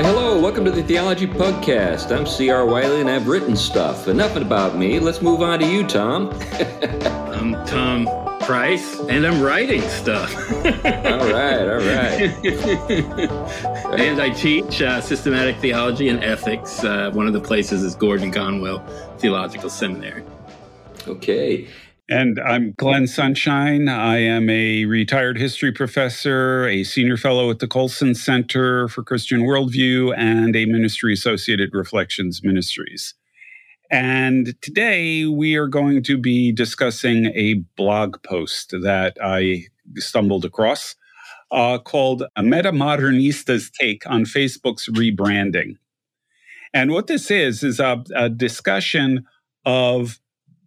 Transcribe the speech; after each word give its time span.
Why, 0.00 0.06
hello, 0.06 0.40
welcome 0.40 0.64
to 0.64 0.70
the 0.70 0.82
Theology 0.82 1.26
Podcast. 1.26 2.10
I'm 2.10 2.24
C.R. 2.24 2.64
Wiley 2.64 3.02
and 3.02 3.10
I've 3.10 3.28
written 3.28 3.54
stuff. 3.54 4.08
Enough 4.08 4.34
about 4.36 4.74
me. 4.74 4.98
Let's 4.98 5.20
move 5.20 5.42
on 5.42 5.58
to 5.58 5.66
you, 5.66 5.86
Tom. 5.86 6.30
I'm 7.34 7.52
Tom 7.66 8.06
Price 8.40 8.98
and 9.10 9.26
I'm 9.26 9.42
writing 9.42 9.82
stuff. 9.82 10.34
all 10.54 11.30
right, 11.30 11.68
all 11.68 11.82
right. 11.84 12.32
and 14.00 14.22
I 14.22 14.30
teach 14.30 14.80
uh, 14.80 15.02
systematic 15.02 15.58
theology 15.58 16.08
and 16.08 16.24
ethics. 16.24 16.82
Uh, 16.82 17.10
one 17.10 17.26
of 17.26 17.34
the 17.34 17.40
places 17.40 17.82
is 17.82 17.94
Gordon 17.94 18.32
Conwell 18.32 18.78
Theological 19.18 19.68
Seminary. 19.68 20.24
Okay. 21.08 21.68
And 22.10 22.40
I'm 22.40 22.72
Glenn 22.72 23.06
Sunshine. 23.06 23.88
I 23.88 24.18
am 24.18 24.50
a 24.50 24.84
retired 24.84 25.38
history 25.38 25.70
professor, 25.70 26.66
a 26.66 26.82
senior 26.82 27.16
fellow 27.16 27.52
at 27.52 27.60
the 27.60 27.68
Colson 27.68 28.16
Center 28.16 28.88
for 28.88 29.04
Christian 29.04 29.42
Worldview, 29.42 30.12
and 30.18 30.56
a 30.56 30.66
ministry 30.66 31.12
associate 31.12 31.60
at 31.60 31.68
Reflections 31.72 32.42
Ministries. 32.42 33.14
And 33.92 34.60
today 34.60 35.26
we 35.26 35.54
are 35.54 35.68
going 35.68 36.02
to 36.02 36.18
be 36.18 36.50
discussing 36.50 37.26
a 37.26 37.62
blog 37.76 38.20
post 38.24 38.74
that 38.82 39.16
I 39.22 39.66
stumbled 39.94 40.44
across 40.44 40.96
uh, 41.52 41.78
called 41.78 42.24
A 42.34 42.42
Meta 42.42 42.72
Modernista's 42.72 43.70
Take 43.70 44.02
on 44.10 44.24
Facebook's 44.24 44.88
Rebranding. 44.88 45.76
And 46.74 46.90
what 46.90 47.06
this 47.06 47.30
is, 47.30 47.62
is 47.62 47.78
a, 47.78 48.02
a 48.16 48.28
discussion 48.28 49.26
of 49.64 50.18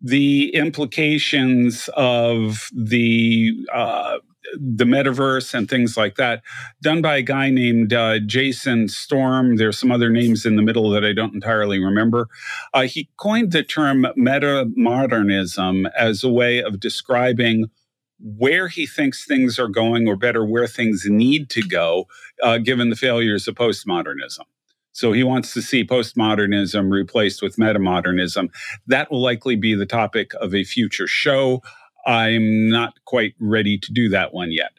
the 0.04 0.54
implications 0.54 1.90
of 1.96 2.70
the 2.76 3.54
uh, 3.74 4.18
the 4.60 4.84
metaverse 4.84 5.54
and 5.54 5.70
things 5.70 5.98
like 5.98 6.16
that, 6.16 6.44
done 6.82 7.02
by 7.02 7.18
a 7.18 7.22
guy 7.22 7.50
named 7.50 7.94
uh, 7.94 8.20
Jason 8.20 8.88
Storm. 8.88 9.56
There's 9.56 9.80
some 9.80 9.92
other 9.92 10.10
names 10.10 10.46
in 10.46 10.58
the 10.58 10.62
middle 10.62 10.90
that 10.92 11.06
I 11.06 11.14
don't 11.14 11.34
entirely 11.34 11.80
remember. 11.80 12.28
Uh, 12.74 12.84
he 12.84 13.10
coined 13.18 13.52
the 13.52 13.64
term 13.64 14.06
meta 14.16 14.70
modernism 14.76 15.88
as 15.98 16.24
a 16.24 16.30
way 16.30 16.62
of 16.62 16.80
describing 16.80 17.72
where 18.20 18.68
he 18.68 18.86
thinks 18.86 19.26
things 19.26 19.58
are 19.58 19.68
going, 19.68 20.08
or 20.08 20.16
better, 20.16 20.46
where 20.46 20.68
things 20.68 21.04
need 21.06 21.50
to 21.50 21.62
go, 21.62 22.08
uh, 22.42 22.58
given 22.58 22.90
the 22.90 22.96
failures 22.96 23.48
of 23.48 23.56
postmodernism. 23.56 24.46
So 24.94 25.12
he 25.12 25.24
wants 25.24 25.54
to 25.54 25.62
see 25.62 25.84
postmodernism 25.84 26.92
replaced 26.92 27.42
with 27.42 27.58
metamodernism. 27.58 28.50
That 28.88 29.12
will 29.12 29.22
likely 29.22 29.56
be 29.56 29.76
the 29.76 29.86
topic 29.86 30.32
of 30.40 30.56
a 30.56 30.64
future 30.64 31.08
show. 31.08 31.62
I'm 32.06 32.70
not 32.70 32.94
quite 33.06 33.34
ready 33.40 33.78
to 33.78 33.92
do 33.92 34.08
that 34.10 34.34
one 34.34 34.52
yet. 34.52 34.72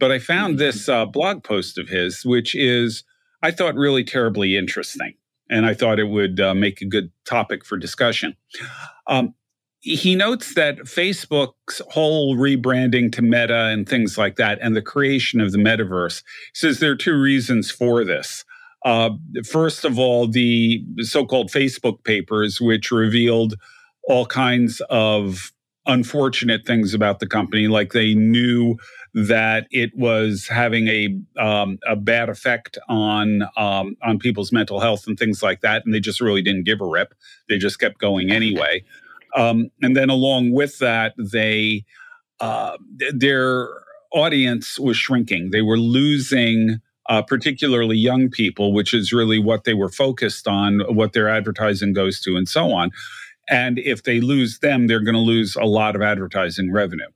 But 0.00 0.10
I 0.10 0.18
found 0.18 0.54
mm-hmm. 0.54 0.58
this 0.58 0.88
uh, 0.88 1.06
blog 1.06 1.44
post 1.44 1.78
of 1.78 1.88
his, 1.88 2.24
which 2.24 2.54
is, 2.54 3.04
I 3.42 3.50
thought, 3.50 3.74
really 3.74 4.04
terribly 4.04 4.56
interesting. 4.56 5.14
And 5.50 5.64
I 5.64 5.74
thought 5.74 5.98
it 5.98 6.08
would 6.08 6.40
uh, 6.40 6.54
make 6.54 6.82
a 6.82 6.86
good 6.86 7.10
topic 7.24 7.64
for 7.64 7.76
discussion. 7.76 8.36
Um, 9.06 9.34
he 9.80 10.14
notes 10.14 10.54
that 10.54 10.78
Facebook's 10.80 11.80
whole 11.90 12.36
rebranding 12.36 13.12
to 13.12 13.22
Meta 13.22 13.66
and 13.66 13.88
things 13.88 14.18
like 14.18 14.36
that, 14.36 14.58
and 14.60 14.74
the 14.74 14.82
creation 14.82 15.40
of 15.40 15.52
the 15.52 15.58
metaverse, 15.58 16.22
says 16.52 16.80
there 16.80 16.90
are 16.90 16.96
two 16.96 17.18
reasons 17.18 17.70
for 17.70 18.04
this. 18.04 18.44
Uh, 18.84 19.10
first 19.44 19.84
of 19.84 19.98
all, 19.98 20.28
the 20.28 20.84
so 21.00 21.26
called 21.26 21.50
Facebook 21.50 22.04
papers, 22.04 22.60
which 22.60 22.90
revealed 22.90 23.54
all 24.04 24.26
kinds 24.26 24.80
of 24.88 25.52
unfortunate 25.86 26.66
things 26.66 26.94
about 26.94 27.18
the 27.18 27.26
company, 27.26 27.66
like 27.66 27.92
they 27.92 28.14
knew 28.14 28.76
that 29.14 29.66
it 29.70 29.90
was 29.96 30.46
having 30.48 30.86
a 30.88 31.18
um, 31.42 31.78
a 31.88 31.96
bad 31.96 32.28
effect 32.28 32.78
on 32.88 33.42
um, 33.56 33.96
on 34.02 34.18
people's 34.18 34.52
mental 34.52 34.80
health 34.80 35.06
and 35.06 35.18
things 35.18 35.42
like 35.42 35.60
that, 35.62 35.84
and 35.84 35.92
they 35.92 36.00
just 36.00 36.20
really 36.20 36.42
didn't 36.42 36.64
give 36.64 36.80
a 36.80 36.86
rip. 36.86 37.14
They 37.48 37.58
just 37.58 37.80
kept 37.80 37.98
going 37.98 38.30
anyway. 38.30 38.84
Um, 39.34 39.70
and 39.82 39.96
then 39.96 40.08
along 40.08 40.52
with 40.52 40.78
that, 40.78 41.14
they 41.18 41.84
uh, 42.40 42.76
their 43.12 43.68
audience 44.12 44.78
was 44.78 44.96
shrinking. 44.96 45.50
They 45.50 45.62
were 45.62 45.78
losing 45.78 46.80
uh, 47.08 47.22
particularly 47.22 47.96
young 47.96 48.28
people, 48.28 48.72
which 48.72 48.92
is 48.92 49.12
really 49.12 49.38
what 49.38 49.64
they 49.64 49.74
were 49.74 49.88
focused 49.88 50.46
on, 50.46 50.80
what 50.94 51.12
their 51.12 51.28
advertising 51.28 51.92
goes 51.92 52.20
to, 52.20 52.36
and 52.36 52.48
so 52.48 52.72
on. 52.72 52.90
And 53.48 53.78
if 53.78 54.02
they 54.02 54.20
lose 54.20 54.58
them, 54.58 54.86
they're 54.86 55.00
going 55.00 55.14
to 55.14 55.20
lose 55.20 55.56
a 55.56 55.64
lot 55.64 55.96
of 55.96 56.02
advertising 56.02 56.70
revenue. 56.72 57.08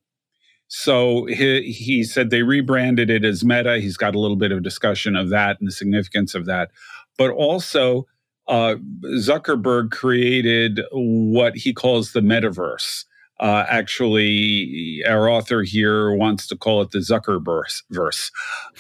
So 0.68 1.26
he, 1.26 1.70
he 1.70 2.02
said 2.04 2.30
they 2.30 2.42
rebranded 2.42 3.10
it 3.10 3.24
as 3.24 3.44
Meta. 3.44 3.78
He's 3.78 3.98
got 3.98 4.14
a 4.14 4.18
little 4.18 4.38
bit 4.38 4.52
of 4.52 4.62
discussion 4.62 5.14
of 5.14 5.28
that 5.28 5.58
and 5.60 5.68
the 5.68 5.72
significance 5.72 6.34
of 6.34 6.46
that. 6.46 6.70
But 7.18 7.30
also, 7.30 8.06
uh, 8.48 8.76
Zuckerberg 9.04 9.90
created 9.90 10.80
what 10.90 11.56
he 11.56 11.74
calls 11.74 12.12
the 12.12 12.20
metaverse. 12.20 13.04
Uh, 13.42 13.66
actually, 13.68 15.02
our 15.04 15.28
author 15.28 15.64
here 15.64 16.14
wants 16.14 16.46
to 16.46 16.56
call 16.56 16.80
it 16.80 16.92
the 16.92 17.00
Zuckerverse. 17.00 17.82
Verse. 17.90 18.30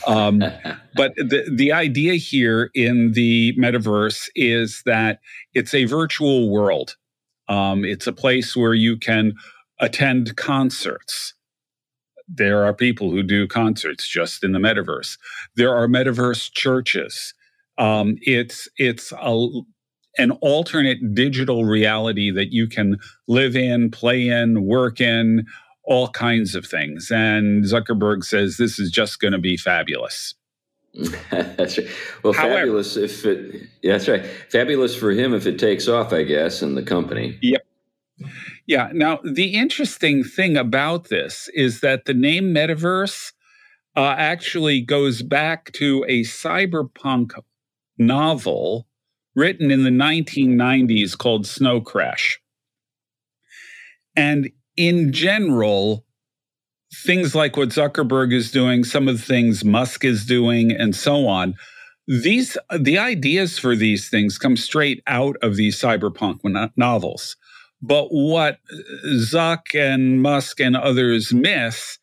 Um, 0.06 0.38
but 0.94 1.16
the, 1.16 1.44
the 1.52 1.72
idea 1.72 2.14
here 2.14 2.70
in 2.72 3.10
the 3.12 3.56
metaverse 3.58 4.28
is 4.36 4.82
that 4.86 5.18
it's 5.52 5.74
a 5.74 5.84
virtual 5.86 6.48
world. 6.48 6.96
Um, 7.48 7.84
it's 7.84 8.06
a 8.06 8.12
place 8.12 8.56
where 8.56 8.72
you 8.72 8.96
can 8.96 9.34
attend 9.80 10.36
concerts. 10.36 11.34
There 12.28 12.64
are 12.64 12.72
people 12.72 13.10
who 13.10 13.24
do 13.24 13.48
concerts 13.48 14.06
just 14.06 14.44
in 14.44 14.52
the 14.52 14.60
metaverse. 14.60 15.18
There 15.56 15.74
are 15.74 15.88
metaverse 15.88 16.52
churches. 16.52 17.34
Um, 17.78 18.16
it's 18.22 18.68
it's 18.76 19.12
a 19.20 19.48
an 20.18 20.32
alternate 20.42 21.14
digital 21.14 21.64
reality 21.64 22.30
that 22.30 22.52
you 22.52 22.68
can 22.68 22.98
live 23.28 23.56
in, 23.56 23.90
play 23.90 24.28
in, 24.28 24.64
work 24.64 25.00
in, 25.00 25.46
all 25.84 26.08
kinds 26.08 26.54
of 26.54 26.66
things. 26.66 27.10
And 27.10 27.64
Zuckerberg 27.64 28.24
says 28.24 28.56
this 28.56 28.78
is 28.78 28.90
just 28.90 29.20
going 29.20 29.32
to 29.32 29.38
be 29.38 29.56
fabulous. 29.56 30.34
that's 31.30 31.78
right. 31.78 31.88
Well, 32.22 32.34
However, 32.34 32.56
fabulous 32.56 32.96
if 32.96 33.24
it. 33.24 33.62
Yeah, 33.82 33.92
that's 33.92 34.08
right. 34.08 34.24
Fabulous 34.50 34.94
for 34.94 35.10
him 35.10 35.32
if 35.32 35.46
it 35.46 35.58
takes 35.58 35.88
off, 35.88 36.12
I 36.12 36.22
guess, 36.22 36.60
and 36.60 36.76
the 36.76 36.82
company. 36.82 37.38
Yep. 37.40 37.66
Yeah. 38.66 38.90
Now, 38.92 39.18
the 39.24 39.54
interesting 39.54 40.22
thing 40.22 40.56
about 40.56 41.08
this 41.08 41.48
is 41.54 41.80
that 41.80 42.04
the 42.04 42.14
name 42.14 42.54
metaverse 42.54 43.32
uh, 43.96 44.14
actually 44.18 44.82
goes 44.82 45.22
back 45.22 45.72
to 45.72 46.04
a 46.08 46.22
cyberpunk 46.22 47.32
novel 47.98 48.86
written 49.34 49.70
in 49.70 49.84
the 49.84 49.90
1990s 49.90 51.16
called 51.16 51.46
Snow 51.46 51.80
Crash. 51.80 52.40
And 54.16 54.50
in 54.76 55.12
general, 55.12 56.04
things 57.04 57.34
like 57.34 57.56
what 57.56 57.70
Zuckerberg 57.70 58.32
is 58.32 58.50
doing, 58.50 58.84
some 58.84 59.08
of 59.08 59.18
the 59.18 59.24
things 59.24 59.64
Musk 59.64 60.04
is 60.04 60.26
doing, 60.26 60.72
and 60.72 60.94
so 60.94 61.26
on, 61.26 61.54
these 62.06 62.56
the 62.76 62.98
ideas 62.98 63.58
for 63.58 63.76
these 63.76 64.08
things 64.10 64.38
come 64.38 64.56
straight 64.56 65.02
out 65.06 65.36
of 65.42 65.56
these 65.56 65.80
cyberpunk 65.80 66.40
novels. 66.76 67.36
But 67.80 68.08
what 68.08 68.58
Zuck 69.06 69.74
and 69.74 70.22
Musk 70.22 70.60
and 70.60 70.76
others 70.76 71.32
miss 71.32 71.98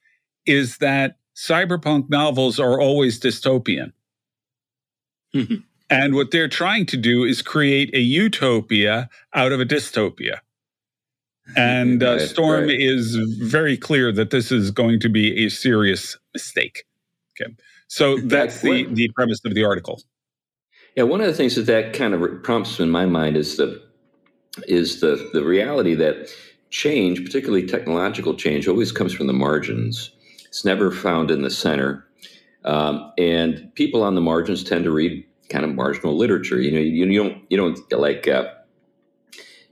is 0.45 0.77
that 0.77 1.17
cyberpunk 1.35 2.09
novels 2.09 2.59
are 2.59 2.79
always 2.79 3.19
dystopian. 3.19 3.93
And 5.89 6.13
what 6.13 6.31
they're 6.31 6.47
trying 6.47 6.85
to 6.87 6.97
do 6.97 7.23
is 7.23 7.41
create 7.41 7.93
a 7.93 7.99
utopia 7.99 9.09
out 9.33 9.51
of 9.51 9.59
a 9.59 9.65
dystopia. 9.65 10.39
And 11.55 12.03
uh, 12.03 12.11
right, 12.11 12.21
Storm 12.21 12.65
right. 12.65 12.79
is 12.79 13.15
very 13.39 13.75
clear 13.75 14.11
that 14.11 14.29
this 14.29 14.51
is 14.51 14.69
going 14.69 14.99
to 14.99 15.09
be 15.09 15.45
a 15.45 15.49
serious 15.49 16.15
mistake. 16.31 16.83
Okay. 17.41 17.51
So 17.87 18.17
that's 18.19 18.61
the, 18.61 18.85
the 18.85 19.09
premise 19.15 19.39
of 19.43 19.55
the 19.55 19.63
article. 19.63 19.99
Yeah, 20.95 21.03
one 21.03 21.21
of 21.21 21.27
the 21.27 21.33
things 21.33 21.55
that 21.55 21.65
that 21.65 21.93
kind 21.93 22.13
of 22.13 22.43
prompts 22.43 22.79
in 22.79 22.91
my 22.91 23.07
mind 23.07 23.35
is 23.35 23.57
the 23.57 23.81
is 24.67 25.01
the 25.01 25.29
the 25.33 25.43
reality 25.43 25.95
that 25.95 26.29
change, 26.69 27.23
particularly 27.23 27.65
technological 27.65 28.35
change, 28.35 28.67
always 28.67 28.91
comes 28.91 29.13
from 29.13 29.25
the 29.27 29.33
margins. 29.33 30.11
It's 30.45 30.65
never 30.65 30.91
found 30.91 31.31
in 31.31 31.41
the 31.41 31.49
center, 31.49 32.05
um, 32.65 33.11
and 33.17 33.73
people 33.75 34.03
on 34.03 34.15
the 34.15 34.21
margins 34.21 34.63
tend 34.63 34.83
to 34.83 34.91
read 34.91 35.25
kind 35.49 35.65
of 35.65 35.75
marginal 35.75 36.15
literature. 36.15 36.61
You 36.61 36.71
know, 36.71 36.79
you, 36.79 37.05
you 37.05 37.23
don't 37.23 37.43
you 37.49 37.57
don't 37.57 37.91
like 37.91 38.27
uh, 38.27 38.51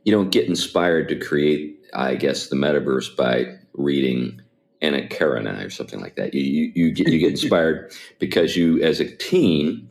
you 0.03 0.11
don't 0.11 0.31
get 0.31 0.47
inspired 0.47 1.09
to 1.09 1.19
create, 1.19 1.79
I 1.93 2.15
guess, 2.15 2.47
the 2.47 2.55
metaverse 2.55 3.15
by 3.15 3.57
reading 3.73 4.41
Anna 4.81 5.07
Karenina 5.07 5.65
or 5.65 5.69
something 5.69 5.99
like 5.99 6.15
that. 6.15 6.33
You 6.33 6.41
you, 6.41 6.71
you 6.75 6.91
get 6.91 7.07
you 7.07 7.19
get 7.19 7.31
inspired 7.41 7.93
because 8.19 8.55
you, 8.55 8.81
as 8.81 8.99
a 8.99 9.15
teen, 9.17 9.89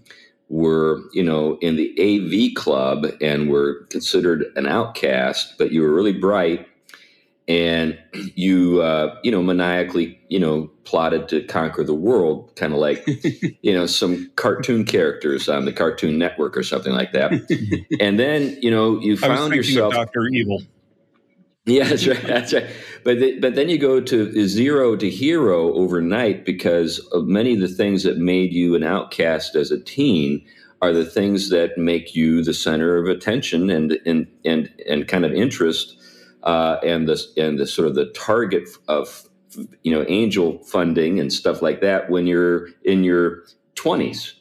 were 0.49 1.03
you 1.13 1.23
know 1.23 1.59
in 1.61 1.77
the 1.77 1.93
AV 1.99 2.55
club 2.55 3.07
and 3.21 3.51
were 3.51 3.87
considered 3.91 4.47
an 4.57 4.67
outcast, 4.67 5.55
but 5.59 5.73
you 5.73 5.83
were 5.83 5.93
really 5.93 6.13
bright. 6.13 6.67
And 7.49 7.99
you 8.13 8.83
uh, 8.83 9.17
you 9.23 9.31
know 9.31 9.43
maniacally 9.43 10.21
you 10.29 10.41
know 10.41 10.71
plotted 10.85 11.29
to 11.29 11.43
conquer 11.45 11.85
the 11.85 11.95
world, 11.95 12.55
kind 12.57 12.73
of 12.73 12.79
like 12.79 13.07
you 13.63 13.73
know 13.73 13.87
some 13.87 14.31
cartoon 14.37 14.85
characters 14.85 15.49
on 15.49 15.65
the 15.65 15.73
Cartoon 15.73 16.19
Network 16.19 16.57
or 16.57 16.63
something 16.63 16.93
like 16.93 17.13
that. 17.13 17.33
and 18.01 18.19
then 18.19 18.57
you 18.61 18.71
know 18.71 18.99
you 19.01 19.17
found 19.17 19.55
yourself 19.55 19.95
Doctor 19.95 20.27
Evil. 20.27 20.63
Yeah, 21.69 21.83
that's 21.83 22.07
right. 22.07 22.23
That's 22.23 22.55
right. 22.55 22.69
But 23.03 23.19
the, 23.19 23.41
but 23.41 23.57
then 23.57 23.69
you 23.69 23.77
go 23.77 24.01
to 24.01 24.47
zero 24.47 24.95
to 24.95 25.11
hero 25.11 25.75
overnight 25.75 26.45
because 26.45 27.01
of 27.11 27.27
many 27.27 27.55
of 27.55 27.61
the 27.61 27.67
things 27.67 28.05
that 28.05 28.19
made 28.19 28.53
you 28.53 28.77
an 28.77 28.85
outcast 28.85 29.57
as 29.57 29.73
a 29.73 29.81
teen 29.81 30.47
are 30.81 30.93
the 30.93 31.05
things 31.05 31.49
that 31.51 31.77
make 31.77 32.15
you 32.15 32.45
the 32.45 32.55
center 32.55 32.97
of 32.97 33.09
attention 33.09 33.69
and 33.69 33.99
and 34.07 34.29
and 34.45 34.73
and 34.89 35.09
kind 35.09 35.25
of 35.25 35.33
interest 35.33 35.97
uh, 36.47 36.79
and 36.83 37.07
the 37.07 37.23
and 37.37 37.59
the 37.59 37.67
sort 37.67 37.87
of 37.87 37.95
the 37.95 38.07
target 38.07 38.69
of 38.89 39.29
you 39.83 39.93
know 39.93 40.05
angel 40.09 40.59
funding 40.65 41.21
and 41.21 41.33
stuff 41.33 41.61
like 41.61 41.83
that 41.83 42.09
when 42.11 42.27
you're 42.27 42.69
in 42.85 43.05
your 43.05 43.45
20s 43.75 44.33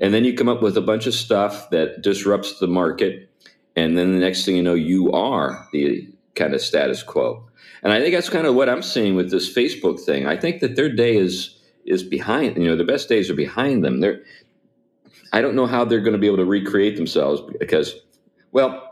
and 0.00 0.12
then 0.12 0.24
you 0.24 0.34
come 0.34 0.48
up 0.48 0.62
with 0.62 0.76
a 0.76 0.80
bunch 0.80 1.06
of 1.06 1.14
stuff 1.14 1.70
that 1.70 2.02
disrupts 2.02 2.58
the 2.58 2.66
market 2.66 3.28
and 3.76 3.96
then 3.96 4.12
the 4.12 4.18
next 4.18 4.44
thing 4.44 4.56
you 4.56 4.62
know 4.62 4.74
you 4.74 5.12
are 5.12 5.68
the 5.72 6.12
kind 6.34 6.54
of 6.54 6.60
status 6.60 7.02
quo. 7.02 7.44
And 7.82 7.92
I 7.92 8.00
think 8.00 8.14
that's 8.14 8.28
kind 8.28 8.46
of 8.46 8.54
what 8.54 8.68
I'm 8.68 8.82
seeing 8.82 9.14
with 9.14 9.30
this 9.30 9.52
Facebook 9.52 10.00
thing. 10.00 10.26
I 10.26 10.36
think 10.36 10.60
that 10.60 10.76
their 10.76 10.92
day 10.92 11.16
is 11.16 11.58
is 11.84 12.02
behind. 12.02 12.56
You 12.56 12.68
know, 12.68 12.76
the 12.76 12.84
best 12.84 13.08
days 13.08 13.30
are 13.30 13.34
behind 13.34 13.84
them. 13.84 14.00
They're. 14.00 14.22
I 15.32 15.40
don't 15.40 15.54
know 15.54 15.66
how 15.66 15.84
they're 15.84 16.00
going 16.00 16.12
to 16.12 16.18
be 16.18 16.26
able 16.26 16.36
to 16.38 16.44
recreate 16.44 16.96
themselves 16.96 17.40
because, 17.58 17.94
well, 18.52 18.91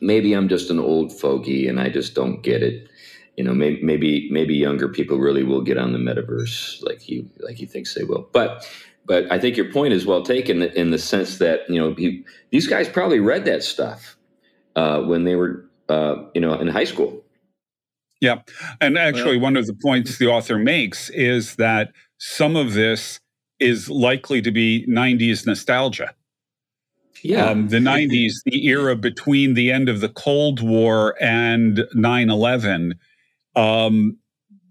maybe 0.00 0.32
I'm 0.32 0.48
just 0.48 0.70
an 0.70 0.78
old 0.78 1.18
fogey 1.18 1.68
and 1.68 1.80
I 1.80 1.88
just 1.88 2.14
don't 2.14 2.42
get 2.42 2.62
it. 2.62 2.88
You 3.36 3.44
know, 3.44 3.54
maybe 3.54 3.82
maybe 3.82 4.28
maybe 4.30 4.54
younger 4.54 4.88
people 4.88 5.18
really 5.18 5.44
will 5.44 5.62
get 5.62 5.78
on 5.78 5.92
the 5.92 5.98
metaverse 5.98 6.82
like 6.82 7.00
he 7.00 7.28
like 7.40 7.56
he 7.56 7.66
thinks 7.66 7.94
they 7.94 8.04
will. 8.04 8.28
But 8.32 8.68
but 9.06 9.30
I 9.30 9.38
think 9.38 9.56
your 9.56 9.72
point 9.72 9.94
is 9.94 10.04
well 10.04 10.22
taken 10.22 10.62
in 10.62 10.90
the 10.90 10.98
sense 10.98 11.38
that 11.38 11.60
you 11.68 11.80
know 11.80 11.94
he, 11.94 12.24
these 12.50 12.66
guys 12.66 12.88
probably 12.88 13.20
read 13.20 13.44
that 13.44 13.62
stuff 13.62 14.16
uh, 14.74 15.02
when 15.02 15.24
they 15.24 15.36
were 15.36 15.68
uh, 15.88 16.16
you 16.34 16.40
know, 16.40 16.54
in 16.54 16.68
high 16.68 16.84
school. 16.84 17.24
Yeah. 18.20 18.42
And 18.80 18.98
actually, 18.98 19.36
well, 19.36 19.44
one 19.44 19.56
of 19.56 19.66
the 19.66 19.76
points 19.82 20.18
the 20.18 20.26
author 20.26 20.58
makes 20.58 21.08
is 21.10 21.56
that 21.56 21.92
some 22.18 22.56
of 22.56 22.74
this 22.74 23.20
is 23.60 23.88
likely 23.88 24.42
to 24.42 24.50
be 24.50 24.86
90s 24.88 25.46
nostalgia. 25.46 26.14
Yeah. 27.22 27.46
Um, 27.46 27.68
the 27.68 27.78
90s, 27.78 28.32
the 28.44 28.66
era 28.66 28.96
between 28.96 29.54
the 29.54 29.70
end 29.70 29.88
of 29.88 30.00
the 30.00 30.08
Cold 30.08 30.60
War 30.60 31.16
and 31.20 31.84
9 31.94 32.30
11, 32.30 32.94
um, 33.56 34.18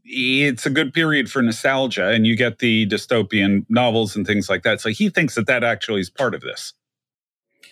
it's 0.04 0.66
a 0.66 0.70
good 0.70 0.94
period 0.94 1.30
for 1.30 1.42
nostalgia. 1.42 2.10
And 2.10 2.26
you 2.26 2.36
get 2.36 2.60
the 2.60 2.88
dystopian 2.88 3.66
novels 3.70 4.16
and 4.16 4.26
things 4.26 4.50
like 4.50 4.64
that. 4.64 4.82
So 4.82 4.90
he 4.90 5.10
thinks 5.10 5.36
that 5.36 5.48
that 5.48 5.64
actually 5.64 6.02
is 6.02 6.10
part 6.10 6.34
of 6.34 6.42
this. 6.42 6.74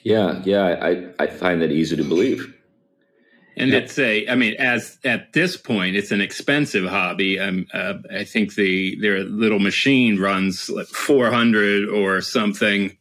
Yeah. 0.04 0.42
Yeah. 0.44 0.66
I, 0.82 1.08
I 1.24 1.28
find 1.28 1.62
that 1.62 1.72
easy 1.72 1.96
to 1.96 2.04
believe. 2.04 2.54
And 3.58 3.72
yep. 3.72 3.84
it's 3.84 3.98
a, 3.98 4.28
I 4.28 4.36
mean, 4.36 4.56
as 4.60 5.00
at 5.06 5.32
this 5.32 5.56
point, 5.56 5.96
it's 5.96 6.12
an 6.12 6.20
expensive 6.20 6.86
hobby. 6.90 7.40
Um, 7.40 7.68
uh, 7.74 7.94
I 8.14 8.26
think 8.26 8.56
the 8.56 9.00
their 9.00 9.24
little 9.24 9.60
machine 9.60 10.20
runs 10.20 10.70
like 10.70 10.88
400 10.88 11.88
or 11.88 12.20
something 12.20 12.98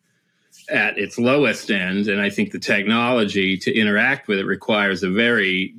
at 0.69 0.99
its 0.99 1.19
lowest 1.19 1.70
end, 1.70 2.08
and 2.08 2.20
I 2.20 2.31
think 2.31 2.52
the 2.52 2.58
technology 2.58 3.56
to 3.58 3.75
interact 3.75 4.28
with 4.28 4.38
it 4.38 4.46
requires 4.46 5.02
a 5.02 5.11
very 5.11 5.75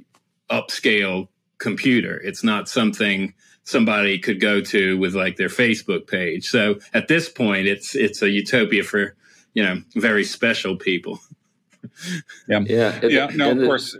upscale 0.49 1.27
computer. 1.57 2.21
It's 2.21 2.43
not 2.43 2.69
something 2.69 3.33
somebody 3.63 4.19
could 4.19 4.39
go 4.39 4.61
to 4.61 4.97
with 4.97 5.15
like 5.15 5.37
their 5.37 5.49
Facebook 5.49 6.07
page. 6.07 6.47
So 6.47 6.79
at 6.93 7.07
this 7.07 7.29
point, 7.29 7.67
it's 7.67 7.95
it's 7.95 8.21
a 8.21 8.29
utopia 8.29 8.83
for 8.83 9.15
you 9.53 9.63
know 9.63 9.81
very 9.95 10.23
special 10.23 10.75
people. 10.75 11.19
Yeah, 12.47 12.59
yeah, 12.65 12.99
yeah. 13.03 13.27
No, 13.35 13.51
of 13.51 13.59
course. 13.59 13.95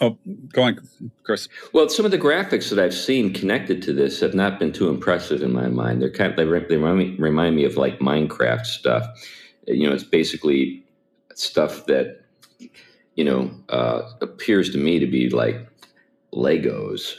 Oh, 0.00 0.18
go 0.52 0.62
on, 0.62 0.80
Chris. 1.22 1.46
Well, 1.72 1.88
some 1.88 2.04
of 2.04 2.10
the 2.10 2.18
graphics 2.18 2.70
that 2.70 2.78
I've 2.78 2.94
seen 2.94 3.32
connected 3.32 3.82
to 3.82 3.92
this 3.92 4.20
have 4.20 4.34
not 4.34 4.58
been 4.58 4.72
too 4.72 4.88
impressive 4.88 5.42
in 5.42 5.52
my 5.52 5.68
mind. 5.68 6.02
They're 6.02 6.10
kind 6.10 6.30
of, 6.30 6.36
they, 6.36 6.44
they 6.44 6.76
remind, 6.76 6.98
me, 6.98 7.16
remind 7.18 7.54
me 7.54 7.64
of 7.64 7.76
like 7.76 7.98
Minecraft 7.98 8.66
stuff. 8.66 9.06
You 9.66 9.88
know, 9.88 9.94
it's 9.94 10.04
basically 10.04 10.84
stuff 11.34 11.86
that 11.86 12.24
you 13.14 13.24
know 13.24 13.50
uh, 13.68 14.02
appears 14.20 14.70
to 14.70 14.78
me 14.78 14.98
to 14.98 15.06
be 15.06 15.28
like 15.30 15.66
Legos. 16.32 17.14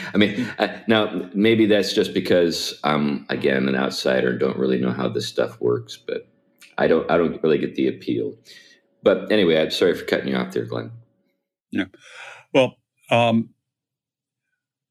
I 0.14 0.18
mean, 0.18 0.48
I, 0.58 0.82
now 0.86 1.30
maybe 1.34 1.66
that's 1.66 1.92
just 1.92 2.14
because 2.14 2.78
I'm 2.84 3.26
again 3.28 3.68
an 3.68 3.74
outsider 3.74 4.30
and 4.30 4.40
don't 4.40 4.58
really 4.58 4.78
know 4.78 4.92
how 4.92 5.08
this 5.08 5.26
stuff 5.26 5.60
works, 5.60 5.96
but 5.96 6.28
I 6.78 6.86
don't 6.86 7.10
I 7.10 7.16
don't 7.16 7.42
really 7.42 7.58
get 7.58 7.74
the 7.74 7.88
appeal. 7.88 8.34
But 9.02 9.32
anyway, 9.32 9.60
I'm 9.60 9.70
sorry 9.70 9.94
for 9.94 10.04
cutting 10.04 10.28
you 10.28 10.36
off 10.36 10.52
there, 10.52 10.64
Glenn. 10.64 10.92
Yeah. 11.70 11.86
Well, 12.54 12.76
um, 13.10 13.50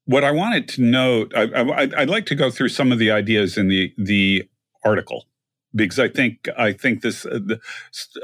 what 0.04 0.24
I 0.24 0.32
wanted 0.32 0.68
to 0.70 0.82
note, 0.82 1.32
I, 1.34 1.62
would 1.62 2.10
like 2.10 2.26
to 2.26 2.34
go 2.34 2.50
through 2.50 2.68
some 2.68 2.92
of 2.92 2.98
the 2.98 3.10
ideas 3.10 3.56
in 3.56 3.68
the 3.68 3.94
the 3.96 4.48
article 4.84 5.26
because 5.74 5.98
I 5.98 6.08
think 6.08 6.48
I 6.56 6.72
think 6.72 7.02
this 7.02 7.26
uh, 7.26 7.40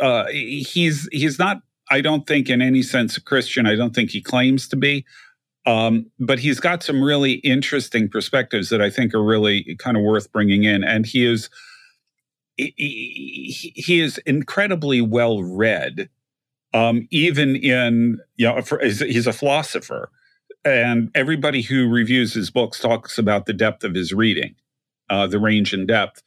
uh, 0.00 0.26
he's 0.26 1.08
he's 1.12 1.38
not. 1.38 1.62
I 1.90 2.00
don't 2.00 2.26
think 2.26 2.50
in 2.50 2.60
any 2.60 2.82
sense 2.82 3.16
a 3.16 3.22
Christian. 3.22 3.66
I 3.66 3.74
don't 3.74 3.94
think 3.94 4.10
he 4.10 4.20
claims 4.20 4.68
to 4.68 4.76
be. 4.76 5.04
Um, 5.66 6.10
but 6.18 6.38
he's 6.38 6.60
got 6.60 6.82
some 6.82 7.02
really 7.02 7.34
interesting 7.34 8.08
perspectives 8.08 8.70
that 8.70 8.80
I 8.80 8.88
think 8.90 9.14
are 9.14 9.22
really 9.22 9.76
kind 9.78 9.96
of 9.96 10.02
worth 10.02 10.32
bringing 10.32 10.64
in. 10.64 10.82
And 10.82 11.04
he 11.04 11.26
is 11.26 11.50
he, 12.56 13.72
he 13.74 14.00
is 14.00 14.18
incredibly 14.18 15.00
well 15.00 15.42
read 15.42 16.08
um, 16.74 17.08
even 17.10 17.56
in 17.56 18.20
you 18.36 18.46
know 18.46 18.62
for, 18.62 18.80
he's 18.80 19.26
a 19.26 19.32
philosopher 19.32 20.10
and 20.64 21.10
everybody 21.14 21.62
who 21.62 21.88
reviews 21.88 22.34
his 22.34 22.50
books 22.50 22.80
talks 22.80 23.18
about 23.18 23.46
the 23.46 23.52
depth 23.52 23.84
of 23.84 23.94
his 23.94 24.12
reading 24.12 24.54
uh, 25.08 25.26
the 25.26 25.38
range 25.38 25.72
and 25.72 25.88
depth 25.88 26.22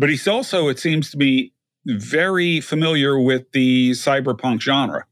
but 0.00 0.08
he's 0.08 0.26
also 0.26 0.68
it 0.68 0.78
seems 0.78 1.10
to 1.10 1.16
be 1.16 1.52
very 1.86 2.60
familiar 2.60 3.20
with 3.20 3.50
the 3.52 3.90
cyberpunk 3.92 4.60
genre 4.60 5.04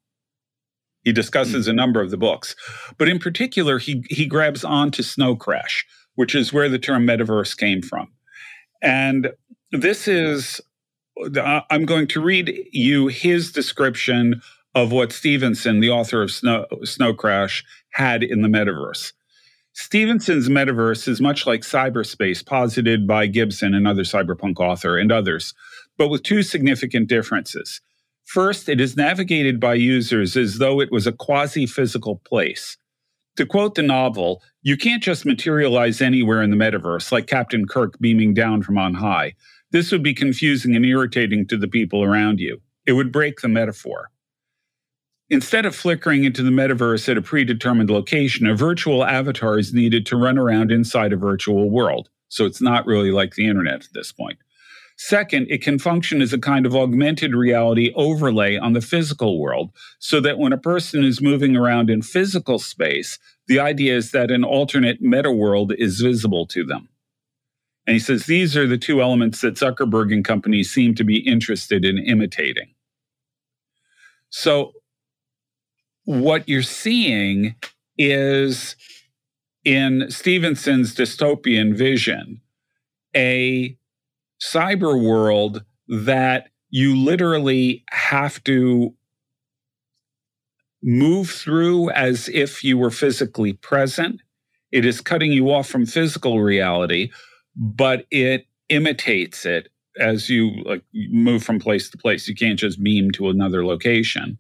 he 1.05 1.13
discusses 1.13 1.67
mm-hmm. 1.67 1.73
a 1.73 1.81
number 1.81 2.01
of 2.01 2.11
the 2.11 2.17
books 2.17 2.57
but 2.97 3.09
in 3.09 3.19
particular 3.19 3.79
he 3.79 4.03
he 4.09 4.27
grabs 4.27 4.65
onto 4.65 5.03
snow 5.03 5.37
crash 5.37 5.87
which 6.15 6.35
is 6.35 6.53
where 6.53 6.69
the 6.69 6.79
term 6.79 7.07
metaverse 7.07 7.57
came 7.57 7.83
from 7.83 8.09
and 8.83 9.31
this 9.73 10.09
is 10.09 10.61
i'm 11.71 11.85
going 11.85 12.07
to 12.07 12.21
read 12.21 12.59
you 12.73 13.09
his 13.09 13.53
description 13.53 14.41
of 14.75 14.93
what 14.93 15.13
Stephenson, 15.13 15.81
the 15.81 15.91
author 15.91 16.23
of 16.23 16.31
Snow, 16.31 16.67
Snow 16.85 17.13
Crash, 17.13 17.65
had 17.91 18.23
in 18.23 18.43
the 18.43 18.49
metaverse. 18.49 19.13
Stephenson's 19.81 20.49
metaverse 20.49 21.07
is 21.07 21.21
much 21.21 21.47
like 21.47 21.61
cyberspace 21.61 22.45
posited 22.45 23.07
by 23.07 23.29
Gibson, 23.29 23.75
another 23.75 24.03
cyberpunk 24.03 24.59
author, 24.59 24.99
and 24.99 25.13
others, 25.13 25.55
but 25.97 26.09
with 26.09 26.25
two 26.25 26.43
significant 26.43 27.09
differences. 27.09 27.81
First, 28.25 28.69
it 28.69 28.81
is 28.81 28.97
navigated 28.97 29.61
by 29.61 29.75
users 29.75 30.37
as 30.37 30.59
though 30.59 30.81
it 30.81 30.91
was 30.91 31.07
a 31.07 31.13
quasi 31.13 31.65
physical 31.65 32.17
place. 32.17 32.77
To 33.37 33.47
quote 33.47 33.77
the 33.77 33.83
novel, 33.83 34.43
you 34.63 34.77
can't 34.77 35.03
just 35.03 35.25
materialize 35.25 36.03
anywhere 36.03 36.43
in 36.43 36.51
the 36.51 36.57
metaverse 36.57 37.13
like 37.13 37.29
Captain 37.29 37.65
Kirk 37.65 38.01
beaming 38.01 38.35
down 38.35 38.65
from 38.65 38.79
on 38.79 38.95
high. 38.95 39.35
This 39.71 39.93
would 39.93 40.03
be 40.03 40.13
confusing 40.13 40.75
and 40.75 40.85
irritating 40.85 41.47
to 41.47 41.57
the 41.57 41.69
people 41.69 42.03
around 42.03 42.41
you. 42.41 42.61
It 42.85 42.95
would 42.95 43.13
break 43.13 43.43
the 43.43 43.49
metaphor. 43.49 44.11
Instead 45.31 45.67
of 45.67 45.77
flickering 45.77 46.25
into 46.25 46.43
the 46.43 46.51
metaverse 46.51 47.09
at 47.09 47.19
a 47.19 47.23
predetermined 47.23 47.91
location, 47.91 48.47
a 48.47 48.55
virtual 48.55 49.05
avatar 49.05 49.59
is 49.59 49.75
needed 49.75 50.07
to 50.07 50.17
run 50.17 50.39
around 50.39 50.73
inside 50.73 51.13
a 51.13 51.17
virtual 51.17 51.69
world. 51.69 52.09
So 52.29 52.47
it's 52.47 52.63
not 52.63 52.87
really 52.87 53.11
like 53.11 53.35
the 53.35 53.47
internet 53.47 53.85
at 53.85 53.93
this 53.93 54.11
point. 54.11 54.39
Second, 54.97 55.47
it 55.49 55.63
can 55.63 55.79
function 55.79 56.21
as 56.21 56.33
a 56.33 56.39
kind 56.39 56.67
of 56.67 56.75
augmented 56.75 57.33
reality 57.33 57.93
overlay 57.95 58.57
on 58.57 58.73
the 58.73 58.81
physical 58.81 59.39
world, 59.39 59.71
so 60.01 60.21
that 60.21 60.39
when 60.39 60.53
a 60.53 60.59
person 60.59 61.05
is 61.05 61.21
moving 61.21 61.57
around 61.57 61.89
in 61.89 62.03
physical 62.03 62.59
space, 62.59 63.19
the 63.47 63.61
idea 63.61 63.97
is 63.97 64.11
that 64.11 64.33
an 64.33 64.43
alternate 64.43 65.01
meta 65.01 65.31
world 65.31 65.73
is 65.79 66.01
visible 66.01 66.47
to 66.47 66.65
them. 66.65 66.89
And 67.87 67.95
he 67.95 68.01
says 68.01 68.27
these 68.27 68.57
are 68.57 68.67
the 68.67 68.77
two 68.77 69.01
elements 69.01 69.41
that 69.43 69.55
Zuckerberg 69.55 70.13
and 70.13 70.25
company 70.25 70.65
seem 70.65 70.95
to 70.97 71.05
be 71.05 71.19
interested 71.19 71.85
in 71.85 71.99
imitating. 71.99 72.75
So 74.31 74.73
what 76.09 76.49
you're 76.49 76.63
seeing 76.63 77.55
is 77.99 78.77
in 79.63 80.07
Stephenson's 80.09 80.95
dystopian 80.95 81.77
vision, 81.77 82.41
a 83.15 83.77
cyber 84.41 84.99
world 84.99 85.65
that 85.87 86.49
you 86.71 86.97
literally 86.97 87.85
have 87.91 88.43
to 88.45 88.95
move 90.83 91.29
through 91.29 91.91
as 91.91 92.31
if 92.31 92.65
you 92.65 92.79
were 92.79 92.91
physically 92.91 93.53
present. 93.53 94.23
It 94.73 94.87
is 94.87 95.03
cutting 95.03 95.31
you 95.31 95.51
off 95.51 95.69
from 95.69 95.85
physical 95.85 96.41
reality, 96.41 97.11
but 97.55 98.07
it 98.11 98.47
imitates 98.71 99.45
it 99.45 99.69
as 100.01 100.31
you 100.31 100.63
like 100.65 100.85
move 100.95 101.43
from 101.43 101.61
place 101.61 101.91
to 101.91 101.99
place. 101.99 102.27
You 102.27 102.35
can't 102.35 102.59
just 102.59 102.83
beam 102.83 103.11
to 103.11 103.29
another 103.29 103.63
location. 103.67 104.39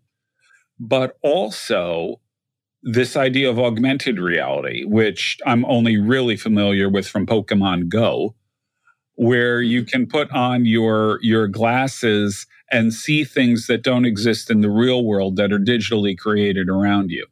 But 0.81 1.17
also 1.23 2.21
this 2.83 3.17
idea 3.17 3.51
of 3.51 3.59
augmented 3.59 4.19
reality, 4.19 4.85
which 4.85 5.39
I'm 5.45 5.65
only 5.65 5.99
really 5.99 6.37
familiar 6.37 6.89
with 6.89 7.09
from 7.09 7.27
Pokemon 7.27 7.89
Go, 7.89 8.35
where 9.15 9.61
you 9.61 9.85
can 9.85 10.07
put 10.07 10.31
on 10.31 10.65
your 10.65 11.19
your 11.23 11.49
glasses 11.49 12.47
and 12.71 12.93
see 12.93 13.25
things 13.25 13.67
that 13.67 13.83
don't 13.83 14.05
exist 14.05 14.51
in 14.51 14.61
the 14.61 14.71
real 14.71 15.05
world 15.05 15.37
that 15.37 15.53
are 15.53 15.59
digitally 15.59 16.17
created 16.17 16.69
around 16.69 17.11
you. 17.11 17.27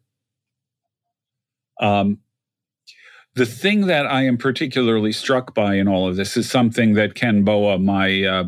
Um, 1.80 2.18
the 3.34 3.46
thing 3.46 3.86
that 3.86 4.06
I 4.06 4.22
am 4.22 4.38
particularly 4.38 5.12
struck 5.12 5.54
by 5.54 5.74
in 5.74 5.88
all 5.88 6.08
of 6.08 6.16
this 6.16 6.38
is 6.38 6.50
something 6.50 6.94
that 6.94 7.14
Ken 7.14 7.44
Boa, 7.44 7.78
my 7.78 8.24
uh, 8.24 8.44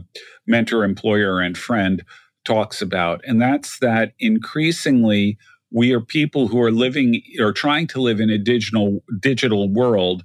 mentor, 0.47 0.83
employer, 0.83 1.41
and 1.41 1.57
friend, 1.59 2.03
talks 2.49 2.81
about, 2.81 3.21
and 3.25 3.41
that's 3.41 3.79
that 3.81 4.15
increasingly 4.19 5.37
we 5.71 5.93
are 5.93 6.01
people 6.01 6.49
who 6.49 6.61
are 6.63 6.73
living 6.73 7.23
or 7.39 7.53
trying 7.53 7.87
to 7.89 8.01
live 8.01 8.21
in 8.21 8.31
a 8.31 8.39
digital 8.39 9.01
digital 9.21 9.69
world, 9.69 10.25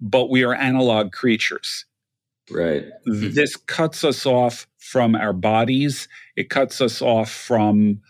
but 0.00 0.30
we 0.30 0.42
are 0.44 0.54
analog 0.54 1.12
creatures. 1.12 1.84
Right. 2.50 2.86
Hmm. 3.04 3.34
This 3.34 3.56
cuts 3.56 4.02
us 4.02 4.24
off 4.24 4.66
from 4.78 5.14
our 5.14 5.34
bodies. 5.34 6.08
It 6.36 6.48
cuts 6.48 6.80
us 6.80 7.02
off 7.02 7.30
from 7.30 8.00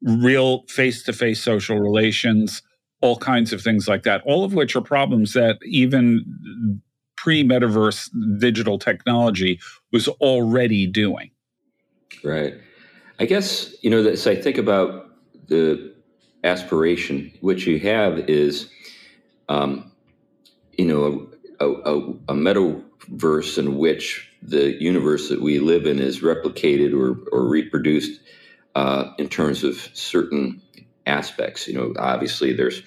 real 0.00 0.64
face 0.68 1.02
to 1.02 1.12
face 1.12 1.42
social 1.42 1.78
relations, 1.78 2.62
all 3.02 3.18
kinds 3.18 3.52
of 3.52 3.60
things 3.60 3.86
like 3.86 4.04
that, 4.04 4.22
all 4.24 4.42
of 4.42 4.54
which 4.54 4.74
are 4.74 4.80
problems 4.80 5.34
that 5.34 5.58
even 5.64 6.80
pre 7.18 7.44
metaverse 7.44 8.08
digital 8.40 8.78
technology 8.78 9.60
was 9.92 10.08
already 10.08 10.86
doing. 10.86 11.30
Right. 12.24 12.54
I 13.22 13.24
guess, 13.24 13.72
you 13.82 13.88
know, 13.88 14.04
as 14.04 14.26
I 14.26 14.34
think 14.34 14.58
about 14.58 15.06
the 15.46 15.94
aspiration, 16.42 17.32
what 17.40 17.64
you 17.64 17.78
have 17.78 18.18
is, 18.28 18.68
um, 19.48 19.92
you 20.72 20.86
know, 20.86 21.28
a, 21.60 21.68
a, 21.68 21.98
a 22.30 22.34
metaverse 22.34 23.58
in 23.58 23.78
which 23.78 24.28
the 24.42 24.72
universe 24.82 25.28
that 25.28 25.40
we 25.40 25.60
live 25.60 25.86
in 25.86 26.00
is 26.00 26.18
replicated 26.18 26.92
or, 26.94 27.16
or 27.30 27.46
reproduced 27.46 28.20
uh, 28.74 29.12
in 29.18 29.28
terms 29.28 29.62
of 29.62 29.76
certain 29.92 30.60
aspects. 31.06 31.68
You 31.68 31.74
know, 31.74 31.94
obviously 32.00 32.52
there's 32.52 32.82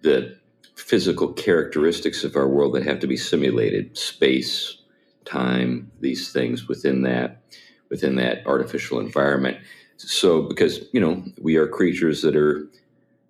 the 0.00 0.38
physical 0.74 1.34
characteristics 1.34 2.24
of 2.24 2.34
our 2.34 2.48
world 2.48 2.74
that 2.76 2.84
have 2.84 3.00
to 3.00 3.06
be 3.06 3.18
simulated, 3.18 3.98
space, 3.98 4.78
time, 5.26 5.90
these 6.00 6.32
things 6.32 6.66
within 6.66 7.02
that 7.02 7.42
within 7.90 8.16
that 8.16 8.46
artificial 8.46 9.00
environment. 9.00 9.58
So, 9.96 10.42
because 10.42 10.84
you 10.92 11.00
know 11.00 11.24
we 11.40 11.56
are 11.56 11.66
creatures 11.66 12.22
that 12.22 12.36
are 12.36 12.68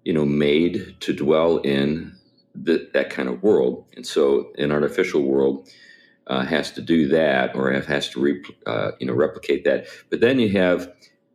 you 0.05 0.13
know 0.13 0.25
made 0.25 0.97
to 1.01 1.13
dwell 1.13 1.59
in 1.59 2.13
the, 2.55 2.89
that 2.95 3.11
kind 3.11 3.29
of 3.29 3.43
world, 3.43 3.85
and 3.95 4.07
so 4.07 4.53
an 4.59 4.73
artificial 4.73 5.23
world 5.23 5.69
uh, 6.27 6.45
has 6.45 6.73
to 6.73 6.83
do 6.83 7.09
that 7.09 7.55
or 7.55 7.71
has 7.73 8.09
to 8.11 8.21
re, 8.21 8.43
uh, 8.67 8.93
you 8.99 9.07
know 9.07 9.15
replicate 9.15 9.65
that. 9.65 9.87
But 10.11 10.21
then 10.21 10.39
you 10.39 10.51
have 10.59 10.93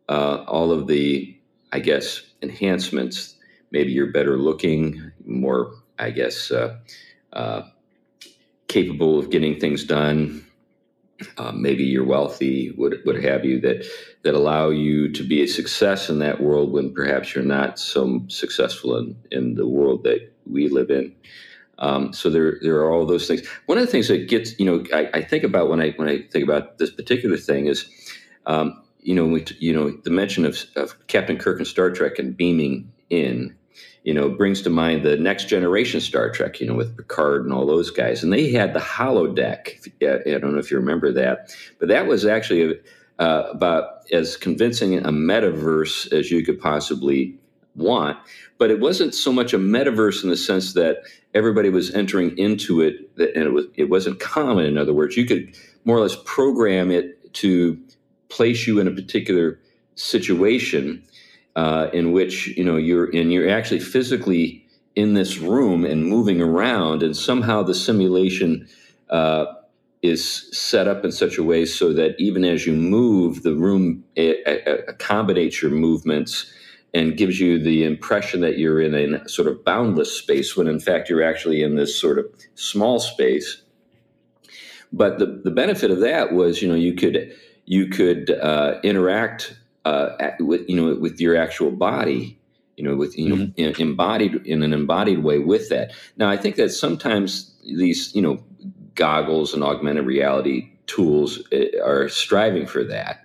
uh, 0.10 0.44
all 0.48 0.72
of 0.72 0.88
the, 0.88 1.38
I 1.72 1.80
guess, 1.80 2.22
enhancements. 2.42 3.36
Maybe 3.72 3.92
you're 3.94 4.12
better 4.12 4.38
looking, 4.38 5.12
more, 5.26 5.74
I 5.98 6.12
guess, 6.12 6.52
uh, 6.52 6.78
uh, 7.32 7.62
capable 8.68 9.18
of 9.18 9.30
getting 9.30 9.60
things 9.60 9.86
done. 9.86 10.46
Uh, 11.38 11.52
maybe 11.52 11.84
you're 11.84 12.06
wealthy, 12.06 12.74
what, 12.76 12.94
what 13.04 13.16
have 13.22 13.46
you, 13.46 13.60
that 13.62 13.86
that 14.24 14.34
allow 14.34 14.70
you 14.70 15.12
to 15.12 15.24
be 15.24 15.42
a 15.42 15.48
success 15.48 16.10
in 16.10 16.20
that 16.20 16.42
world 16.42 16.72
when 16.72 16.94
perhaps 16.94 17.34
you're 17.34 17.44
not 17.44 17.80
so 17.80 18.24
successful 18.28 18.98
in, 18.98 19.16
in 19.32 19.56
the 19.56 19.68
world 19.68 20.04
that 20.04 20.32
we 20.46 20.70
live 20.70 20.90
in. 20.90 21.16
Um, 21.80 22.14
so 22.14 22.30
there, 22.30 22.60
there 22.62 22.76
are 22.76 22.92
all 22.92 23.06
those 23.06 23.28
things. 23.28 23.42
One 23.66 23.80
of 23.80 23.86
the 23.86 23.92
things 23.92 24.08
that 24.08 24.30
gets, 24.30 24.58
you 24.60 24.66
know, 24.66 24.84
I, 24.94 25.10
I 25.16 25.22
think 25.24 25.44
about 25.44 25.70
when 25.70 25.82
I 25.82 25.92
when 25.92 26.08
I 26.08 26.22
think 26.32 26.44
about 26.44 26.78
this 26.78 26.92
particular 26.92 27.38
thing 27.38 27.66
is, 27.66 27.90
um, 28.46 28.84
you 29.02 29.16
know, 29.16 29.26
we, 29.26 29.46
you 29.60 29.74
know, 29.74 29.90
the 30.04 30.12
mention 30.12 30.46
of, 30.46 30.64
of 30.76 30.96
Captain 31.08 31.38
Kirk 31.38 31.58
and 31.58 31.68
Star 31.68 31.90
Trek 31.90 32.20
and 32.20 32.38
beaming 32.38 32.92
in, 33.10 33.56
you 34.04 34.14
know, 34.14 34.30
brings 34.30 34.62
to 34.64 34.70
mind 34.70 35.04
the 35.04 35.18
next 35.18 35.48
generation 35.48 36.02
Star 36.02 36.30
Trek, 36.32 36.60
you 36.60 36.68
know, 36.68 36.74
with 36.74 36.96
Picard 36.98 37.44
and 37.44 37.54
all 37.54 37.66
those 37.66 37.92
guys, 37.92 38.24
and 38.24 38.34
they 38.34 38.52
had 38.52 38.74
the 38.74 38.80
holodeck. 38.80 39.88
I 40.02 40.40
don't 40.40 40.54
know 40.54 40.60
if 40.60 40.72
you 40.72 40.78
remember 40.78 41.12
that, 41.14 41.56
but 41.80 41.90
that 41.90 42.08
was 42.08 42.26
actually 42.26 42.80
uh, 43.20 43.44
about 43.52 44.12
as 44.12 44.38
convincing 44.38 44.98
a 44.98 45.12
metaverse 45.12 46.12
as 46.12 46.32
you 46.32 46.44
could 46.44 46.60
possibly 46.60 47.36
want. 47.76 48.18
But 48.58 48.72
it 48.72 48.80
wasn't 48.80 49.14
so 49.14 49.32
much 49.32 49.54
a 49.54 49.58
metaverse 49.58 50.24
in 50.24 50.30
the 50.30 50.38
sense 50.38 50.74
that 50.74 51.04
everybody 51.34 51.70
was 51.70 51.94
entering 51.94 52.38
into 52.38 52.82
it, 52.82 53.10
and 53.18 53.44
it 53.44 53.54
was 53.54 53.66
it 53.76 53.90
wasn't 53.90 54.20
common. 54.20 54.66
In 54.66 54.78
other 54.78 54.94
words, 54.94 55.16
you 55.18 55.26
could 55.26 55.56
more 55.86 55.98
or 55.98 56.02
less 56.02 56.18
program 56.26 56.92
it 56.92 57.34
to 57.34 57.80
place 58.30 58.66
you 58.66 58.80
in 58.80 58.88
a 58.88 58.92
particular 58.92 59.60
situation 59.96 61.04
uh, 61.56 61.90
in 61.94 62.12
which 62.12 62.48
you 62.58 62.64
know 62.64 62.78
you're 62.78 63.06
and 63.16 63.32
you're 63.32 63.50
actually 63.50 63.80
physically 63.80 64.66
in 64.96 65.14
this 65.14 65.38
room 65.38 65.86
and 65.86 66.06
moving 66.06 66.42
around, 66.42 67.04
and 67.04 67.16
somehow 67.16 67.64
the 67.64 67.76
simulation. 67.76 68.68
Uh, 69.10 69.46
is 70.02 70.50
set 70.52 70.88
up 70.88 71.06
in 71.06 71.12
such 71.12 71.38
a 71.38 71.44
way 71.44 71.64
so 71.64 71.94
that 71.94 72.16
even 72.18 72.44
as 72.44 72.66
you 72.66 72.74
move, 72.74 73.44
the 73.44 73.54
room 73.54 74.04
accommodates 74.88 75.62
your 75.62 75.70
movements 75.70 76.52
and 76.94 77.18
gives 77.18 77.40
you 77.40 77.60
the 77.60 77.84
impression 77.84 78.42
that 78.42 78.58
you're 78.58 78.82
in 78.82 78.96
a 78.96 79.30
sort 79.30 79.48
of 79.48 79.64
boundless 79.64 80.12
space 80.12 80.58
when 80.58 80.68
in 80.68 80.80
fact 80.80 81.10
you're 81.10 81.24
actually 81.24 81.62
in 81.62 81.76
this 81.76 82.00
sort 82.00 82.20
of 82.20 82.26
small 82.56 83.00
space. 83.00 83.62
But 84.92 85.20
the, 85.20 85.42
the 85.44 85.52
benefit 85.52 85.90
of 85.90 86.00
that 86.02 86.34
was, 86.34 86.62
you 86.62 86.68
know, 86.68 86.76
you 86.76 86.94
could 86.94 87.34
you 87.66 87.88
could 87.88 88.32
uh, 88.32 88.80
interact 88.84 89.58
uh, 89.86 90.32
with 90.40 90.68
you 90.70 90.76
know 90.76 90.96
with 90.96 91.20
your 91.20 91.36
actual 91.36 91.72
body, 91.72 92.40
you 92.78 92.84
know, 92.84 92.96
with 92.96 93.18
you 93.18 93.30
know 93.30 93.46
mm-hmm. 93.46 93.62
in, 93.62 93.76
embodied 93.80 94.46
in 94.46 94.64
an 94.64 94.74
embodied 94.74 95.24
way 95.24 95.40
with 95.40 95.70
that. 95.70 95.92
Now, 96.18 96.30
I 96.30 96.38
think 96.38 96.56
that 96.56 96.70
sometimes 96.70 97.56
these 97.64 98.14
you 98.16 98.22
know 98.22 98.44
goggles 98.96 99.54
and 99.54 99.64
augmented 99.64 100.06
reality 100.06 100.72
tools 100.86 101.42
eh, 101.52 101.70
are 101.84 102.10
striving 102.10 102.66
for 102.66 102.84
that 102.84 103.22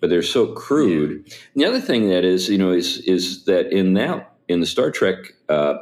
but 0.00 0.08
they're 0.08 0.22
so 0.22 0.46
crude. 0.54 1.22
Yeah. 1.26 1.34
The 1.56 1.64
other 1.66 1.80
thing 1.80 2.08
that 2.08 2.24
is, 2.24 2.48
you 2.48 2.58
know, 2.58 2.72
is 2.72 2.98
is 2.98 3.44
that 3.44 3.70
in 3.70 3.94
that 3.94 4.32
in 4.48 4.60
the 4.60 4.66
Star 4.66 4.90
Trek, 4.90 5.34
uh, 5.48 5.74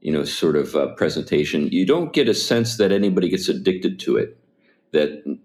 you 0.00 0.12
know, 0.12 0.24
sort 0.24 0.56
of 0.56 0.74
uh, 0.74 0.88
presentation, 0.94 1.68
you 1.68 1.86
don't 1.86 2.12
get 2.12 2.28
a 2.28 2.34
sense 2.34 2.76
that 2.78 2.90
anybody 2.90 3.28
gets 3.28 3.48
addicted 3.48 4.00
to 4.00 4.16
it. 4.16 4.36
That 4.92 5.38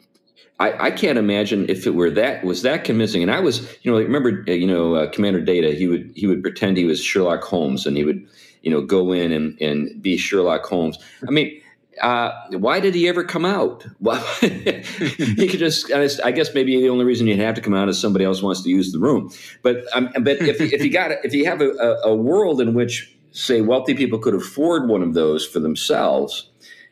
I, 0.60 0.88
I, 0.88 0.92
can't 0.92 1.18
imagine 1.18 1.70
if 1.70 1.88
it 1.88 1.96
were 1.96 2.10
that 2.12 2.44
was 2.44 2.64
that 2.64 2.84
convincing. 2.84 3.22
And 3.22 3.32
I 3.32 3.40
was, 3.40 3.62
you 3.82 3.92
know, 3.92 3.98
remember, 3.98 4.44
uh, 4.48 4.52
you 4.52 4.68
know, 4.68 4.96
uh, 4.96 5.10
Commander 5.10 5.40
Data. 5.40 5.72
He 5.72 5.88
would 5.88 6.12
he 6.16 6.28
would 6.28 6.42
pretend 6.42 6.76
he 6.76 6.86
was 6.86 7.02
Sherlock 7.02 7.44
Holmes, 7.44 7.86
and 7.86 7.96
he 7.96 8.04
would, 8.04 8.28
you 8.62 8.70
know, 8.72 8.82
go 8.82 9.14
in 9.14 9.32
and 9.32 9.60
and 9.62 10.02
be 10.02 10.18
Sherlock 10.18 10.66
Holmes. 10.66 10.98
I 11.28 11.32
mean 11.32 11.62
uh, 12.02 12.32
why 12.52 12.80
did 12.80 12.96
he 12.96 13.08
ever 13.08 13.24
come 13.24 13.46
out? 13.46 13.86
He 14.40 15.48
could 15.48 15.60
just, 15.60 15.92
I 15.92 16.32
guess 16.32 16.54
maybe 16.54 16.80
the 16.80 16.90
only 16.90 17.06
reason 17.06 17.28
you'd 17.28 17.40
have 17.40 17.56
to 17.56 17.62
come 17.62 17.74
out 17.74 17.90
is 17.90 18.00
somebody 18.00 18.26
else 18.26 18.42
wants 18.42 18.62
to 18.64 18.70
use 18.70 18.92
the 18.92 19.00
room. 19.00 19.32
But, 19.64 19.84
um, 19.94 20.10
but 20.22 20.42
if, 20.42 20.62
if 20.62 20.84
you 20.84 20.92
got, 20.92 21.12
if 21.24 21.34
you 21.34 21.46
have 21.46 21.62
a, 21.62 21.72
a 22.04 22.16
world 22.16 22.62
in 22.62 22.74
which, 22.74 23.16
say, 23.32 23.62
wealthy 23.62 23.94
people 23.94 24.20
could 24.20 24.36
afford 24.36 24.88
one 24.88 25.02
of 25.02 25.14
those 25.14 25.46
for 25.46 25.60
themselves, 25.60 26.50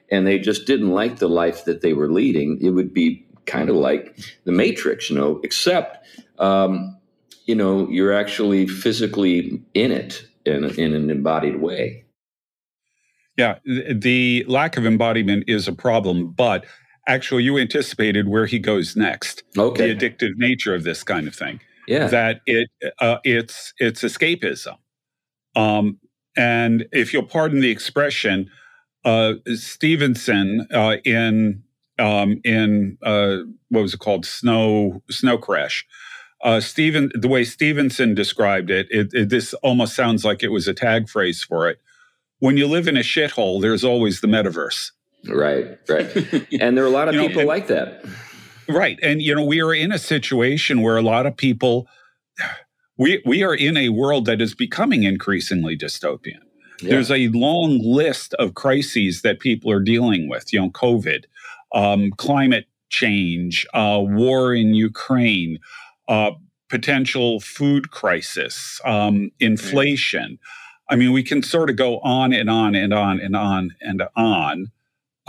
and 0.09 0.25
they 0.25 0.39
just 0.39 0.65
didn't 0.65 0.91
like 0.91 1.19
the 1.19 1.27
life 1.27 1.65
that 1.65 1.81
they 1.81 1.93
were 1.93 2.11
leading, 2.11 2.59
it 2.61 2.69
would 2.71 2.93
be 2.93 3.25
kind 3.47 3.69
of 3.69 3.75
like 3.75 4.15
the 4.43 4.51
Matrix, 4.51 5.09
you 5.09 5.15
know, 5.15 5.39
except, 5.43 6.05
um, 6.37 6.95
you 7.45 7.55
know, 7.55 7.89
you're 7.89 8.13
actually 8.13 8.67
physically 8.67 9.61
in 9.73 9.91
it 9.91 10.27
in, 10.45 10.65
in 10.79 10.93
an 10.93 11.09
embodied 11.09 11.61
way. 11.61 12.03
Yeah, 13.37 13.59
the 13.65 14.45
lack 14.47 14.77
of 14.77 14.85
embodiment 14.85 15.43
is 15.47 15.67
a 15.67 15.73
problem, 15.73 16.31
but 16.31 16.65
actually, 17.07 17.43
you 17.43 17.57
anticipated 17.57 18.27
where 18.27 18.47
he 18.47 18.57
goes 18.57 18.95
next. 18.95 19.43
Okay, 19.55 19.93
the 19.93 19.95
addictive 19.95 20.31
nature 20.37 20.73
of 20.73 20.83
this 20.83 21.03
kind 21.03 21.27
of 21.27 21.35
thing. 21.35 21.59
Yeah, 21.87 22.07
that 22.07 22.41
it 22.47 22.67
uh, 22.99 23.17
it's 23.23 23.73
it's 23.77 24.01
escapism. 24.01 24.77
Um, 25.55 25.99
and 26.35 26.87
if 26.91 27.13
you'll 27.13 27.23
pardon 27.23 27.61
the 27.61 27.69
expression, 27.69 28.49
uh, 29.05 29.33
Stephenson 29.53 30.67
uh, 30.73 30.97
in 31.05 31.63
um, 31.99 32.39
in 32.43 32.97
uh, 33.03 33.37
what 33.69 33.81
was 33.81 33.93
it 33.93 33.99
called 33.99 34.25
Snow 34.25 35.01
Snow 35.09 35.37
Crash 35.37 35.85
uh, 36.43 36.59
Stephen, 36.59 37.11
the 37.13 37.27
way 37.27 37.43
Stephenson 37.43 38.13
described 38.13 38.69
it, 38.69 38.87
it, 38.89 39.09
it, 39.13 39.29
this 39.29 39.53
almost 39.55 39.95
sounds 39.95 40.23
like 40.23 40.43
it 40.43 40.49
was 40.49 40.67
a 40.67 40.73
tag 40.73 41.09
phrase 41.09 41.43
for 41.43 41.69
it. 41.69 41.79
When 42.39 42.57
you 42.57 42.67
live 42.67 42.87
in 42.87 42.95
a 42.95 43.01
shithole, 43.01 43.61
there's 43.61 43.83
always 43.83 44.21
the 44.21 44.27
metaverse. 44.27 44.91
Right, 45.27 45.77
right. 45.89 46.15
and 46.59 46.77
there 46.77 46.83
are 46.83 46.87
a 46.87 46.91
lot 46.91 47.07
of 47.07 47.15
people 47.27 47.41
know, 47.41 47.47
like 47.47 47.67
that. 47.67 48.05
Right. 48.69 48.99
And, 49.01 49.21
you 49.21 49.33
know, 49.33 49.43
we 49.43 49.61
are 49.61 49.73
in 49.73 49.91
a 49.91 49.97
situation 49.97 50.81
where 50.81 50.97
a 50.97 51.01
lot 51.01 51.25
of 51.25 51.35
people, 51.35 51.87
we, 52.97 53.21
we 53.25 53.43
are 53.43 53.55
in 53.55 53.75
a 53.75 53.89
world 53.89 54.25
that 54.25 54.39
is 54.39 54.53
becoming 54.53 55.03
increasingly 55.03 55.75
dystopian. 55.75 56.41
Yeah. 56.81 56.91
There's 56.91 57.09
a 57.09 57.29
long 57.29 57.79
list 57.83 58.35
of 58.35 58.53
crises 58.53 59.23
that 59.23 59.39
people 59.39 59.71
are 59.71 59.79
dealing 59.79 60.29
with, 60.29 60.53
you 60.53 60.59
know, 60.59 60.69
COVID, 60.69 61.23
um, 61.73 62.11
climate 62.17 62.65
change, 62.89 63.65
uh, 63.73 63.99
war 64.01 64.53
in 64.53 64.73
Ukraine, 64.73 65.59
uh, 66.07 66.31
potential 66.69 67.39
food 67.39 67.91
crisis, 67.91 68.81
um, 68.85 69.31
inflation. 69.39 70.39
I 70.89 70.95
mean, 70.95 71.11
we 71.11 71.23
can 71.23 71.43
sort 71.43 71.69
of 71.69 71.75
go 71.75 71.99
on 71.99 72.33
and 72.33 72.49
on 72.49 72.75
and 72.75 72.93
on 72.93 73.19
and 73.19 73.35
on 73.35 73.75
and 73.81 74.03
on. 74.15 74.71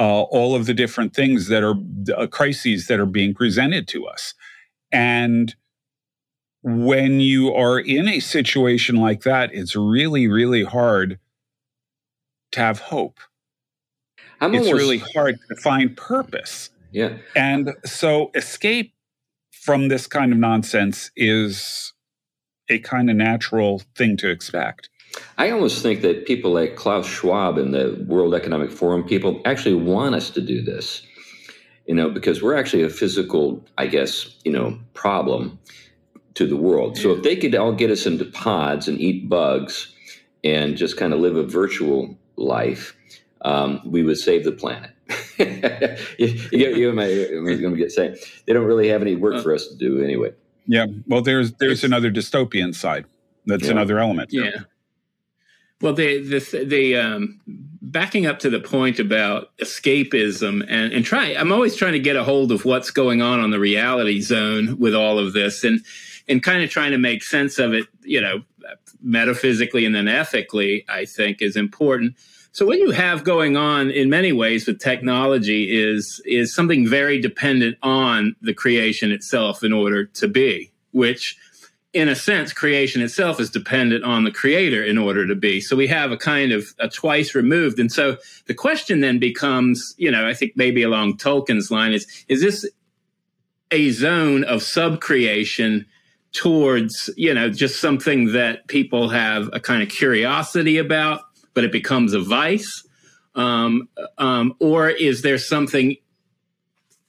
Uh, 0.00 0.22
all 0.22 0.54
of 0.54 0.66
the 0.66 0.74
different 0.74 1.12
things 1.12 1.48
that 1.48 1.64
are 1.64 1.74
uh, 2.16 2.28
crises 2.28 2.86
that 2.86 3.00
are 3.00 3.06
being 3.06 3.34
presented 3.34 3.88
to 3.88 4.06
us. 4.06 4.32
And 4.92 5.56
when 6.62 7.18
you 7.18 7.52
are 7.52 7.80
in 7.80 8.06
a 8.06 8.20
situation 8.20 8.94
like 8.94 9.22
that, 9.22 9.50
it's 9.52 9.74
really, 9.74 10.28
really 10.28 10.62
hard 10.62 11.18
to 12.52 12.60
have 12.60 12.78
hope. 12.78 13.18
I'm 14.40 14.54
it's 14.54 14.66
almost, 14.66 14.80
really 14.80 14.98
hard 14.98 15.38
to 15.48 15.56
find 15.56 15.96
purpose. 15.96 16.70
Yeah. 16.92 17.18
And 17.36 17.74
so 17.84 18.30
escape 18.34 18.94
from 19.50 19.88
this 19.88 20.06
kind 20.06 20.32
of 20.32 20.38
nonsense 20.38 21.10
is 21.16 21.92
a 22.70 22.78
kind 22.80 23.10
of 23.10 23.16
natural 23.16 23.82
thing 23.96 24.16
to 24.18 24.30
expect. 24.30 24.88
I 25.36 25.50
almost 25.50 25.82
think 25.82 26.02
that 26.02 26.26
people 26.26 26.52
like 26.52 26.76
Klaus 26.76 27.06
Schwab 27.06 27.58
and 27.58 27.74
the 27.74 28.04
World 28.06 28.34
Economic 28.34 28.70
Forum 28.70 29.04
people 29.04 29.40
actually 29.44 29.74
want 29.74 30.14
us 30.14 30.30
to 30.30 30.40
do 30.40 30.62
this, 30.62 31.02
you 31.86 31.94
know, 31.94 32.10
because 32.10 32.42
we're 32.42 32.56
actually 32.56 32.82
a 32.82 32.90
physical, 32.90 33.64
I 33.78 33.86
guess, 33.86 34.36
you 34.44 34.52
know, 34.52 34.78
problem 34.94 35.58
to 36.34 36.46
the 36.46 36.56
world. 36.56 36.96
So 36.96 37.12
if 37.12 37.22
they 37.22 37.36
could 37.36 37.54
all 37.54 37.72
get 37.72 37.90
us 37.90 38.06
into 38.06 38.24
pods 38.24 38.86
and 38.86 39.00
eat 39.00 39.28
bugs 39.28 39.92
and 40.44 40.76
just 40.76 40.96
kind 40.96 41.12
of 41.12 41.20
live 41.20 41.36
a 41.36 41.42
virtual 41.42 42.16
life, 42.36 42.94
um, 43.42 43.80
we 43.84 44.02
would 44.02 44.18
save 44.18 44.44
the 44.44 44.52
planet. 44.52 44.90
you, 46.18 46.40
you, 46.52 46.74
you 46.76 46.92
my, 46.92 47.04
I'm 47.04 47.44
going 47.44 47.60
to 47.60 47.76
get 47.76 47.92
saying 47.92 48.16
they 48.46 48.52
don't 48.52 48.66
really 48.66 48.88
have 48.88 49.02
any 49.02 49.14
work 49.14 49.42
for 49.42 49.54
us 49.54 49.66
to 49.68 49.76
do 49.76 50.02
anyway. 50.02 50.32
Yeah, 50.66 50.86
well, 51.06 51.22
there's 51.22 51.52
there's 51.54 51.82
another 51.82 52.10
dystopian 52.10 52.74
side. 52.74 53.06
That's 53.46 53.64
yeah. 53.64 53.70
another 53.70 53.98
element. 53.98 54.30
Yeah. 54.32 54.50
Well, 55.80 55.94
the 55.94 56.18
the 56.18 56.64
the 56.64 56.96
um, 56.96 57.40
backing 57.80 58.26
up 58.26 58.40
to 58.40 58.50
the 58.50 58.60
point 58.60 58.98
about 58.98 59.56
escapism 59.58 60.64
and 60.68 60.92
and 60.92 61.04
try. 61.04 61.34
I'm 61.34 61.52
always 61.52 61.76
trying 61.76 61.92
to 61.92 62.00
get 62.00 62.16
a 62.16 62.24
hold 62.24 62.52
of 62.52 62.64
what's 62.64 62.90
going 62.90 63.22
on 63.22 63.40
on 63.40 63.50
the 63.50 63.60
reality 63.60 64.20
zone 64.20 64.78
with 64.78 64.94
all 64.94 65.18
of 65.18 65.32
this, 65.32 65.64
and 65.64 65.80
and 66.28 66.42
kind 66.42 66.62
of 66.62 66.70
trying 66.70 66.90
to 66.90 66.98
make 66.98 67.22
sense 67.22 67.58
of 67.58 67.72
it. 67.72 67.86
You 68.02 68.20
know, 68.20 68.42
metaphysically 69.00 69.86
and 69.86 69.94
then 69.94 70.08
ethically. 70.08 70.84
I 70.88 71.04
think 71.04 71.40
is 71.40 71.56
important. 71.56 72.16
So 72.58 72.66
what 72.66 72.80
you 72.80 72.90
have 72.90 73.22
going 73.22 73.56
on 73.56 73.88
in 73.92 74.10
many 74.10 74.32
ways 74.32 74.66
with 74.66 74.80
technology 74.80 75.80
is 75.80 76.20
is 76.24 76.52
something 76.52 76.88
very 76.88 77.20
dependent 77.20 77.78
on 77.84 78.34
the 78.42 78.52
creation 78.52 79.12
itself 79.12 79.62
in 79.62 79.72
order 79.72 80.06
to 80.06 80.26
be, 80.26 80.72
which 80.90 81.38
in 81.92 82.08
a 82.08 82.16
sense 82.16 82.52
creation 82.52 83.00
itself 83.00 83.38
is 83.38 83.48
dependent 83.48 84.02
on 84.02 84.24
the 84.24 84.32
creator 84.32 84.82
in 84.82 84.98
order 84.98 85.24
to 85.24 85.36
be. 85.36 85.60
So 85.60 85.76
we 85.76 85.86
have 85.86 86.10
a 86.10 86.16
kind 86.16 86.50
of 86.50 86.74
a 86.80 86.88
twice 86.88 87.32
removed. 87.32 87.78
And 87.78 87.92
so 87.92 88.16
the 88.46 88.54
question 88.54 89.02
then 89.02 89.20
becomes, 89.20 89.94
you 89.96 90.10
know, 90.10 90.26
I 90.26 90.34
think 90.34 90.54
maybe 90.56 90.82
along 90.82 91.18
Tolkien's 91.18 91.70
line 91.70 91.92
is 91.92 92.08
is 92.26 92.42
this 92.42 92.68
a 93.70 93.90
zone 93.90 94.42
of 94.42 94.62
subcreation 94.62 95.86
towards, 96.32 97.08
you 97.16 97.32
know, 97.32 97.50
just 97.50 97.80
something 97.80 98.32
that 98.32 98.66
people 98.66 99.10
have 99.10 99.48
a 99.52 99.60
kind 99.60 99.80
of 99.80 99.88
curiosity 99.88 100.76
about 100.78 101.20
but 101.54 101.64
it 101.64 101.72
becomes 101.72 102.14
a 102.14 102.20
vice? 102.20 102.84
Um, 103.34 103.88
um, 104.18 104.54
or 104.58 104.88
is 104.88 105.22
there 105.22 105.38
something 105.38 105.96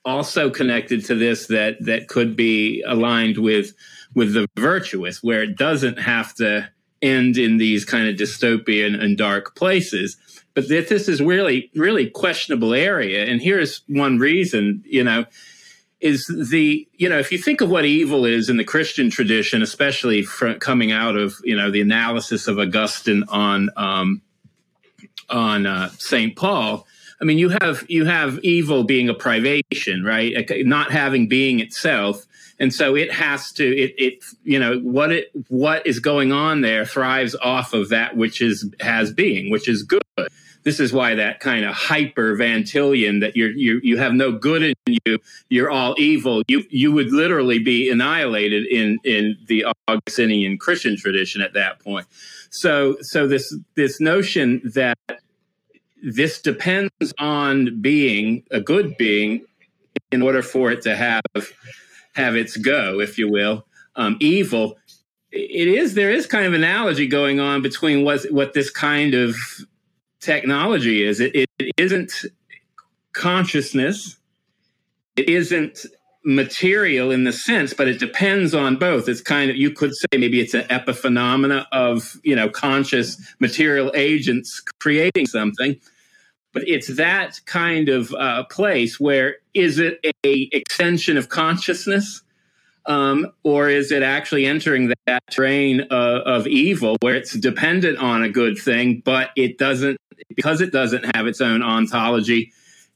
also 0.06 0.50
connected 0.50 1.06
to 1.06 1.16
this 1.16 1.48
that 1.48 1.78
that 1.82 2.08
could 2.08 2.36
be 2.36 2.84
aligned 2.88 3.38
with 3.38 3.74
with 4.16 4.34
the 4.34 4.48
virtuous, 4.56 5.24
where 5.24 5.44
it 5.44 5.58
doesn't 5.58 6.00
have 6.00 6.34
to 6.36 6.70
end 7.02 7.38
in 7.38 7.58
these 7.58 7.86
kind 7.86 8.08
of 8.08 8.16
dystopian 8.16 9.02
and 9.02 9.18
dark 9.18 9.56
places? 9.56 10.18
But 10.54 10.68
this 10.68 11.08
is 11.08 11.22
really 11.22 11.72
really 11.76 12.10
questionable 12.10 12.74
area, 12.74 13.26
and 13.26 13.42
here's 13.42 13.82
one 13.88 14.20
reason. 14.20 14.84
You 14.86 15.04
know, 15.04 15.26
is 16.02 16.28
the 16.52 16.88
you 16.94 17.10
know 17.10 17.20
if 17.20 17.32
you 17.32 17.38
think 17.38 17.62
of 17.62 17.70
what 17.70 17.86
evil 17.86 18.26
is 18.26 18.50
in 18.50 18.58
the 18.58 18.64
christian 18.64 19.10
tradition 19.10 19.62
especially 19.62 20.26
coming 20.60 20.92
out 20.92 21.18
of 21.18 21.36
you 21.44 21.56
know 21.56 21.70
the 21.70 21.82
analysis 21.82 22.48
of 22.48 22.58
augustine 22.58 23.24
on 23.28 23.70
um, 23.76 24.22
on 25.30 25.66
uh, 25.66 25.90
St. 25.98 26.36
Paul, 26.36 26.88
I 27.22 27.26
mean, 27.26 27.38
you 27.38 27.50
have 27.62 27.86
you 27.90 28.06
have 28.06 28.40
evil 28.44 28.84
being 28.84 29.10
a 29.10 29.14
privation, 29.14 30.04
right? 30.04 30.50
Not 30.66 30.92
having 30.92 31.28
being 31.28 31.60
itself, 31.60 32.26
and 32.60 32.74
so 32.74 32.96
it 32.96 33.12
has 33.12 33.52
to 33.54 33.66
it 33.66 33.94
it 33.98 34.24
you 34.44 34.60
know 34.60 34.80
what 34.80 35.12
it 35.12 35.32
what 35.50 35.86
is 35.86 36.00
going 36.00 36.32
on 36.32 36.62
there 36.62 36.86
thrives 36.86 37.36
off 37.42 37.74
of 37.74 37.90
that 37.90 38.16
which 38.16 38.42
is 38.42 38.70
has 38.80 39.12
being, 39.12 39.50
which 39.52 39.68
is 39.68 39.84
good. 39.84 40.02
This 40.64 40.80
is 40.80 40.92
why 40.92 41.16
that 41.16 41.40
kind 41.40 41.64
of 41.66 41.74
hyper 41.74 42.36
Van 42.36 42.64
Tillian 42.64 43.22
that 43.22 43.36
you're 43.36 43.52
you 43.52 43.80
you 43.84 43.98
have 43.98 44.14
no 44.14 44.32
good 44.32 44.64
in 44.64 44.74
you, 45.06 45.20
you're 45.50 45.70
all 45.70 45.96
evil. 45.98 46.44
You 46.48 46.64
you 46.70 46.92
would 46.92 47.12
literally 47.12 47.60
be 47.60 47.90
annihilated 47.90 48.66
in 48.66 48.98
in 49.04 49.38
the 49.48 49.66
Augustinian 49.90 50.58
Christian 50.58 50.96
tradition 50.96 51.42
at 51.42 51.54
that 51.54 51.80
point. 51.80 52.08
So 52.50 52.98
so 53.02 53.28
this 53.28 53.56
this 53.76 54.00
notion 54.00 54.62
that 54.74 54.98
this 56.02 56.42
depends 56.42 57.14
on 57.20 57.82
being 57.82 58.44
a 58.52 58.60
good 58.60 58.98
being 58.98 59.46
in 60.12 60.22
order 60.22 60.42
for 60.42 60.72
it 60.72 60.82
to 60.84 60.96
have 60.96 61.22
have 62.16 62.36
its 62.36 62.58
go, 62.58 63.00
if 63.00 63.18
you 63.18 63.30
will. 63.30 63.66
Um, 63.96 64.18
evil. 64.20 64.78
It 65.32 65.68
is 65.68 65.94
there 65.94 66.12
is 66.12 66.26
kind 66.26 66.46
of 66.46 66.54
analogy 66.54 67.08
going 67.08 67.40
on 67.40 67.62
between 67.62 68.04
what 68.04 68.24
what 68.32 68.54
this 68.54 68.70
kind 68.70 69.14
of 69.14 69.36
technology 70.20 71.04
is. 71.04 71.20
It, 71.20 71.36
it 71.36 71.72
isn't 71.78 72.26
consciousness. 73.14 74.18
It 75.16 75.30
isn't 75.30 75.86
material 76.26 77.12
in 77.12 77.24
the 77.24 77.32
sense, 77.32 77.74
but 77.74 77.88
it 77.88 78.00
depends 78.00 78.54
on 78.54 78.76
both. 78.76 79.08
It's 79.08 79.22
kind 79.22 79.50
of 79.50 79.56
you 79.56 79.72
could 79.72 79.96
say 79.96 80.18
maybe 80.18 80.40
it's 80.40 80.54
an 80.54 80.66
epiphenomena 80.70 81.66
of 81.72 82.20
you 82.24 82.36
know 82.36 82.50
conscious 82.50 83.20
material 83.40 83.92
agents 83.96 84.62
creating 84.80 85.28
something, 85.28 85.80
but 86.54 86.68
it's 86.68 86.96
that 86.96 87.40
kind 87.46 87.90
of 87.90 88.14
uh, 88.14 88.44
place 88.46 89.00
where 89.00 89.38
is 89.54 89.80
it 89.80 90.00
a 90.26 90.50
extension 90.52 91.18
of 91.18 91.30
consciousness? 91.30 92.22
Um, 92.86 93.32
or 93.44 93.70
is 93.70 93.92
it 93.92 94.02
actually 94.02 94.48
entering 94.48 94.92
that 95.06 95.22
terrain 95.30 95.82
uh, 95.92 96.22
of 96.26 96.48
evil 96.48 96.98
where 97.02 97.14
it's 97.14 97.34
dependent 97.34 98.00
on 98.00 98.24
a 98.24 98.30
good 98.30 98.58
thing, 98.58 99.04
but 99.06 99.30
it 99.36 99.60
doesn't, 99.60 99.98
because 100.28 100.60
it 100.60 100.72
doesn't 100.72 101.16
have 101.16 101.28
its 101.28 101.40
own 101.40 101.62
ontology, 101.62 102.52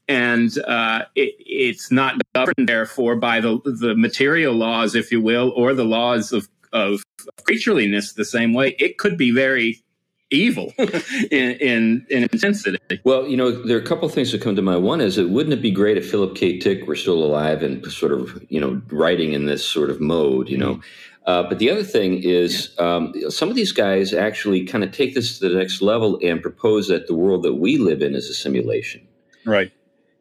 and 0.08 0.58
uh, 0.66 1.04
it, 1.14 1.34
it's 1.38 1.90
not 1.90 2.20
governed 2.34 2.68
therefore 2.68 3.16
by 3.16 3.40
the 3.40 3.60
the 3.64 3.94
material 3.94 4.54
laws, 4.54 4.94
if 4.94 5.10
you 5.10 5.20
will, 5.20 5.52
or 5.56 5.74
the 5.74 5.84
laws 5.84 6.32
of 6.32 6.48
of 6.72 7.02
creatureliness 7.42 8.14
the 8.14 8.24
same 8.24 8.52
way. 8.52 8.76
It 8.78 8.98
could 8.98 9.16
be 9.16 9.30
very 9.30 9.82
evil 10.30 10.72
in, 10.78 11.52
in, 11.52 12.06
in 12.10 12.24
intensity. 12.24 12.78
Well, 13.04 13.28
you 13.28 13.36
know, 13.36 13.50
there 13.64 13.76
are 13.76 13.80
a 13.80 13.86
couple 13.86 14.08
of 14.08 14.12
things 14.12 14.32
that 14.32 14.42
come 14.42 14.56
to 14.56 14.62
mind. 14.62 14.82
One 14.82 15.00
is, 15.00 15.16
it 15.16 15.30
wouldn't 15.30 15.52
it 15.52 15.62
be 15.62 15.70
great 15.70 15.96
if 15.96 16.10
Philip 16.10 16.34
K. 16.34 16.58
Dick 16.58 16.86
were 16.88 16.96
still 16.96 17.22
alive 17.22 17.62
and 17.62 17.84
sort 17.92 18.10
of, 18.10 18.44
you 18.48 18.60
know, 18.60 18.82
writing 18.88 19.32
in 19.32 19.46
this 19.46 19.64
sort 19.64 19.90
of 19.90 20.00
mode, 20.00 20.48
you 20.48 20.58
know. 20.58 20.80
Uh, 21.26 21.44
but 21.44 21.58
the 21.58 21.70
other 21.70 21.84
thing 21.84 22.22
is, 22.22 22.74
um, 22.78 23.14
some 23.30 23.48
of 23.48 23.54
these 23.54 23.72
guys 23.72 24.12
actually 24.12 24.64
kind 24.64 24.82
of 24.82 24.90
take 24.90 25.14
this 25.14 25.38
to 25.38 25.48
the 25.48 25.54
next 25.54 25.80
level 25.80 26.18
and 26.22 26.42
propose 26.42 26.88
that 26.88 27.06
the 27.06 27.14
world 27.14 27.44
that 27.44 27.54
we 27.54 27.78
live 27.78 28.02
in 28.02 28.14
is 28.14 28.28
a 28.28 28.34
simulation. 28.34 29.06
Right 29.46 29.72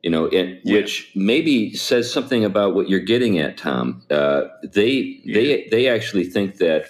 you 0.04 0.10
know, 0.10 0.28
and, 0.28 0.60
yeah. 0.64 0.76
which 0.76 1.12
maybe 1.16 1.74
says 1.74 2.12
something 2.12 2.44
about 2.44 2.76
what 2.76 2.90
you're 2.90 3.00
getting 3.00 3.40
at, 3.40 3.58
Tom. 3.58 4.04
Uh, 4.12 4.44
they 4.62 5.22
yeah. 5.24 5.34
they 5.34 5.68
they 5.72 5.88
actually 5.88 6.26
think 6.26 6.58
that, 6.58 6.88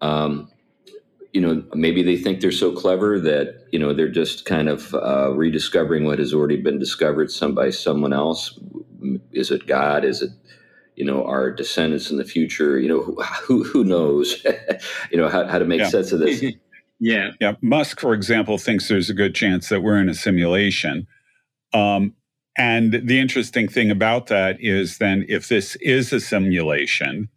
um, 0.00 0.48
you 1.32 1.40
know, 1.40 1.64
maybe 1.74 2.02
they 2.02 2.16
think 2.16 2.40
they're 2.40 2.52
so 2.52 2.72
clever 2.72 3.18
that 3.18 3.66
you 3.72 3.80
know 3.80 3.92
they're 3.92 4.08
just 4.08 4.44
kind 4.44 4.68
of 4.68 4.94
uh, 4.94 5.32
rediscovering 5.34 6.04
what 6.04 6.20
has 6.20 6.32
already 6.32 6.56
been 6.56 6.78
discovered 6.78 7.32
some 7.32 7.54
by 7.54 7.68
someone 7.70 8.12
else. 8.12 8.58
Is 9.32 9.50
it 9.50 9.66
God? 9.66 10.04
Is 10.04 10.22
it 10.22 10.30
you 10.94 11.04
know 11.04 11.26
our 11.26 11.50
descendants 11.50 12.10
in 12.10 12.16
the 12.16 12.24
future 12.24 12.78
you 12.78 12.88
know 12.88 13.02
who 13.02 13.62
who 13.62 13.84
knows 13.84 14.42
you 15.10 15.18
know 15.18 15.28
how, 15.28 15.46
how 15.46 15.58
to 15.58 15.66
make 15.66 15.80
yeah. 15.80 15.88
sense 15.88 16.10
of 16.10 16.20
this 16.20 16.42
yeah 17.00 17.32
yeah 17.38 17.52
musk 17.60 18.00
for 18.00 18.14
example 18.14 18.56
thinks 18.56 18.88
there's 18.88 19.10
a 19.10 19.14
good 19.14 19.34
chance 19.34 19.68
that 19.68 19.82
we're 19.82 20.00
in 20.00 20.08
a 20.08 20.14
simulation 20.14 21.06
um, 21.74 22.14
and 22.58 22.92
the 22.92 23.20
interesting 23.20 23.68
thing 23.68 23.90
about 23.90 24.26
that 24.28 24.56
is 24.60 24.98
then 24.98 25.24
if 25.28 25.48
this 25.48 25.76
is 25.76 26.12
a 26.12 26.20
simulation 26.20 27.28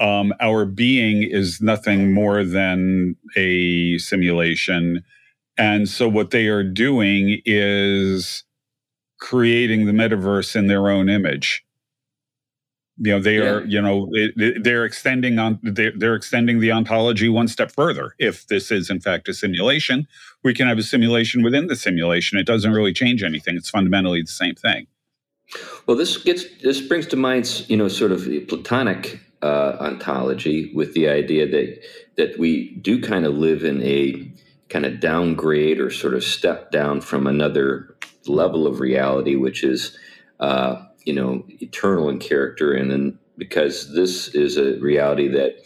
um, 0.00 0.32
our 0.40 0.64
being 0.64 1.22
is 1.22 1.60
nothing 1.60 2.12
more 2.12 2.44
than 2.44 3.16
a 3.36 3.98
simulation. 3.98 5.04
And 5.58 5.88
so 5.88 6.08
what 6.08 6.30
they 6.30 6.48
are 6.48 6.64
doing 6.64 7.40
is 7.44 8.44
creating 9.20 9.86
the 9.86 9.92
metaverse 9.92 10.56
in 10.56 10.66
their 10.66 10.88
own 10.90 11.08
image 11.08 11.64
you 12.98 13.12
know 13.12 13.20
they 13.20 13.38
yeah. 13.38 13.44
are 13.44 13.64
you 13.64 13.80
know 13.80 14.10
they're 14.36 14.84
extending 14.84 15.38
on 15.38 15.58
they're, 15.62 16.14
extending 16.14 16.60
the 16.60 16.70
ontology 16.70 17.28
one 17.28 17.48
step 17.48 17.70
further. 17.70 18.14
If 18.18 18.46
this 18.48 18.70
is 18.70 18.90
in 18.90 19.00
fact 19.00 19.28
a 19.28 19.34
simulation 19.34 20.06
we 20.42 20.52
can 20.54 20.66
have 20.66 20.78
a 20.78 20.82
simulation 20.82 21.42
within 21.42 21.68
the 21.68 21.76
simulation. 21.76 22.38
It 22.38 22.46
doesn't 22.46 22.72
really 22.72 22.92
change 22.92 23.22
anything. 23.22 23.56
It's 23.56 23.70
fundamentally 23.70 24.22
the 24.22 24.28
same 24.28 24.54
thing. 24.54 24.86
Well 25.86 25.96
this 25.96 26.16
gets 26.18 26.44
this 26.62 26.80
brings 26.80 27.06
to 27.08 27.16
mind 27.16 27.64
you 27.68 27.76
know 27.76 27.88
sort 27.88 28.12
of 28.12 28.28
platonic 28.48 29.20
uh, 29.42 29.76
ontology 29.80 30.72
with 30.74 30.94
the 30.94 31.08
idea 31.08 31.48
that 31.48 31.82
that 32.16 32.38
we 32.38 32.74
do 32.76 33.00
kind 33.00 33.24
of 33.24 33.34
live 33.34 33.64
in 33.64 33.82
a 33.82 34.30
kind 34.68 34.86
of 34.86 35.00
downgrade 35.00 35.80
or 35.80 35.90
sort 35.90 36.14
of 36.14 36.24
step 36.24 36.70
down 36.70 37.00
from 37.00 37.26
another 37.26 37.96
level 38.26 38.66
of 38.66 38.80
reality 38.80 39.34
which 39.34 39.64
is 39.64 39.98
uh, 40.40 40.82
you 41.04 41.12
know 41.12 41.44
eternal 41.60 42.08
in 42.08 42.18
character 42.18 42.72
and 42.72 42.90
then 42.90 43.18
because 43.38 43.94
this 43.94 44.28
is 44.28 44.56
a 44.56 44.78
reality 44.78 45.28
that 45.28 45.56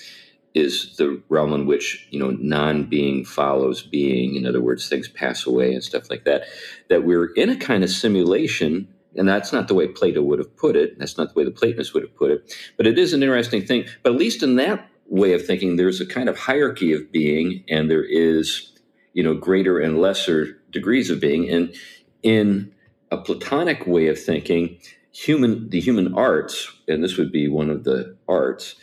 is 0.55 0.97
the 0.97 1.21
realm 1.29 1.53
in 1.53 1.67
which 1.67 2.09
you 2.11 2.19
know 2.19 2.31
non-being 2.41 3.25
follows 3.25 3.83
being 3.83 4.35
in 4.37 4.47
other 4.47 4.61
words 4.61 4.89
things 4.89 5.09
pass 5.09 5.47
away 5.47 5.73
and 5.73 5.85
stuff 5.85 6.09
like 6.11 6.25
that 6.25 6.45
that 6.89 7.05
we're 7.05 7.33
in 7.35 7.51
a 7.51 7.57
kind 7.57 7.85
of 7.85 7.91
simulation 7.91 8.89
and 9.17 9.29
that's 9.29 9.53
not 9.53 9.69
the 9.69 9.75
way 9.75 9.89
plato 9.89 10.23
would 10.23 10.39
have 10.39 10.57
put 10.57 10.77
it 10.77 10.99
that's 10.99 11.19
not 11.19 11.33
the 11.33 11.39
way 11.39 11.45
the 11.45 11.51
platonists 11.51 11.93
would 11.93 12.03
have 12.03 12.17
put 12.17 12.31
it 12.31 12.55
but 12.77 12.87
it 12.87 12.99
is 12.99 13.13
an 13.13 13.23
interesting 13.23 13.65
thing. 13.65 13.87
But 14.03 14.13
at 14.13 14.19
least 14.19 14.43
in 14.43 14.57
that 14.57 14.89
way 15.09 15.33
of 15.33 15.47
thinking 15.47 15.77
there's 15.77 16.01
a 16.01 16.07
kind 16.07 16.29
of 16.29 16.39
hierarchy 16.39 16.93
of 16.93 17.13
being 17.13 17.65
and 17.69 17.91
there 17.91 18.05
is 18.05 18.73
you 19.13 19.23
know 19.23 19.35
greater 19.35 19.79
and 19.79 20.01
lesser 20.01 20.59
degrees 20.71 21.11
of 21.11 21.21
being. 21.21 21.49
And 21.51 21.75
in 22.23 22.73
a 23.11 23.17
platonic 23.17 23.87
way 23.87 24.09
of 24.09 24.21
thinking 24.21 24.79
human 25.17 25.71
the 25.71 25.81
human 25.81 26.15
arts, 26.15 26.71
and 26.87 27.03
this 27.03 27.17
would 27.17 27.33
be 27.33 27.49
one 27.49 27.71
of 27.71 27.85
the 27.85 28.17
arts, 28.29 28.75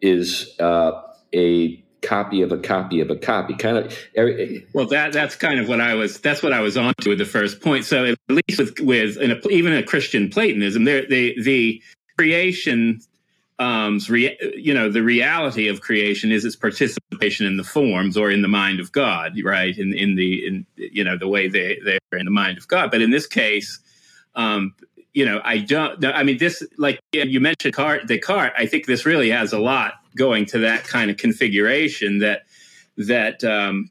is 0.00 0.54
uh, 0.60 1.02
a 1.34 1.82
copy 2.02 2.42
of 2.42 2.52
a 2.52 2.58
copy 2.58 3.00
of 3.00 3.10
a 3.10 3.16
copy 3.16 3.54
kind 3.54 3.76
of 3.76 3.98
every, 4.14 4.66
well 4.72 4.86
that 4.86 5.12
that's 5.12 5.36
kind 5.36 5.60
of 5.60 5.68
what 5.68 5.82
i 5.82 5.94
was 5.94 6.18
that's 6.20 6.42
what 6.42 6.50
i 6.50 6.60
was 6.60 6.74
on 6.74 6.94
to 6.98 7.10
with 7.10 7.18
the 7.18 7.26
first 7.26 7.60
point. 7.60 7.84
So 7.84 8.06
at 8.06 8.16
least 8.28 8.58
with 8.58 8.80
with 8.80 9.16
a, 9.18 9.48
even 9.50 9.74
a 9.74 9.82
christian 9.82 10.30
platonism 10.30 10.84
there 10.84 11.06
the 11.06 11.36
the 11.42 11.82
creation 12.16 13.00
um 13.58 14.00
you 14.08 14.72
know 14.72 14.90
the 14.90 15.02
reality 15.02 15.68
of 15.68 15.82
creation 15.82 16.32
is 16.32 16.46
its 16.46 16.56
participation 16.56 17.44
in 17.44 17.58
the 17.58 17.64
forms 17.64 18.16
or 18.16 18.30
in 18.30 18.40
the 18.40 18.48
mind 18.48 18.80
of 18.80 18.92
god 18.92 19.32
right? 19.44 19.76
In 19.76 19.92
in 19.92 20.14
the 20.14 20.46
in 20.46 20.66
you 20.76 21.04
know 21.04 21.18
the 21.18 21.28
way 21.28 21.48
they 21.48 21.78
they're 21.84 22.18
in 22.18 22.24
the 22.24 22.30
mind 22.30 22.56
of 22.56 22.66
god. 22.66 22.90
But 22.90 23.02
in 23.02 23.10
this 23.10 23.26
case 23.26 23.78
um 24.36 24.74
you 25.12 25.24
know, 25.24 25.40
I 25.44 25.58
don't. 25.58 26.04
I 26.04 26.22
mean, 26.22 26.38
this 26.38 26.62
like 26.78 27.00
you 27.12 27.40
mentioned, 27.40 27.74
Descartes. 27.74 28.06
Descartes. 28.06 28.54
I 28.56 28.66
think 28.66 28.86
this 28.86 29.04
really 29.04 29.30
has 29.30 29.52
a 29.52 29.58
lot 29.58 29.94
going 30.16 30.46
to 30.46 30.58
that 30.58 30.84
kind 30.84 31.10
of 31.10 31.16
configuration 31.16 32.18
that 32.18 32.42
that 32.96 33.42
um, 33.44 33.90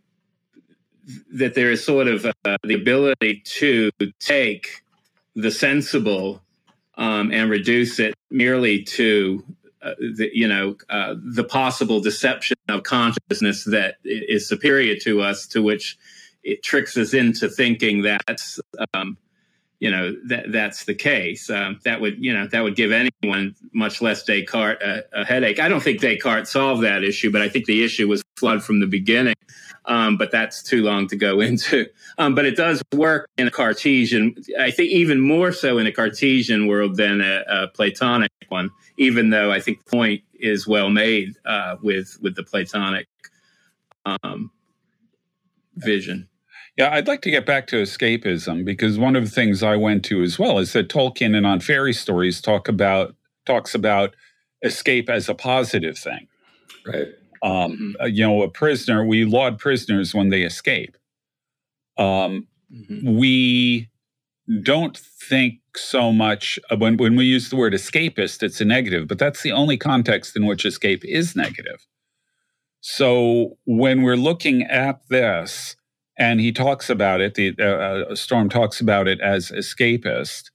that 1.34 1.56
there 1.56 1.72
is 1.72 1.84
sort 1.84 2.08
of 2.08 2.26
uh, 2.26 2.58
the 2.64 2.74
ability 2.74 3.42
to 3.46 3.92
take 4.20 4.84
the 5.36 5.52
sensible 5.52 6.42
um, 6.98 7.32
and 7.32 7.50
reduce 7.50 8.00
it 8.00 8.14
merely 8.30 8.84
to 8.84 9.44
uh, 9.82 9.94
the, 10.00 10.30
you 10.34 10.48
know 10.48 10.76
uh, 10.90 11.16
the 11.18 11.44
possible 11.44 12.00
deception 12.00 12.58
of 12.68 12.84
consciousness 12.84 13.64
that 13.66 13.96
is 14.04 14.48
superior 14.48 14.96
to 14.96 15.22
us, 15.22 15.48
to 15.48 15.62
which 15.62 15.98
it 16.44 16.64
tricks 16.64 16.98
us 16.98 17.14
into 17.14 17.50
thinking 17.50 18.04
that 18.04 18.42
um, 18.94 19.18
you 19.80 19.90
know 19.90 20.16
that 20.28 20.52
that's 20.52 20.86
the 20.86 20.94
case. 20.94 21.50
Um, 21.50 21.80
that 21.86 22.02
would 22.02 22.24
you 22.24 22.34
know 22.34 22.48
that 22.48 22.62
would 22.62 22.76
give 22.76 22.92
anyone, 22.92 23.56
much 23.74 24.02
less 24.02 24.24
Descartes, 24.24 24.82
a, 24.82 25.04
a, 25.14 25.26
headache. 25.26 25.60
I 25.60 25.70
don't 25.70 25.82
think 25.82 26.02
Descartes 26.02 26.50
solved 26.50 26.84
that 26.84 27.04
issue, 27.04 27.32
but 27.32 27.42
I 27.42 27.50
think 27.50 27.66
the 27.66 27.84
issue 27.84 28.08
was 28.08 28.22
flawed 28.38 28.64
from 28.64 28.80
the 28.80 28.88
beginning. 28.88 29.36
Um, 29.86 30.18
but 30.18 30.32
that's 30.32 30.62
too 30.62 30.84
long 30.84 31.08
to 31.08 31.16
go 31.16 31.40
into. 31.40 31.88
Um, 32.18 32.36
but 32.36 32.46
it 32.46 32.56
does 32.56 32.82
work 32.94 33.30
in 33.38 33.48
a 33.48 33.52
Cartesian. 33.52 34.36
I 34.60 34.72
think 34.72 34.92
even 34.92 35.20
more 35.20 35.52
so 35.52 35.78
in 35.78 35.88
a 35.88 35.92
Cartesian 35.92 36.68
world 36.68 36.98
than 36.98 37.22
a, 37.22 37.44
a 37.48 37.68
Platonic 37.70 38.32
one. 38.50 38.70
Even 38.98 39.30
though 39.30 39.52
I 39.52 39.62
think 39.62 39.84
the 39.84 39.90
point 39.90 40.24
is 40.34 40.68
well 40.68 40.90
made 40.90 41.36
uh, 41.46 41.78
with 41.82 42.18
with 42.22 42.36
the 42.36 42.44
Platonic 42.44 43.08
um, 44.06 44.52
vision. 45.76 46.29
Yeah, 46.80 46.94
I'd 46.94 47.10
like 47.10 47.22
to 47.24 47.30
get 47.30 47.46
back 47.46 47.68
to 47.68 47.76
escapism 47.76 48.64
because 48.64 48.98
one 48.98 49.18
of 49.18 49.26
the 49.26 49.30
things 49.30 49.62
I 49.64 49.76
went 49.76 50.06
to 50.06 50.24
as 50.24 50.40
well 50.40 50.60
is 50.60 50.72
that 50.72 50.88
Tolkien 50.88 51.36
and 51.36 51.46
on 51.46 51.60
fairy 51.60 51.92
stories 51.92 52.40
talk 52.40 52.70
about 52.70 53.18
talks 53.46 53.76
about 53.76 54.16
escape 54.64 55.10
as 55.10 55.28
a 55.28 55.36
positive 55.36 55.98
thing. 55.98 56.30
Right. 56.86 57.08
Um, 57.44 57.74
mm-hmm. 57.74 57.92
Uh, 58.02 58.06
you 58.06 58.26
know, 58.26 58.44
a 58.44 58.50
prisoner, 58.50 59.04
we 59.04 59.26
laud 59.26 59.60
prisoners 59.60 60.16
when 60.16 60.30
they 60.30 60.44
escape. 60.44 60.96
Um, 61.98 62.48
mm-hmm. 62.74 63.18
We 63.18 63.90
don't 64.64 64.98
think 64.98 65.56
so 65.76 66.14
much 66.14 66.60
uh, 66.72 66.78
when, 66.78 66.96
when 66.96 67.18
we 67.18 67.26
use 67.26 67.50
the 67.50 67.58
word 67.58 67.74
escapist, 67.74 68.42
it's 68.42 68.62
a 68.62 68.66
negative, 68.66 69.06
but 69.06 69.20
that's 69.20 69.44
the 69.44 69.52
only 69.52 69.76
context 69.76 70.34
in 70.38 70.46
which 70.46 70.64
escape 70.64 71.04
is 71.04 71.36
negative. 71.36 71.86
So 72.80 73.58
when 73.66 74.02
we're 74.02 74.16
looking 74.16 74.64
at 74.64 75.06
this, 75.10 75.76
and 76.20 76.42
he 76.42 76.52
talks 76.52 76.90
about 76.90 77.22
it. 77.22 77.36
The 77.36 77.56
uh, 77.58 78.12
uh, 78.12 78.16
Storm 78.16 78.50
talks 78.50 78.82
about 78.82 79.08
it 79.08 79.22
as 79.22 79.50
escapist. 79.52 80.52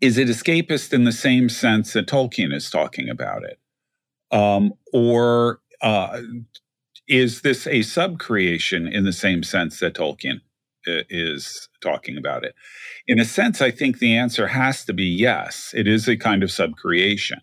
Is 0.00 0.16
it 0.16 0.28
escapist 0.28 0.94
in 0.94 1.04
the 1.04 1.12
same 1.12 1.50
sense 1.50 1.92
that 1.92 2.08
Tolkien 2.08 2.54
is 2.54 2.70
talking 2.70 3.10
about 3.10 3.42
it, 3.44 3.60
um, 4.34 4.72
or 4.94 5.60
uh, 5.82 6.22
is 7.06 7.42
this 7.42 7.66
a 7.66 7.80
subcreation 7.80 8.90
in 8.90 9.04
the 9.04 9.12
same 9.12 9.42
sense 9.42 9.80
that 9.80 9.94
Tolkien 9.94 10.40
uh, 10.88 11.02
is 11.10 11.68
talking 11.82 12.16
about 12.16 12.44
it? 12.44 12.54
In 13.06 13.20
a 13.20 13.26
sense, 13.26 13.60
I 13.60 13.70
think 13.70 13.98
the 13.98 14.16
answer 14.16 14.46
has 14.46 14.86
to 14.86 14.94
be 14.94 15.04
yes. 15.04 15.74
It 15.76 15.86
is 15.86 16.08
a 16.08 16.16
kind 16.16 16.42
of 16.42 16.48
subcreation. 16.48 17.40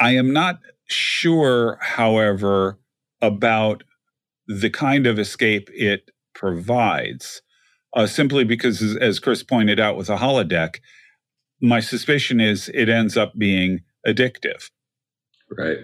I 0.00 0.16
am 0.16 0.32
not 0.32 0.58
sure, 0.88 1.78
however, 1.80 2.80
about 3.20 3.84
the 4.46 4.70
kind 4.70 5.06
of 5.06 5.18
escape 5.18 5.68
it 5.72 6.10
provides, 6.34 7.42
uh, 7.94 8.06
simply 8.06 8.44
because, 8.44 8.96
as, 8.96 9.18
Chris 9.18 9.42
pointed 9.42 9.78
out 9.78 9.96
with 9.96 10.08
a 10.08 10.16
holodeck, 10.16 10.76
my 11.60 11.80
suspicion 11.80 12.40
is 12.40 12.68
it 12.74 12.88
ends 12.88 13.16
up 13.16 13.32
being 13.36 13.82
addictive. 14.06 14.70
Right. 15.50 15.78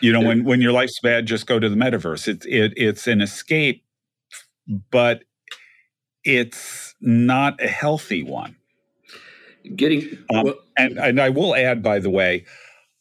You 0.00 0.12
know, 0.12 0.20
when 0.20 0.44
when 0.44 0.60
your 0.60 0.72
life's 0.72 1.00
bad, 1.00 1.26
just 1.26 1.46
go 1.46 1.58
to 1.58 1.68
the 1.68 1.76
metaverse. 1.76 2.28
It's 2.28 2.44
it, 2.46 2.74
it's 2.76 3.06
an 3.06 3.20
escape, 3.20 3.84
but 4.90 5.22
it's 6.24 6.94
not 7.00 7.62
a 7.62 7.68
healthy 7.68 8.22
one. 8.22 8.56
Getting 9.74 10.18
um, 10.34 10.54
and 10.76 10.98
and 10.98 11.20
I 11.20 11.30
will 11.30 11.54
add, 11.54 11.82
by 11.82 11.98
the 11.98 12.10
way, 12.10 12.44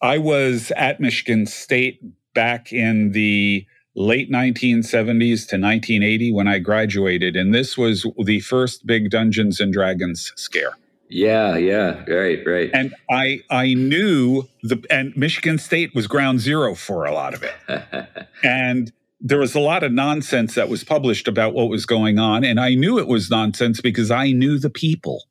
I 0.01 0.19
was 0.19 0.71
at 0.77 0.99
Michigan 0.99 1.47
State 1.47 1.99
back 2.34 2.71
in 2.71 3.12
the 3.12 3.65
late 3.95 4.29
1970s 4.29 5.47
to 5.47 5.58
1980 5.58 6.31
when 6.34 6.47
I 6.47 6.60
graduated, 6.60 7.36
and 7.36 7.53
this 7.53 7.77
was 7.77 8.05
the 8.23 8.41
first 8.41 8.86
big 8.86 9.10
Dungeons 9.10 9.60
and 9.60 9.71
Dragons 9.71 10.34
scare. 10.36 10.77
Yeah, 11.08 11.55
yeah, 11.55 12.03
right, 12.08 12.39
right. 12.45 12.69
And 12.73 12.95
I 13.10 13.41
I 13.49 13.73
knew 13.73 14.47
the 14.63 14.84
and 14.89 15.15
Michigan 15.15 15.58
State 15.58 15.93
was 15.93 16.08
ground 16.08 16.39
zero 16.39 16.73
for 16.73 17.05
a 17.05 17.13
lot 17.13 17.34
of 17.34 17.43
it. 17.43 18.08
and 18.43 18.91
there 19.21 19.38
was 19.38 19.55
a 19.55 19.60
lot 19.60 19.84
of 19.84 19.91
nonsense 19.91 20.55
that 20.55 20.67
was 20.67 20.84
published 20.84 21.27
about 21.27 21.53
what 21.53 21.69
was 21.69 21.86
going 21.86 22.19
on 22.19 22.43
and 22.43 22.60
I 22.60 22.75
knew 22.75 22.99
it 22.99 23.08
was 23.08 23.29
nonsense 23.29 23.81
because 23.81 24.12
I 24.12 24.31
knew 24.31 24.58
the 24.60 24.69
people. 24.69 25.25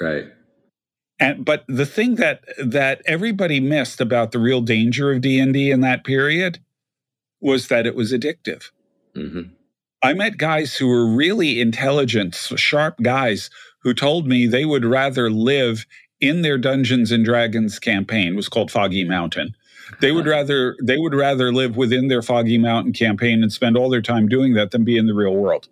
Right. 0.00 0.26
And 1.20 1.44
but 1.44 1.64
the 1.68 1.86
thing 1.86 2.16
that 2.16 2.42
that 2.58 3.02
everybody 3.04 3.60
missed 3.60 4.00
about 4.00 4.32
the 4.32 4.38
real 4.38 4.62
danger 4.62 5.12
of 5.12 5.20
D&D 5.20 5.70
in 5.70 5.82
that 5.82 6.04
period 6.04 6.58
was 7.42 7.68
that 7.68 7.86
it 7.86 7.94
was 7.94 8.12
addictive. 8.12 8.70
Mm-hmm. 9.14 9.52
I 10.02 10.14
met 10.14 10.36
guys 10.36 10.74
who 10.74 10.88
were 10.88 11.06
really 11.06 11.60
intelligent, 11.60 12.34
sharp 12.34 12.96
guys 13.02 13.50
who 13.80 13.94
told 13.94 14.26
me 14.26 14.46
they 14.46 14.64
would 14.64 14.84
rather 14.84 15.30
live 15.30 15.86
in 16.20 16.42
their 16.42 16.58
Dungeons 16.58 17.12
and 17.12 17.24
Dragons 17.24 17.78
campaign 17.78 18.34
was 18.34 18.48
called 18.48 18.70
Foggy 18.70 19.04
Mountain. 19.04 19.54
They 20.00 20.12
would 20.12 20.26
rather 20.26 20.76
they 20.82 20.96
would 20.96 21.14
rather 21.14 21.52
live 21.52 21.76
within 21.76 22.08
their 22.08 22.22
Foggy 22.22 22.56
Mountain 22.56 22.94
campaign 22.94 23.42
and 23.42 23.52
spend 23.52 23.76
all 23.76 23.90
their 23.90 24.00
time 24.00 24.28
doing 24.28 24.54
that 24.54 24.70
than 24.70 24.84
be 24.84 24.96
in 24.96 25.06
the 25.06 25.14
real 25.14 25.34
world. 25.34 25.68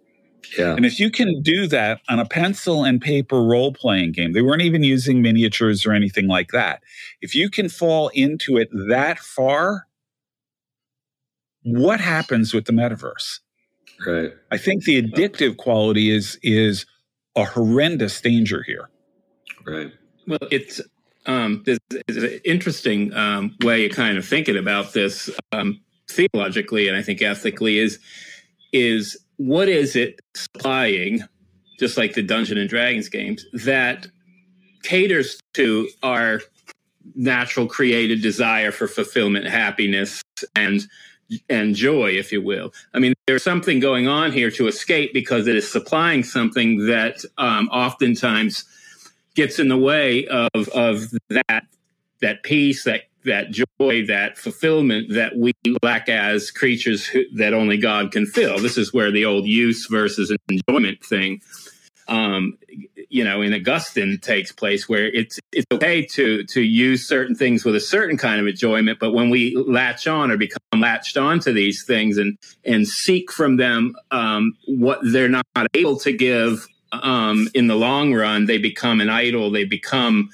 Yeah. 0.58 0.74
And 0.74 0.84
if 0.84 0.98
you 0.98 1.10
can 1.10 1.42
do 1.42 1.66
that 1.68 2.00
on 2.08 2.18
a 2.18 2.26
pencil 2.26 2.84
and 2.84 3.00
paper 3.00 3.42
role 3.42 3.72
playing 3.72 4.12
game, 4.12 4.32
they 4.32 4.42
weren't 4.42 4.62
even 4.62 4.82
using 4.82 5.22
miniatures 5.22 5.86
or 5.86 5.92
anything 5.92 6.26
like 6.26 6.50
that. 6.50 6.82
If 7.20 7.34
you 7.34 7.48
can 7.48 7.68
fall 7.68 8.08
into 8.08 8.56
it 8.56 8.68
that 8.88 9.18
far, 9.18 9.86
what 11.62 12.00
happens 12.00 12.54
with 12.54 12.64
the 12.64 12.72
metaverse? 12.72 13.40
Right. 14.06 14.32
I 14.50 14.56
think 14.56 14.84
the 14.84 15.02
addictive 15.02 15.56
quality 15.56 16.10
is 16.10 16.38
is 16.42 16.86
a 17.36 17.44
horrendous 17.44 18.20
danger 18.20 18.62
here. 18.62 18.88
Right. 19.66 19.92
Well, 20.26 20.38
it's 20.50 20.80
um, 21.26 21.62
this 21.66 21.78
is 22.08 22.16
an 22.16 22.40
interesting 22.44 23.12
um, 23.12 23.56
way 23.62 23.86
of 23.86 23.92
kind 23.92 24.16
of 24.16 24.26
thinking 24.26 24.56
about 24.56 24.94
this 24.94 25.28
um, 25.52 25.80
theologically 26.10 26.88
and 26.88 26.96
I 26.96 27.02
think 27.02 27.22
ethically 27.22 27.78
is 27.78 27.98
is 28.72 29.18
what 29.36 29.68
is 29.68 29.96
it 29.96 30.20
supplying, 30.34 31.22
just 31.78 31.96
like 31.96 32.14
the 32.14 32.22
Dungeon 32.22 32.58
and 32.58 32.68
Dragons 32.68 33.08
games, 33.08 33.44
that 33.52 34.06
caters 34.82 35.40
to 35.54 35.88
our 36.02 36.40
natural 37.14 37.66
created 37.66 38.22
desire 38.22 38.70
for 38.70 38.86
fulfillment, 38.86 39.46
happiness, 39.46 40.22
and 40.54 40.82
and 41.48 41.74
joy, 41.74 42.10
if 42.10 42.32
you 42.32 42.42
will. 42.42 42.72
I 42.94 42.98
mean, 42.98 43.14
there's 43.26 43.42
something 43.42 43.80
going 43.80 44.08
on 44.08 44.32
here 44.32 44.50
to 44.52 44.66
escape 44.66 45.12
because 45.12 45.46
it 45.46 45.56
is 45.56 45.70
supplying 45.70 46.22
something 46.22 46.86
that 46.86 47.24
um, 47.38 47.68
oftentimes 47.68 48.64
gets 49.34 49.58
in 49.58 49.68
the 49.68 49.78
way 49.78 50.26
of 50.26 50.68
of 50.68 51.10
that 51.28 51.64
that 52.20 52.42
peace, 52.42 52.84
that 52.84 53.02
that 53.24 53.50
joy, 53.50 54.06
that 54.06 54.38
fulfillment 54.38 55.12
that 55.12 55.36
we 55.36 55.52
lack 55.82 56.08
as 56.08 56.50
creatures 56.50 57.06
who, 57.06 57.24
that 57.36 57.52
only 57.52 57.76
God 57.76 58.12
can 58.12 58.26
fill. 58.26 58.58
This 58.58 58.78
is 58.78 58.94
where 58.94 59.10
the 59.10 59.24
old 59.24 59.46
use 59.46 59.86
versus 59.86 60.34
enjoyment 60.48 61.04
thing, 61.04 61.42
um, 62.08 62.56
you 63.10 63.24
know, 63.24 63.42
in 63.42 63.52
Augustine 63.52 64.18
takes 64.18 64.52
place, 64.52 64.88
where 64.88 65.06
it's 65.08 65.38
it's 65.52 65.66
okay 65.72 66.06
to 66.14 66.44
to 66.44 66.62
use 66.62 67.06
certain 67.06 67.34
things 67.34 67.64
with 67.64 67.74
a 67.74 67.80
certain 67.80 68.16
kind 68.16 68.40
of 68.40 68.46
enjoyment, 68.46 68.98
but 68.98 69.12
when 69.12 69.28
we 69.30 69.54
latch 69.56 70.06
on 70.06 70.30
or 70.30 70.36
become 70.36 70.80
latched 70.80 71.16
on 71.16 71.40
to 71.40 71.52
these 71.52 71.84
things 71.84 72.16
and 72.16 72.38
and 72.64 72.88
seek 72.88 73.30
from 73.32 73.56
them 73.56 73.94
um, 74.10 74.56
what 74.66 75.00
they're 75.02 75.28
not 75.28 75.44
able 75.74 75.98
to 75.98 76.12
give 76.12 76.66
um, 76.92 77.48
in 77.52 77.66
the 77.66 77.76
long 77.76 78.14
run, 78.14 78.46
they 78.46 78.58
become 78.58 79.00
an 79.00 79.10
idol. 79.10 79.50
They 79.50 79.64
become 79.64 80.30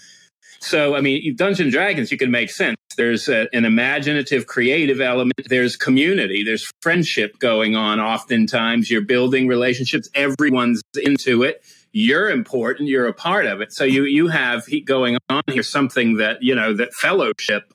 so, 0.61 0.97
I 0.97 1.01
mean, 1.01 1.37
Dungeon 1.37 1.71
Dragons, 1.71 2.11
you 2.11 2.19
can 2.19 2.31
make 2.31 2.51
sense. 2.51 2.77
There's 2.97 3.29
a, 3.29 3.47
an 3.53 3.65
imaginative, 3.65 4.47
creative 4.47 5.01
element. 5.01 5.35
There's 5.47 5.77
community. 5.77 6.43
There's 6.43 6.67
friendship 6.83 7.39
going 7.39 7.77
on. 7.77 8.01
Oftentimes, 8.01 8.91
you're 8.91 9.03
building 9.03 9.47
relationships. 9.47 10.09
Everyone's 10.15 10.83
into 10.97 11.43
it. 11.43 11.63
You're 11.99 12.29
important. 12.29 12.91
You're 12.91 13.07
a 13.07 13.15
part 13.15 13.47
of 13.47 13.63
it. 13.63 13.73
So 13.73 13.83
you 13.83 14.05
you 14.05 14.29
have 14.29 14.67
going 14.85 15.17
on 15.31 15.43
here 15.51 15.63
something 15.63 16.19
that 16.19 16.43
you 16.43 16.55
know 16.55 16.75
that 16.75 16.93
fellowship 16.93 17.73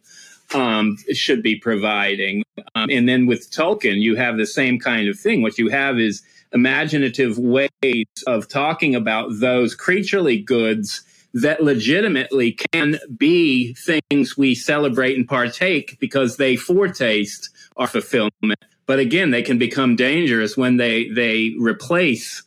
um, 0.53 0.95
should 1.11 1.41
be 1.41 1.55
providing. 1.55 2.43
Um, 2.75 2.91
and 2.91 3.09
then 3.09 3.25
with 3.25 3.49
Tolkien, 3.49 3.99
you 3.99 4.15
have 4.17 4.37
the 4.37 4.45
same 4.45 4.77
kind 4.77 5.09
of 5.09 5.19
thing. 5.19 5.41
What 5.41 5.57
you 5.57 5.69
have 5.69 5.97
is 5.97 6.21
imaginative 6.53 7.39
ways 7.39 8.05
of 8.27 8.47
talking 8.47 8.93
about 8.93 9.39
those 9.39 9.73
creaturely 9.73 10.37
goods 10.37 11.01
that 11.33 11.63
legitimately 11.63 12.59
can 12.73 12.99
be 13.17 13.73
things 13.73 14.37
we 14.37 14.53
celebrate 14.53 15.17
and 15.17 15.27
partake 15.27 15.97
because 15.99 16.37
they 16.37 16.55
foretaste 16.55 17.49
our 17.77 17.87
fulfillment. 17.87 18.59
But 18.85 18.99
again, 18.99 19.31
they 19.31 19.41
can 19.41 19.57
become 19.57 19.95
dangerous 19.95 20.55
when 20.55 20.77
they 20.77 21.09
they 21.09 21.55
replace 21.57 22.43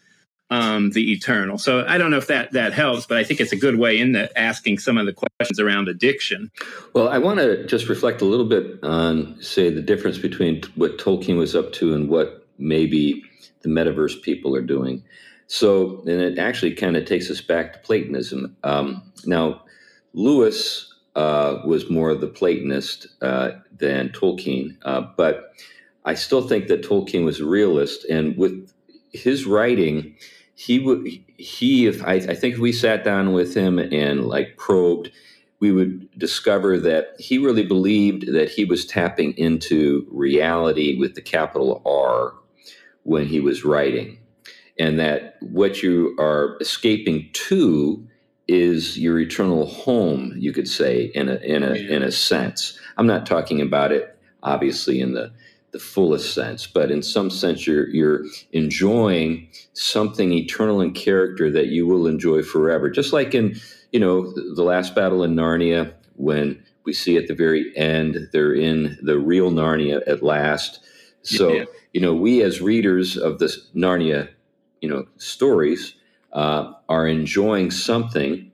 um, 0.51 0.91
the 0.91 1.13
eternal. 1.13 1.59
So 1.59 1.85
I 1.87 1.99
don't 1.99 2.11
know 2.11 2.19
if 2.19 2.27
that 2.29 2.53
that 2.53 2.73
helps, 2.73 3.07
but 3.07 3.19
I 3.19 3.25
think 3.25 3.41
it's 3.41 3.53
a 3.53 3.57
good 3.57 3.79
way 3.79 3.99
into 3.99 4.37
asking 4.39 4.79
some 4.79 4.99
of 4.99 5.07
the 5.07 5.13
questions 5.13 5.59
around 5.59 5.89
addiction. 5.89 6.51
Well, 6.93 7.09
I 7.09 7.19
want 7.19 7.41
to 7.41 7.67
just 7.67 7.89
reflect 7.89 8.21
a 8.21 8.25
little 8.25 8.47
bit 8.47 8.79
on, 8.83 9.41
say, 9.41 9.71
the 9.71 9.83
difference 9.83 10.19
between 10.19 10.63
what 10.75 10.99
Tolkien 10.99 11.39
was 11.39 11.57
up 11.57 11.73
to 11.75 11.95
and 11.95 12.09
what 12.09 12.47
maybe 12.59 13.23
the 13.63 13.69
metaverse 13.69 14.23
people 14.23 14.55
are 14.55 14.63
doing. 14.63 15.03
So, 15.47 16.01
and 16.01 16.21
it 16.21 16.39
actually 16.39 16.75
kind 16.75 16.97
of 16.97 17.05
takes 17.05 17.31
us 17.31 17.41
back 17.41 17.73
to 17.73 17.79
Platonism. 17.81 18.57
Um, 18.65 19.03
now, 19.27 19.63
Lewis 20.13 20.93
uh, 21.17 21.59
was 21.65 21.91
more 21.91 22.11
of 22.11 22.21
the 22.21 22.27
Platonist 22.29 23.09
uh, 23.23 23.53
than 23.77 24.11
Tolkien, 24.11 24.77
uh, 24.85 25.03
but 25.17 25.55
I 26.05 26.15
still 26.15 26.47
think 26.47 26.69
that 26.69 26.83
Tolkien 26.83 27.25
was 27.25 27.41
a 27.41 27.47
realist, 27.47 28.05
and 28.07 28.37
with 28.37 28.71
his 29.13 29.47
writing, 29.47 30.17
he 30.65 30.79
would 30.79 31.07
he 31.37 31.87
if 31.87 32.03
I, 32.05 32.15
I 32.15 32.35
think 32.35 32.55
if 32.55 32.61
we 32.61 32.73
sat 32.73 33.05
down 33.05 33.33
with 33.33 33.55
him 33.55 33.79
and 33.79 34.27
like 34.27 34.57
probed, 34.57 35.11
we 35.61 35.71
would 35.73 36.09
discover 36.19 36.79
that 36.81 37.15
he 37.19 37.37
really 37.37 37.67
believed 37.67 38.33
that 38.33 38.49
he 38.49 38.65
was 38.65 38.87
tapping 38.87 39.37
into 39.37 40.07
reality 40.11 40.99
with 40.99 41.15
the 41.15 41.21
capital 41.21 41.83
R 41.85 42.33
when 43.03 43.27
he 43.27 43.41
was 43.41 43.65
writing. 43.65 44.19
And 44.79 44.99
that 44.99 45.37
what 45.41 45.83
you 45.83 46.17
are 46.19 46.57
escaping 46.61 47.29
to 47.33 48.09
is 48.49 48.99
your 48.99 49.19
eternal 49.19 49.67
home 49.67 50.35
you 50.37 50.53
could 50.53 50.69
say 50.69 51.11
in 51.15 51.29
a 51.29 51.37
in 51.37 51.63
a 51.63 51.75
in 51.75 52.03
a 52.03 52.11
sense. 52.11 52.79
I'm 52.97 53.07
not 53.07 53.27
talking 53.27 53.61
about 53.61 53.93
it 53.93 54.17
obviously 54.43 55.01
in 55.01 55.13
the 55.13 55.33
the 55.75 55.79
fullest 55.79 56.33
sense 56.35 56.67
but 56.67 56.91
in 56.91 57.03
some 57.03 57.29
sense 57.29 57.67
you're 57.67 57.89
you're 57.91 58.25
enjoying 58.53 59.47
something 59.75 60.33
eternal 60.33 60.81
in 60.81 60.93
character 60.93 61.51
that 61.51 61.67
you 61.67 61.87
will 61.87 62.07
enjoy 62.07 62.43
forever 62.43 62.89
just 62.89 63.13
like 63.13 63.35
in 63.35 63.55
you 63.93 64.01
know 64.01 64.33
the 64.55 64.63
last 64.63 64.95
battle 64.95 65.23
in 65.23 65.35
narnia 65.35 65.93
when 66.17 66.59
we 66.85 66.93
see 66.93 67.19
at 67.19 67.29
the 67.29 67.35
very 67.35 67.77
end 67.77 68.17
they're 68.33 68.55
in 68.55 68.97
the 69.03 69.19
real 69.19 69.51
narnia 69.51 70.01
at 70.07 70.23
last 70.23 70.81
so 71.21 71.53
yeah. 71.53 71.65
you 71.93 72.01
know 72.01 72.15
we 72.15 72.43
as 72.43 72.63
readers 72.63 73.19
of 73.19 73.39
this 73.39 73.67
narnia 73.75 74.29
you 74.81 74.89
know 74.89 75.05
stories 75.19 75.95
uh, 76.35 76.73
are 76.89 77.07
enjoying 77.07 77.71
something, 77.71 78.51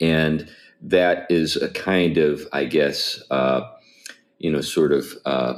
and 0.00 0.48
that 0.82 1.26
is 1.30 1.56
a 1.56 1.70
kind 1.70 2.18
of, 2.18 2.46
I 2.52 2.64
guess, 2.64 3.20
uh, 3.30 3.62
you 4.38 4.52
know, 4.52 4.60
sort 4.60 4.92
of 4.92 5.06
uh, 5.24 5.54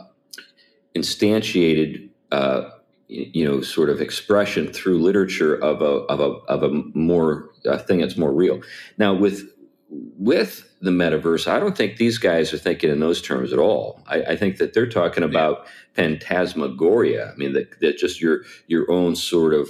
instantiated, 0.95 2.09
uh, 2.33 2.71
you 3.09 3.45
know, 3.45 3.61
sort 3.61 3.91
of 3.91 4.01
expression 4.01 4.73
through 4.73 5.01
literature 5.01 5.55
of 5.55 5.83
a 5.83 6.05
of 6.07 6.21
a 6.21 6.31
of 6.51 6.63
a 6.63 6.71
more 6.95 7.51
a 7.65 7.79
thing 7.79 7.99
that's 7.99 8.17
more 8.17 8.33
real. 8.33 8.61
Now 8.99 9.15
with 9.15 9.49
with 9.91 10.69
the 10.81 10.91
metaverse, 10.91 11.47
I 11.47 11.61
don't 11.61 11.77
think 11.77 11.97
these 11.97 12.19
guys 12.19 12.53
are 12.53 12.59
thinking 12.59 12.91
in 12.91 13.01
those 13.01 13.23
terms 13.23 13.53
at 13.53 13.59
all. 13.59 14.03
I, 14.07 14.23
I 14.23 14.37
think 14.37 14.59
that 14.59 14.75
they're 14.75 14.89
talking 14.89 15.23
about 15.23 15.67
phantasmagoria. 15.95 17.31
I 17.31 17.37
mean, 17.37 17.53
that, 17.53 17.81
that 17.81 17.99
just 17.99 18.21
your 18.21 18.43
your 18.67 18.91
own 18.91 19.17
sort 19.17 19.55
of 19.55 19.69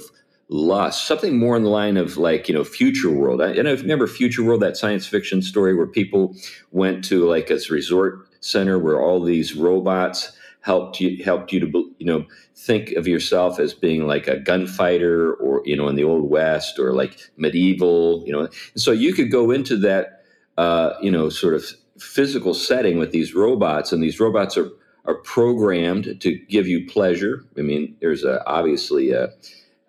lust, 0.49 1.07
something 1.07 1.37
more 1.37 1.57
in 1.57 1.63
the 1.63 1.69
line 1.69 1.97
of 1.97 2.17
like 2.17 2.47
you 2.47 2.53
know 2.53 2.63
Future 2.63 3.11
World. 3.11 3.41
I, 3.41 3.49
and 3.51 3.67
I 3.67 3.71
remember 3.71 4.07
Future 4.07 4.43
World, 4.43 4.61
that 4.61 4.77
science 4.77 5.05
fiction 5.05 5.41
story 5.41 5.75
where 5.75 5.87
people 5.87 6.35
went 6.71 7.03
to 7.05 7.27
like 7.27 7.49
a 7.49 7.59
resort 7.69 8.27
center 8.41 8.77
where 8.77 9.01
all 9.01 9.21
these 9.21 9.55
robots 9.55 10.31
helped 10.65 10.99
you 10.99 11.23
helped 11.23 11.51
you 11.53 11.59
to 11.59 11.93
you 11.99 12.05
know 12.05 12.25
think 12.55 12.91
of 12.93 13.07
yourself 13.07 13.59
as 13.59 13.73
being 13.73 14.07
like 14.07 14.27
a 14.27 14.39
gunfighter 14.39 15.33
or 15.35 15.61
you 15.63 15.75
know 15.75 15.87
in 15.87 15.95
the 15.95 16.03
old 16.03 16.29
west 16.29 16.79
or 16.79 16.93
like 16.93 17.19
medieval 17.37 18.23
you 18.25 18.33
know 18.33 18.41
and 18.41 18.81
so 18.81 18.91
you 18.91 19.13
could 19.13 19.29
go 19.29 19.51
into 19.51 19.77
that 19.77 20.23
uh, 20.57 20.93
you 21.01 21.11
know 21.11 21.29
sort 21.29 21.53
of 21.53 21.65
physical 21.99 22.53
setting 22.53 22.97
with 22.97 23.11
these 23.11 23.35
robots 23.35 23.91
and 23.91 24.01
these 24.01 24.19
robots 24.19 24.57
are 24.57 24.71
are 25.05 25.15
programmed 25.15 26.19
to 26.19 26.35
give 26.49 26.67
you 26.67 26.85
pleasure. 26.87 27.45
I 27.57 27.61
mean, 27.61 27.95
there's 28.01 28.23
a, 28.23 28.43
obviously 28.47 29.11
a, 29.11 29.29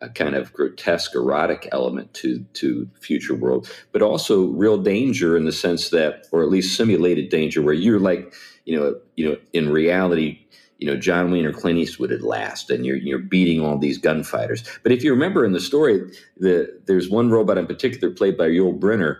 a 0.02 0.10
kind 0.10 0.34
of 0.34 0.52
grotesque 0.52 1.14
erotic 1.14 1.68
element 1.72 2.12
to 2.14 2.44
to 2.54 2.88
future 3.00 3.34
world, 3.34 3.70
but 3.92 4.02
also 4.02 4.44
real 4.48 4.76
danger 4.76 5.36
in 5.36 5.46
the 5.46 5.52
sense 5.52 5.88
that, 5.90 6.26
or 6.32 6.42
at 6.42 6.50
least 6.50 6.76
simulated 6.76 7.30
danger, 7.30 7.62
where 7.62 7.74
you're 7.74 8.00
like, 8.00 8.34
you 8.66 8.78
know, 8.78 8.94
you 9.16 9.28
know, 9.28 9.36
in 9.52 9.70
reality, 9.70 10.45
you 10.78 10.86
know, 10.86 10.96
John 10.96 11.30
Wayne 11.30 11.46
or 11.46 11.52
Clint 11.52 11.78
Eastwood 11.78 12.12
at 12.12 12.22
last, 12.22 12.70
and 12.70 12.84
you're 12.84 12.96
you're 12.96 13.18
beating 13.18 13.64
all 13.64 13.78
these 13.78 13.98
gunfighters. 13.98 14.64
But 14.82 14.92
if 14.92 15.02
you 15.02 15.10
remember 15.10 15.44
in 15.44 15.52
the 15.52 15.60
story, 15.60 16.10
the 16.36 16.80
there's 16.86 17.08
one 17.08 17.30
robot 17.30 17.58
in 17.58 17.66
particular 17.66 18.12
played 18.12 18.36
by 18.36 18.48
Yul 18.48 18.78
Brynner 18.78 19.18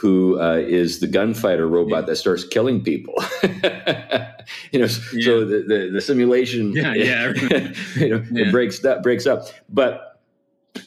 who 0.00 0.40
uh, 0.40 0.54
is 0.54 1.00
the 1.00 1.06
gunfighter 1.06 1.66
robot 1.66 2.06
that 2.06 2.16
starts 2.16 2.44
killing 2.44 2.82
people. 2.82 3.14
you 3.42 4.78
know, 4.78 4.86
yeah. 5.12 5.24
so 5.24 5.44
the, 5.44 5.64
the, 5.66 5.90
the 5.92 6.00
simulation, 6.00 6.72
yeah, 6.72 6.94
yeah, 6.94 7.32
you 7.96 8.08
know, 8.08 8.24
yeah. 8.30 8.46
it 8.46 8.52
breaks 8.52 8.84
up, 8.84 9.02
breaks 9.02 9.26
up. 9.26 9.48
But 9.68 10.20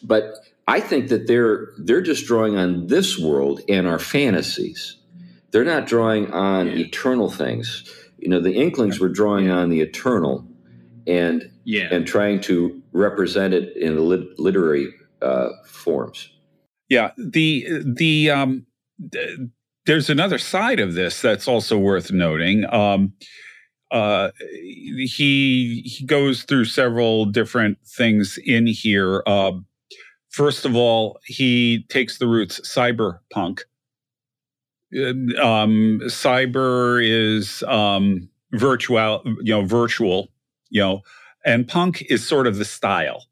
but 0.03 0.35
I 0.67 0.79
think 0.79 1.09
that 1.09 1.27
they're 1.27 1.69
they're 1.77 2.01
just 2.01 2.25
drawing 2.25 2.57
on 2.57 2.87
this 2.87 3.19
world 3.19 3.61
and 3.67 3.87
our 3.87 3.99
fantasies. 3.99 4.97
They're 5.51 5.65
not 5.65 5.85
drawing 5.85 6.31
on 6.31 6.67
yeah. 6.67 6.85
eternal 6.85 7.29
things. 7.29 7.83
You 8.21 8.29
know, 8.29 8.39
the 8.39 8.53
Inklings 8.53 8.99
were 8.99 9.09
drawing 9.09 9.47
yeah. 9.47 9.57
on 9.57 9.69
the 9.69 9.81
eternal, 9.81 10.47
and 11.07 11.51
yeah. 11.63 11.87
and 11.91 12.05
trying 12.05 12.41
to 12.41 12.81
represent 12.93 13.53
it 13.53 13.75
in 13.75 13.97
lit- 13.97 14.39
literary 14.39 14.93
uh, 15.21 15.49
forms. 15.65 16.29
Yeah, 16.89 17.11
the 17.17 17.83
the 17.83 18.29
um, 18.29 18.65
there's 19.85 20.09
another 20.09 20.37
side 20.37 20.79
of 20.79 20.93
this 20.93 21.21
that's 21.21 21.47
also 21.47 21.77
worth 21.77 22.11
noting. 22.11 22.71
Um, 22.73 23.13
uh, 23.91 24.31
he 24.39 25.81
he 25.85 26.05
goes 26.05 26.43
through 26.43 26.65
several 26.65 27.25
different 27.25 27.77
things 27.85 28.39
in 28.45 28.67
here. 28.67 29.23
Uh, 29.25 29.53
first 30.29 30.65
of 30.65 30.75
all, 30.75 31.19
he 31.25 31.85
takes 31.89 32.17
the 32.17 32.27
roots 32.27 32.59
cyberpunk. 32.61 33.61
Um, 34.93 36.01
cyber 36.05 37.01
is 37.01 37.63
um, 37.63 38.29
virtual, 38.53 39.21
you 39.41 39.53
know, 39.53 39.65
virtual, 39.65 40.29
you 40.69 40.81
know, 40.81 41.01
and 41.45 41.67
punk 41.67 42.01
is 42.09 42.27
sort 42.27 42.47
of 42.47 42.57
the 42.57 42.65
style. 42.65 43.25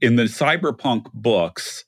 In 0.00 0.16
the 0.16 0.24
cyberpunk 0.24 1.12
books, 1.12 1.84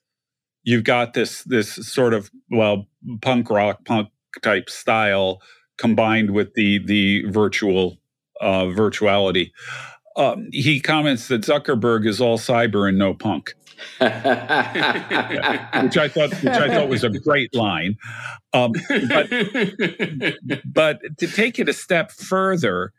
you've 0.64 0.84
got 0.84 1.14
this 1.14 1.42
this 1.44 1.72
sort 1.72 2.14
of 2.14 2.30
well 2.50 2.88
punk 3.20 3.48
rock 3.50 3.84
punk 3.84 4.08
type 4.42 4.68
style 4.68 5.40
combined 5.78 6.30
with 6.30 6.54
the 6.54 6.78
the 6.84 7.24
virtual 7.26 7.98
uh, 8.40 8.64
virtuality. 8.64 9.50
Um, 10.16 10.48
he 10.52 10.80
comments 10.80 11.28
that 11.28 11.42
Zuckerberg 11.42 12.06
is 12.06 12.20
all 12.20 12.38
cyber 12.38 12.88
and 12.88 12.98
no 12.98 13.14
punk, 13.14 13.54
which 13.98 14.10
I 15.96 16.08
thought 16.08 16.30
which 16.42 16.52
I 16.52 16.68
thought 16.68 16.88
was 16.88 17.04
a 17.04 17.10
great 17.10 17.54
line. 17.54 17.96
Um, 18.52 18.72
but 19.08 19.30
but 20.64 21.00
to 21.18 21.26
take 21.26 21.58
it 21.58 21.68
a 21.68 21.72
step 21.72 22.10
further, 22.10 22.92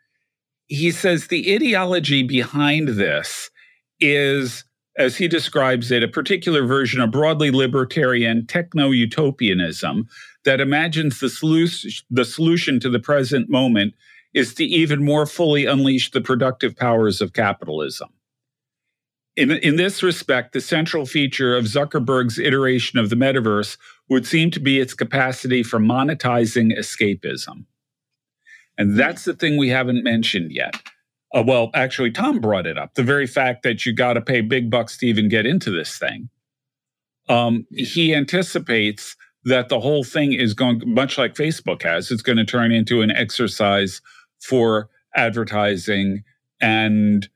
he 0.66 0.90
says 0.90 1.28
the 1.28 1.54
ideology 1.54 2.22
behind 2.22 2.88
this 2.88 3.50
is 4.00 4.64
as 4.96 5.16
he 5.16 5.26
describes 5.26 5.90
it, 5.90 6.02
a 6.02 6.08
particular 6.08 6.64
version 6.64 7.00
of 7.00 7.10
broadly 7.10 7.50
libertarian 7.50 8.46
techno 8.46 8.90
utopianism 8.90 10.06
that 10.44 10.60
imagines 10.60 11.20
the, 11.20 11.26
solu- 11.26 12.02
the 12.10 12.24
solution 12.24 12.78
to 12.80 12.88
the 12.88 13.00
present 13.00 13.50
moment 13.50 13.94
is 14.34 14.52
to 14.54 14.64
even 14.64 15.04
more 15.04 15.26
fully 15.26 15.64
unleash 15.64 16.10
the 16.10 16.20
productive 16.20 16.76
powers 16.76 17.20
of 17.20 17.32
capitalism. 17.32 18.08
In, 19.36 19.50
in 19.50 19.76
this 19.76 20.02
respect, 20.02 20.52
the 20.52 20.60
central 20.60 21.06
feature 21.06 21.56
of 21.56 21.64
Zuckerberg's 21.64 22.38
iteration 22.38 22.98
of 22.98 23.10
the 23.10 23.16
metaverse 23.16 23.76
would 24.08 24.26
seem 24.26 24.50
to 24.52 24.60
be 24.60 24.78
its 24.78 24.94
capacity 24.94 25.62
for 25.62 25.78
monetizing 25.78 26.76
escapism. 26.76 27.64
And 28.76 28.98
that's 28.98 29.24
the 29.24 29.34
thing 29.34 29.56
we 29.56 29.68
haven't 29.70 30.04
mentioned 30.04 30.52
yet. 30.52 30.76
Uh, 31.34 31.42
well, 31.44 31.70
actually, 31.74 32.12
Tom 32.12 32.40
brought 32.40 32.66
it 32.66 32.78
up. 32.78 32.94
The 32.94 33.02
very 33.02 33.26
fact 33.26 33.64
that 33.64 33.84
you 33.84 33.92
got 33.92 34.12
to 34.14 34.20
pay 34.20 34.40
big 34.40 34.70
bucks 34.70 34.96
to 34.98 35.06
even 35.06 35.28
get 35.28 35.46
into 35.46 35.70
this 35.70 35.98
thing. 35.98 36.28
Um, 37.28 37.66
he 37.70 38.14
anticipates 38.14 39.16
that 39.44 39.68
the 39.68 39.80
whole 39.80 40.04
thing 40.04 40.32
is 40.32 40.54
going, 40.54 40.82
much 40.86 41.18
like 41.18 41.34
Facebook 41.34 41.82
has, 41.82 42.10
it's 42.10 42.22
going 42.22 42.38
to 42.38 42.44
turn 42.44 42.72
into 42.72 43.02
an 43.02 43.10
exercise 43.10 44.00
for 44.46 44.88
advertising 45.16 46.22
and 46.60 47.28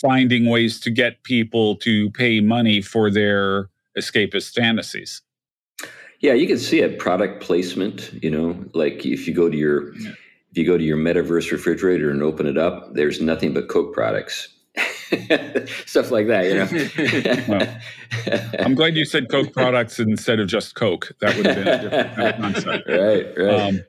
finding 0.00 0.46
ways 0.46 0.80
to 0.80 0.90
get 0.90 1.22
people 1.22 1.76
to 1.76 2.10
pay 2.10 2.40
money 2.40 2.80
for 2.80 3.10
their 3.10 3.68
escapist 3.96 4.54
fantasies. 4.54 5.22
Yeah, 6.20 6.32
you 6.32 6.46
can 6.46 6.58
see 6.58 6.80
it 6.80 6.98
product 6.98 7.42
placement, 7.42 8.12
you 8.22 8.30
know, 8.30 8.64
like 8.74 9.06
if 9.06 9.28
you 9.28 9.34
go 9.34 9.48
to 9.48 9.56
your 9.56 9.94
if 10.50 10.56
you 10.56 10.66
go 10.66 10.78
to 10.78 10.84
your 10.84 10.96
metaverse 10.96 11.52
refrigerator 11.52 12.10
and 12.10 12.22
open 12.22 12.46
it 12.46 12.58
up, 12.58 12.94
there's 12.94 13.20
nothing 13.20 13.52
but 13.52 13.68
Coke 13.68 13.92
products. 13.92 14.48
Stuff 15.86 16.10
like 16.10 16.26
that, 16.28 16.46
you 16.46 16.54
know. 16.54 17.48
well, 17.48 17.78
I'm 18.58 18.74
glad 18.74 18.96
you 18.96 19.04
said 19.04 19.30
Coke 19.30 19.52
products 19.52 19.98
instead 19.98 20.40
of 20.40 20.48
just 20.48 20.74
Coke. 20.74 21.12
That 21.20 21.36
would 21.36 21.46
have 21.46 21.56
been 21.56 21.68
a 21.68 21.82
different 21.82 22.36
concept. 22.40 22.88
Right, 22.88 23.26
right. 23.36 23.60
Um, 23.60 23.80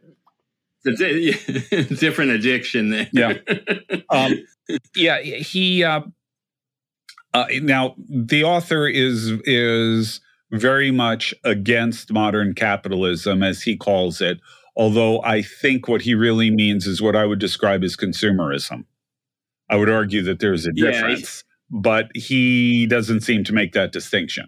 it's 0.85 1.01
a 1.01 1.83
different 1.95 2.31
addiction 2.31 2.89
there. 2.89 3.09
yeah. 3.11 3.33
Um, 4.11 4.33
yeah, 4.95 5.19
he 5.21 5.83
uh, 5.83 6.01
uh, 7.33 7.45
now 7.61 7.95
the 8.09 8.43
author 8.43 8.87
is 8.87 9.33
is 9.45 10.19
very 10.51 10.89
much 10.89 11.33
against 11.43 12.11
modern 12.11 12.53
capitalism 12.53 13.43
as 13.43 13.61
he 13.61 13.77
calls 13.77 14.19
it 14.19 14.39
Although 14.79 15.21
I 15.23 15.41
think 15.41 15.89
what 15.89 16.03
he 16.03 16.15
really 16.15 16.49
means 16.49 16.87
is 16.87 17.01
what 17.01 17.13
I 17.13 17.25
would 17.25 17.37
describe 17.37 17.83
as 17.83 17.97
consumerism. 17.97 18.85
I 19.69 19.75
would 19.75 19.89
argue 19.89 20.21
that 20.23 20.39
there's 20.39 20.65
a 20.65 20.71
difference, 20.71 21.43
yeah, 21.69 21.79
but 21.81 22.09
he 22.15 22.85
doesn't 22.85 23.21
seem 23.21 23.43
to 23.43 23.53
make 23.53 23.73
that 23.73 23.91
distinction. 23.91 24.47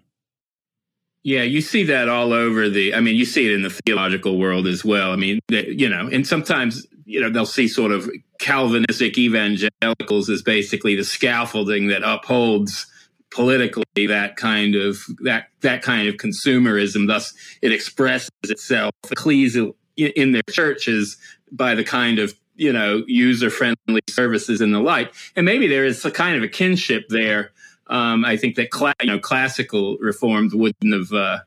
Yeah, 1.24 1.42
you 1.42 1.60
see 1.60 1.84
that 1.84 2.08
all 2.08 2.32
over 2.32 2.68
the. 2.68 2.94
I 2.94 3.00
mean, 3.00 3.14
you 3.14 3.24
see 3.24 3.46
it 3.46 3.52
in 3.52 3.62
the 3.62 3.70
theological 3.70 4.38
world 4.38 4.66
as 4.66 4.84
well. 4.84 5.12
I 5.12 5.16
mean, 5.16 5.38
you 5.48 5.88
know, 5.88 6.08
and 6.10 6.26
sometimes 6.26 6.86
you 7.04 7.20
know 7.20 7.30
they'll 7.30 7.46
see 7.46 7.68
sort 7.68 7.92
of 7.92 8.10
Calvinistic 8.38 9.16
evangelicals 9.16 10.28
as 10.28 10.42
basically 10.42 10.96
the 10.96 11.04
scaffolding 11.04 11.86
that 11.88 12.02
upholds 12.02 12.86
politically 13.30 14.06
that 14.08 14.36
kind 14.36 14.74
of 14.74 14.98
that 15.22 15.46
that 15.60 15.82
kind 15.82 16.08
of 16.08 16.16
consumerism. 16.16 17.06
Thus, 17.06 17.32
it 17.62 17.72
expresses 17.72 18.30
itself 18.44 18.92
ecclesial 19.06 19.74
in 19.96 20.32
their 20.32 20.42
churches 20.50 21.16
by 21.52 21.76
the 21.76 21.84
kind 21.84 22.18
of 22.18 22.34
you 22.56 22.72
know 22.72 23.04
user 23.06 23.50
friendly 23.50 24.00
services 24.08 24.60
and 24.60 24.74
the 24.74 24.80
like 24.80 25.12
and 25.36 25.46
maybe 25.46 25.66
there 25.66 25.84
is 25.84 26.04
a 26.04 26.10
kind 26.10 26.36
of 26.36 26.42
a 26.42 26.48
kinship 26.48 27.04
there 27.08 27.52
um, 27.92 28.24
i 28.24 28.36
think 28.36 28.56
that 28.56 28.68
you 29.00 29.06
know 29.06 29.18
classical 29.18 29.96
reforms 29.98 30.54
wouldn't 30.54 30.92
have 30.92 31.12
uh, 31.12 31.38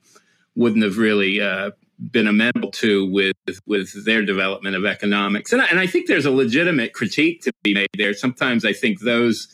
wouldn't 0.56 0.84
have 0.84 0.98
really 0.98 1.42
uh, 1.42 1.72
been 2.12 2.28
amenable 2.28 2.72
to 2.72 3.10
with 3.12 3.36
with 3.66 4.06
their 4.06 4.24
development 4.24 4.76
of 4.76 4.86
economics. 4.86 5.54
And 5.54 5.62
I, 5.62 5.66
and 5.68 5.80
I 5.80 5.88
think 5.88 6.08
there's 6.08 6.26
a 6.26 6.32
legitimate 6.32 6.94
critique 6.94 7.42
to 7.44 7.54
be 7.64 7.74
made 7.74 7.90
there. 7.98 8.14
Sometimes 8.14 8.66
i 8.66 8.74
think 8.74 9.02
those 9.02 9.48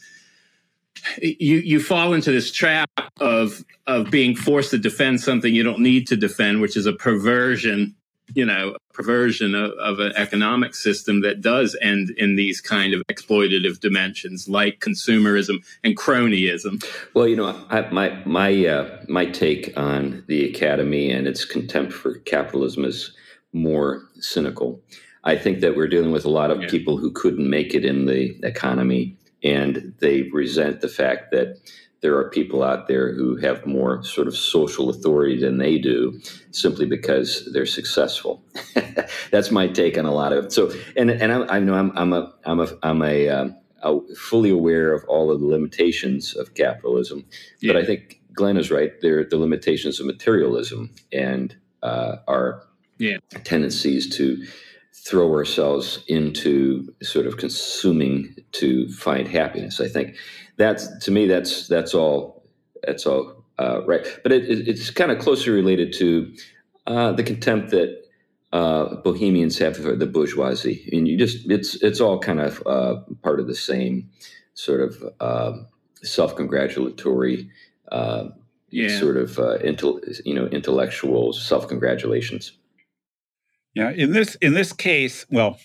you 1.21 1.57
you 1.57 1.79
fall 1.79 2.13
into 2.13 2.31
this 2.31 2.51
trap 2.51 2.89
of 3.19 3.63
of 3.87 4.11
being 4.11 4.35
forced 4.35 4.71
to 4.71 4.77
defend 4.77 5.21
something 5.21 5.53
you 5.53 5.63
don't 5.63 5.79
need 5.79 6.07
to 6.07 6.15
defend 6.15 6.61
which 6.61 6.77
is 6.77 6.85
a 6.85 6.93
perversion 6.93 7.95
you 8.35 8.45
know 8.45 8.75
perversion 8.93 9.55
of, 9.55 9.71
of, 9.71 9.99
an 9.99 10.11
economic 10.15 10.75
system 10.75 11.21
that 11.21 11.41
does 11.41 11.77
end 11.81 12.09
in 12.17 12.35
these 12.35 12.59
kind 12.59 12.93
of 12.93 13.01
exploitative 13.09 13.79
dimensions 13.79 14.49
like 14.49 14.79
consumerism 14.79 15.63
and 15.83 15.97
cronyism 15.97 16.83
well 17.13 17.27
you 17.27 17.35
know 17.35 17.55
I, 17.69 17.81
my 17.91 18.21
my 18.25 18.65
uh, 18.65 18.99
my 19.07 19.25
take 19.25 19.73
on 19.77 20.23
the 20.27 20.49
academy 20.49 21.09
and 21.11 21.27
its 21.27 21.45
contempt 21.45 21.93
for 21.93 22.19
capitalism 22.19 22.85
is 22.85 23.15
more 23.53 24.01
cynical 24.19 24.81
i 25.23 25.35
think 25.35 25.59
that 25.61 25.75
we're 25.75 25.87
dealing 25.87 26.11
with 26.11 26.25
a 26.25 26.29
lot 26.29 26.51
of 26.51 26.61
yeah. 26.61 26.69
people 26.69 26.97
who 26.97 27.11
couldn't 27.11 27.49
make 27.49 27.73
it 27.73 27.85
in 27.85 28.05
the 28.05 28.37
economy 28.43 29.17
and 29.43 29.93
they 29.99 30.23
resent 30.33 30.81
the 30.81 30.87
fact 30.87 31.31
that 31.31 31.57
there 32.01 32.17
are 32.17 32.29
people 32.29 32.63
out 32.63 32.87
there 32.87 33.13
who 33.13 33.35
have 33.37 33.65
more 33.65 34.03
sort 34.03 34.27
of 34.27 34.35
social 34.35 34.89
authority 34.89 35.39
than 35.39 35.57
they 35.57 35.77
do 35.77 36.19
simply 36.49 36.85
because 36.85 37.47
they're 37.53 37.65
successful. 37.65 38.43
That's 39.31 39.51
my 39.51 39.67
take 39.67 39.97
on 39.97 40.05
a 40.05 40.13
lot 40.13 40.33
of 40.33 40.45
it. 40.45 40.51
So, 40.51 40.71
and 40.97 41.11
and 41.11 41.31
I, 41.31 41.55
I 41.55 41.59
know 41.59 41.75
I'm 41.75 41.91
I'm 41.95 42.13
a 42.13 42.33
I'm 42.45 42.59
a 42.59 42.67
I'm 42.81 43.01
a, 43.03 43.29
um, 43.29 43.55
a, 43.83 43.99
fully 44.15 44.49
aware 44.49 44.93
of 44.93 45.03
all 45.05 45.31
of 45.31 45.39
the 45.39 45.45
limitations 45.45 46.35
of 46.35 46.55
capitalism, 46.55 47.25
yeah. 47.59 47.73
but 47.73 47.81
I 47.81 47.85
think 47.85 48.19
Glenn 48.33 48.57
is 48.57 48.71
right. 48.71 48.91
There 49.01 49.23
the 49.23 49.37
limitations 49.37 49.99
of 49.99 50.07
materialism 50.07 50.89
and 51.13 51.55
uh, 51.83 52.17
our 52.27 52.63
yeah. 52.97 53.17
tendencies 53.43 54.09
to 54.17 54.43
throw 55.03 55.33
ourselves 55.33 56.03
into 56.07 56.93
sort 57.01 57.25
of 57.25 57.37
consuming 57.37 58.35
to 58.51 58.87
find 58.91 59.27
happiness. 59.27 59.81
I 59.81 59.87
think 59.87 60.15
that's 60.57 60.87
to 61.05 61.11
me 61.11 61.27
that's 61.27 61.67
that's 61.67 61.93
all 61.93 62.43
that's 62.83 63.05
all 63.05 63.43
uh, 63.57 63.83
right. 63.85 64.05
But 64.23 64.31
it, 64.31 64.49
it, 64.49 64.67
it's 64.67 64.89
kind 64.91 65.11
of 65.11 65.19
closely 65.19 65.51
related 65.51 65.93
to 65.93 66.33
uh, 66.87 67.11
the 67.13 67.23
contempt 67.23 67.71
that 67.71 68.01
uh, 68.53 68.95
Bohemians 68.97 69.57
have 69.59 69.77
for 69.77 69.95
the 69.95 70.05
bourgeoisie, 70.05 70.89
and 70.91 71.07
you 71.07 71.17
just 71.17 71.49
it's 71.49 71.75
it's 71.75 71.99
all 71.99 72.19
kind 72.19 72.39
of 72.39 72.61
uh, 72.67 72.97
part 73.23 73.39
of 73.39 73.47
the 73.47 73.55
same 73.55 74.09
sort 74.53 74.81
of 74.81 75.03
um, 75.19 75.67
self-congratulatory. 76.03 77.49
Uh, 77.91 78.29
yeah. 78.73 78.97
sort 78.99 79.17
of 79.17 79.37
uh, 79.37 79.57
intel, 79.57 79.99
you 80.25 80.33
know 80.33 80.45
intellectual 80.47 81.33
self-congratulations 81.33 82.53
yeah 83.75 83.89
in 83.91 84.11
this 84.11 84.35
in 84.35 84.53
this 84.53 84.73
case 84.73 85.25
well 85.29 85.59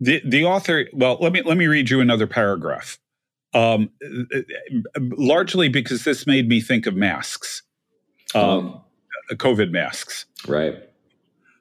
the 0.00 0.20
the 0.24 0.44
author 0.44 0.86
well 0.92 1.18
let 1.20 1.32
me 1.32 1.42
let 1.42 1.56
me 1.56 1.66
read 1.66 1.90
you 1.90 2.00
another 2.00 2.26
paragraph 2.26 2.98
Um, 3.52 3.90
largely 4.96 5.68
because 5.68 6.04
this 6.04 6.26
made 6.26 6.48
me 6.48 6.60
think 6.60 6.86
of 6.86 6.94
masks, 6.94 7.62
um, 8.34 8.42
oh. 8.42 8.84
COVID 9.34 9.72
masks. 9.72 10.26
Right. 10.46 10.76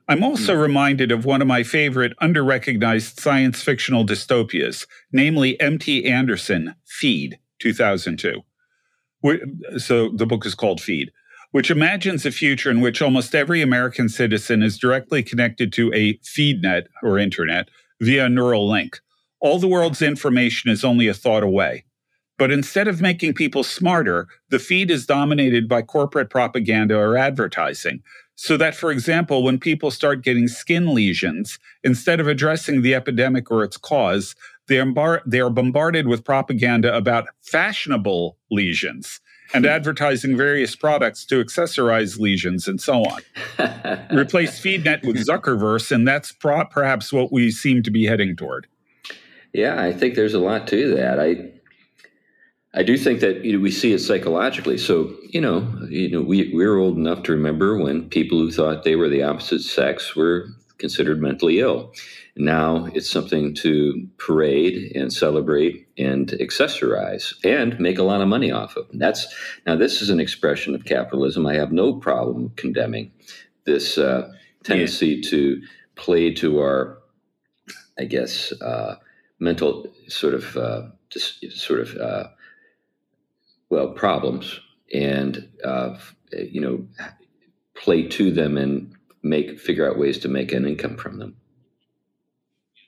I'm 0.08 0.24
also 0.24 0.56
mm. 0.56 0.62
reminded 0.62 1.12
of 1.12 1.26
one 1.26 1.42
of 1.42 1.48
my 1.48 1.64
favorite 1.64 2.14
underrecognized 2.22 3.20
science 3.20 3.62
fictional 3.62 4.06
dystopias, 4.06 4.86
namely 5.12 5.60
M.T. 5.60 6.06
Anderson, 6.06 6.76
Feed, 6.86 7.40
2002. 7.60 8.42
So 9.78 10.10
the 10.10 10.26
book 10.26 10.46
is 10.46 10.56
called 10.56 10.82
Feed, 10.82 11.12
which 11.52 11.72
imagines 11.72 12.26
a 12.26 12.32
future 12.32 12.70
in 12.70 12.80
which 12.80 13.02
almost 13.02 13.34
every 13.34 13.62
American 13.62 14.08
citizen 14.08 14.62
is 14.62 14.78
directly 14.78 15.24
connected 15.24 15.74
to 15.74 15.92
a 15.94 16.18
feed 16.24 16.62
net 16.62 16.88
or 17.02 17.18
internet 17.18 17.70
via 18.02 18.26
a 18.26 18.30
neural 18.30 18.70
link. 18.70 19.00
All 19.40 19.58
the 19.58 19.68
world's 19.68 20.02
information 20.02 20.70
is 20.70 20.84
only 20.84 21.08
a 21.08 21.14
thought 21.14 21.44
away. 21.44 21.86
But 22.38 22.52
instead 22.52 22.88
of 22.88 23.02
making 23.02 23.34
people 23.34 23.64
smarter, 23.64 24.28
the 24.50 24.60
feed 24.60 24.92
is 24.92 25.06
dominated 25.06 25.68
by 25.68 25.82
corporate 25.82 26.30
propaganda 26.30 26.96
or 26.96 27.18
advertising. 27.18 28.02
So 28.36 28.56
that, 28.56 28.76
for 28.76 28.92
example, 28.92 29.44
when 29.44 29.60
people 29.60 29.92
start 29.92 30.24
getting 30.24 30.48
skin 30.48 30.94
lesions, 30.94 31.60
instead 31.84 32.22
of 32.22 32.28
addressing 32.28 32.82
the 32.82 32.96
epidemic 32.96 33.52
or 33.52 33.64
its 33.64 33.76
cause, 33.76 34.36
they 34.68 34.80
are 34.80 35.50
bombarded 35.50 36.08
with 36.08 36.24
propaganda 36.24 36.96
about 36.96 37.28
fashionable 37.42 38.38
lesions 38.50 39.20
and 39.54 39.66
advertising 39.66 40.38
various 40.38 40.76
products 40.76 41.26
to 41.26 41.44
accessorize 41.44 42.20
lesions 42.20 42.68
and 42.68 42.80
so 42.80 43.04
on. 43.04 43.22
Replace 44.18 44.60
FeedNet 44.60 45.06
with 45.06 45.18
Zuckerverse, 45.18 45.92
and 45.92 46.08
that's 46.08 46.32
pro- 46.32 46.66
perhaps 46.66 47.12
what 47.12 47.32
we 47.32 47.52
seem 47.52 47.84
to 47.84 47.92
be 47.92 48.06
heading 48.06 48.36
toward. 48.36 48.68
Yeah, 49.54 49.82
I 49.82 49.92
think 49.92 50.16
there's 50.16 50.34
a 50.34 50.40
lot 50.40 50.68
to 50.68 50.96
that. 50.96 51.20
I 51.20 51.52
I 52.74 52.84
do 52.84 52.98
think 52.98 53.20
that 53.22 53.44
you 53.44 53.54
know, 53.54 53.60
we 53.60 53.72
see 53.72 53.94
it 53.94 54.00
psychologically. 54.00 54.78
So 54.78 55.16
you 55.24 55.42
know, 55.42 55.68
you 55.90 56.10
know, 56.10 56.22
we 56.22 56.54
we're 56.54 56.78
old 56.78 56.98
enough 56.98 57.24
to 57.24 57.32
remember 57.32 57.78
when 57.78 58.10
people 58.10 58.38
who 58.38 58.52
thought 58.52 58.84
they 58.84 58.96
were 58.96 59.10
the 59.10 59.24
opposite 59.24 59.62
sex 59.62 60.16
were 60.16 60.48
considered 60.80 61.22
mentally 61.22 61.60
ill. 61.60 61.94
Now 62.36 62.88
it's 62.94 63.10
something 63.10 63.54
to 63.56 64.08
parade 64.18 64.94
and 64.96 65.14
celebrate 65.14 65.88
and 65.98 66.30
accessorize 66.40 67.34
and 67.44 67.80
make 67.80 68.00
a 68.00 68.04
lot 68.04 68.22
of 68.22 68.28
money 68.28 68.52
off 68.52 68.76
of. 68.78 68.90
And 68.92 69.02
that's 69.02 69.28
now 69.68 69.76
this 69.76 70.02
is 70.02 70.10
an 70.10 70.20
expression 70.20 70.74
of 70.74 70.86
capitalism. 70.86 71.46
I 71.46 71.56
have 71.56 71.72
no 71.72 71.94
problem 71.94 72.52
condemning 72.56 73.12
this 73.66 73.98
uh, 73.98 74.32
tendency 74.64 75.08
yeah. 75.22 75.30
to 75.30 75.62
play 75.96 76.34
to 76.36 76.60
our, 76.60 76.98
I 78.00 78.06
guess, 78.06 78.52
uh, 78.62 78.96
mental 79.40 79.88
sort 80.08 80.34
of 80.34 80.58
uh, 80.58 80.84
just 81.10 81.52
sort 81.52 81.82
of 81.82 81.96
uh, 81.98 82.28
well 83.70 83.90
problems 83.90 84.60
and 84.94 85.48
uh, 85.64 85.98
you 86.32 86.62
know 86.62 86.88
play 87.76 88.08
to 88.08 88.32
them 88.32 88.58
and 88.58 88.94
make 89.24 89.60
figure 89.60 89.90
out 89.90 89.98
ways 89.98 90.18
to 90.20 90.28
make 90.28 90.52
an 90.52 90.66
income 90.66 90.98
from 90.98 91.20
them. 91.20 91.36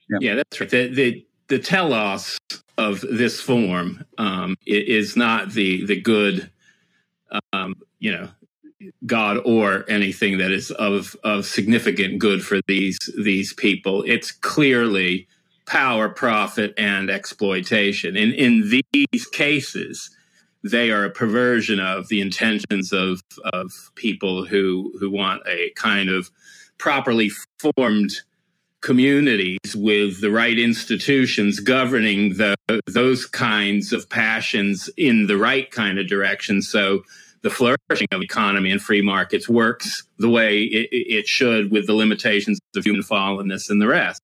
Yeah, 0.09 0.17
yeah 0.21 0.35
that's 0.35 0.59
right. 0.59 0.69
The, 0.69 0.87
the, 0.93 1.25
the 1.47 1.59
telos 1.59 2.37
of 2.77 3.01
this 3.01 3.41
form 3.41 4.05
um, 4.17 4.55
is 4.65 5.15
not 5.15 5.51
the 5.51 5.85
the 5.85 5.99
good, 5.99 6.49
um, 7.53 7.75
you 7.99 8.11
know, 8.11 8.29
God 9.05 9.37
or 9.45 9.85
anything 9.89 10.37
that 10.39 10.51
is 10.51 10.71
of 10.71 11.15
of 11.23 11.45
significant 11.45 12.19
good 12.19 12.43
for 12.43 12.59
these 12.67 12.97
these 13.21 13.53
people. 13.53 14.03
It's 14.07 14.31
clearly 14.31 15.27
power, 15.67 16.09
profit, 16.09 16.73
and 16.77 17.09
exploitation. 17.09 18.15
In 18.15 18.31
in 18.31 18.69
these 18.69 19.25
cases, 19.27 20.09
they 20.63 20.91
are 20.91 21.05
a 21.05 21.09
perversion 21.09 21.79
of 21.79 22.07
the 22.07 22.21
intentions 22.21 22.93
of 22.93 23.21
of 23.53 23.71
people 23.95 24.45
who 24.45 24.93
who 24.99 25.09
want 25.09 25.41
a 25.47 25.71
kind 25.75 26.09
of 26.09 26.29
properly 26.77 27.31
formed 27.59 28.11
communities 28.81 29.75
with 29.75 30.21
the 30.21 30.31
right 30.31 30.57
institutions 30.57 31.59
governing 31.59 32.35
the, 32.37 32.55
those 32.87 33.27
kinds 33.27 33.93
of 33.93 34.09
passions 34.09 34.89
in 34.97 35.27
the 35.27 35.37
right 35.37 35.69
kind 35.69 35.99
of 35.99 36.07
direction. 36.07 36.63
So 36.63 37.03
the 37.43 37.51
flourishing 37.51 38.07
of 38.11 38.23
economy 38.23 38.71
and 38.71 38.81
free 38.81 39.03
markets 39.03 39.47
works 39.47 40.03
the 40.17 40.29
way 40.29 40.61
it, 40.61 40.89
it 40.91 41.27
should 41.27 41.71
with 41.71 41.85
the 41.85 41.93
limitations 41.93 42.59
of 42.75 42.83
human 42.83 43.03
fallenness 43.03 43.69
and 43.69 43.79
the 43.79 43.87
rest 43.87 44.21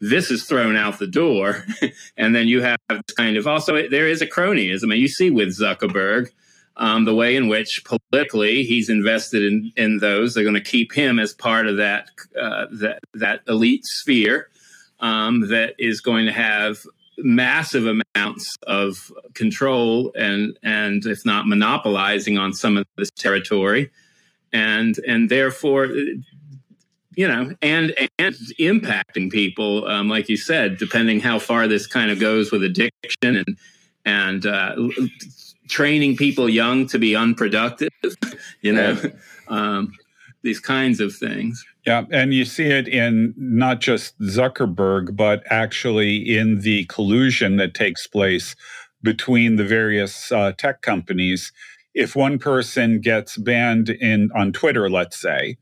this 0.00 0.30
is 0.30 0.44
thrown 0.44 0.76
out 0.76 0.98
the 0.98 1.06
door. 1.06 1.64
and 2.16 2.34
then 2.34 2.48
you 2.48 2.62
have 2.62 2.78
kind 3.16 3.36
of 3.36 3.46
also, 3.46 3.88
there 3.88 4.08
is 4.08 4.22
a 4.22 4.26
cronyism. 4.26 4.84
And 4.84 5.00
you 5.00 5.08
see 5.08 5.30
with 5.30 5.58
Zuckerberg, 5.58 6.30
um, 6.76 7.04
the 7.04 7.14
way 7.14 7.36
in 7.36 7.48
which 7.48 7.82
politically 7.84 8.62
he's 8.64 8.90
invested 8.90 9.42
in, 9.42 9.72
in 9.76 9.98
those. 9.98 10.34
They're 10.34 10.44
going 10.44 10.54
to 10.54 10.60
keep 10.60 10.92
him 10.92 11.18
as 11.18 11.32
part 11.32 11.66
of 11.66 11.78
that, 11.78 12.10
uh, 12.40 12.66
that, 12.72 13.00
that 13.14 13.40
elite 13.48 13.84
sphere 13.84 14.48
um, 15.00 15.48
that 15.48 15.74
is 15.78 16.00
going 16.00 16.26
to 16.26 16.32
have 16.32 16.78
massive 17.18 17.86
amounts 17.86 18.56
of 18.66 19.10
control 19.32 20.12
and, 20.18 20.58
and 20.62 21.06
if 21.06 21.24
not 21.24 21.48
monopolizing 21.48 22.36
on 22.36 22.52
some 22.52 22.76
of 22.76 22.84
this 22.96 23.10
territory. 23.12 23.90
And, 24.52 24.98
and 25.06 25.30
therefore, 25.30 25.88
you 27.16 27.26
know, 27.26 27.54
and 27.62 27.94
and 28.18 28.34
impacting 28.60 29.30
people, 29.32 29.86
um, 29.88 30.08
like 30.08 30.28
you 30.28 30.36
said, 30.36 30.76
depending 30.76 31.18
how 31.18 31.38
far 31.38 31.66
this 31.66 31.86
kind 31.86 32.10
of 32.10 32.20
goes 32.20 32.52
with 32.52 32.62
addiction 32.62 33.36
and 33.36 33.58
and 34.04 34.46
uh, 34.46 34.76
training 35.68 36.16
people 36.16 36.48
young 36.48 36.86
to 36.86 36.98
be 36.98 37.16
unproductive, 37.16 37.90
you 38.60 38.72
know, 38.72 38.96
um, 39.48 39.92
these 40.42 40.60
kinds 40.60 41.00
of 41.00 41.14
things. 41.14 41.64
Yeah, 41.86 42.04
and 42.10 42.34
you 42.34 42.44
see 42.44 42.66
it 42.66 42.86
in 42.86 43.34
not 43.36 43.80
just 43.80 44.18
Zuckerberg, 44.20 45.16
but 45.16 45.42
actually 45.50 46.16
in 46.16 46.60
the 46.60 46.84
collusion 46.84 47.56
that 47.56 47.74
takes 47.74 48.06
place 48.06 48.54
between 49.02 49.56
the 49.56 49.64
various 49.64 50.30
uh, 50.30 50.52
tech 50.52 50.82
companies. 50.82 51.52
If 51.94 52.14
one 52.14 52.38
person 52.38 53.00
gets 53.00 53.38
banned 53.38 53.88
in 53.88 54.30
on 54.34 54.52
Twitter, 54.52 54.90
let's 54.90 55.18
say, 55.18 55.56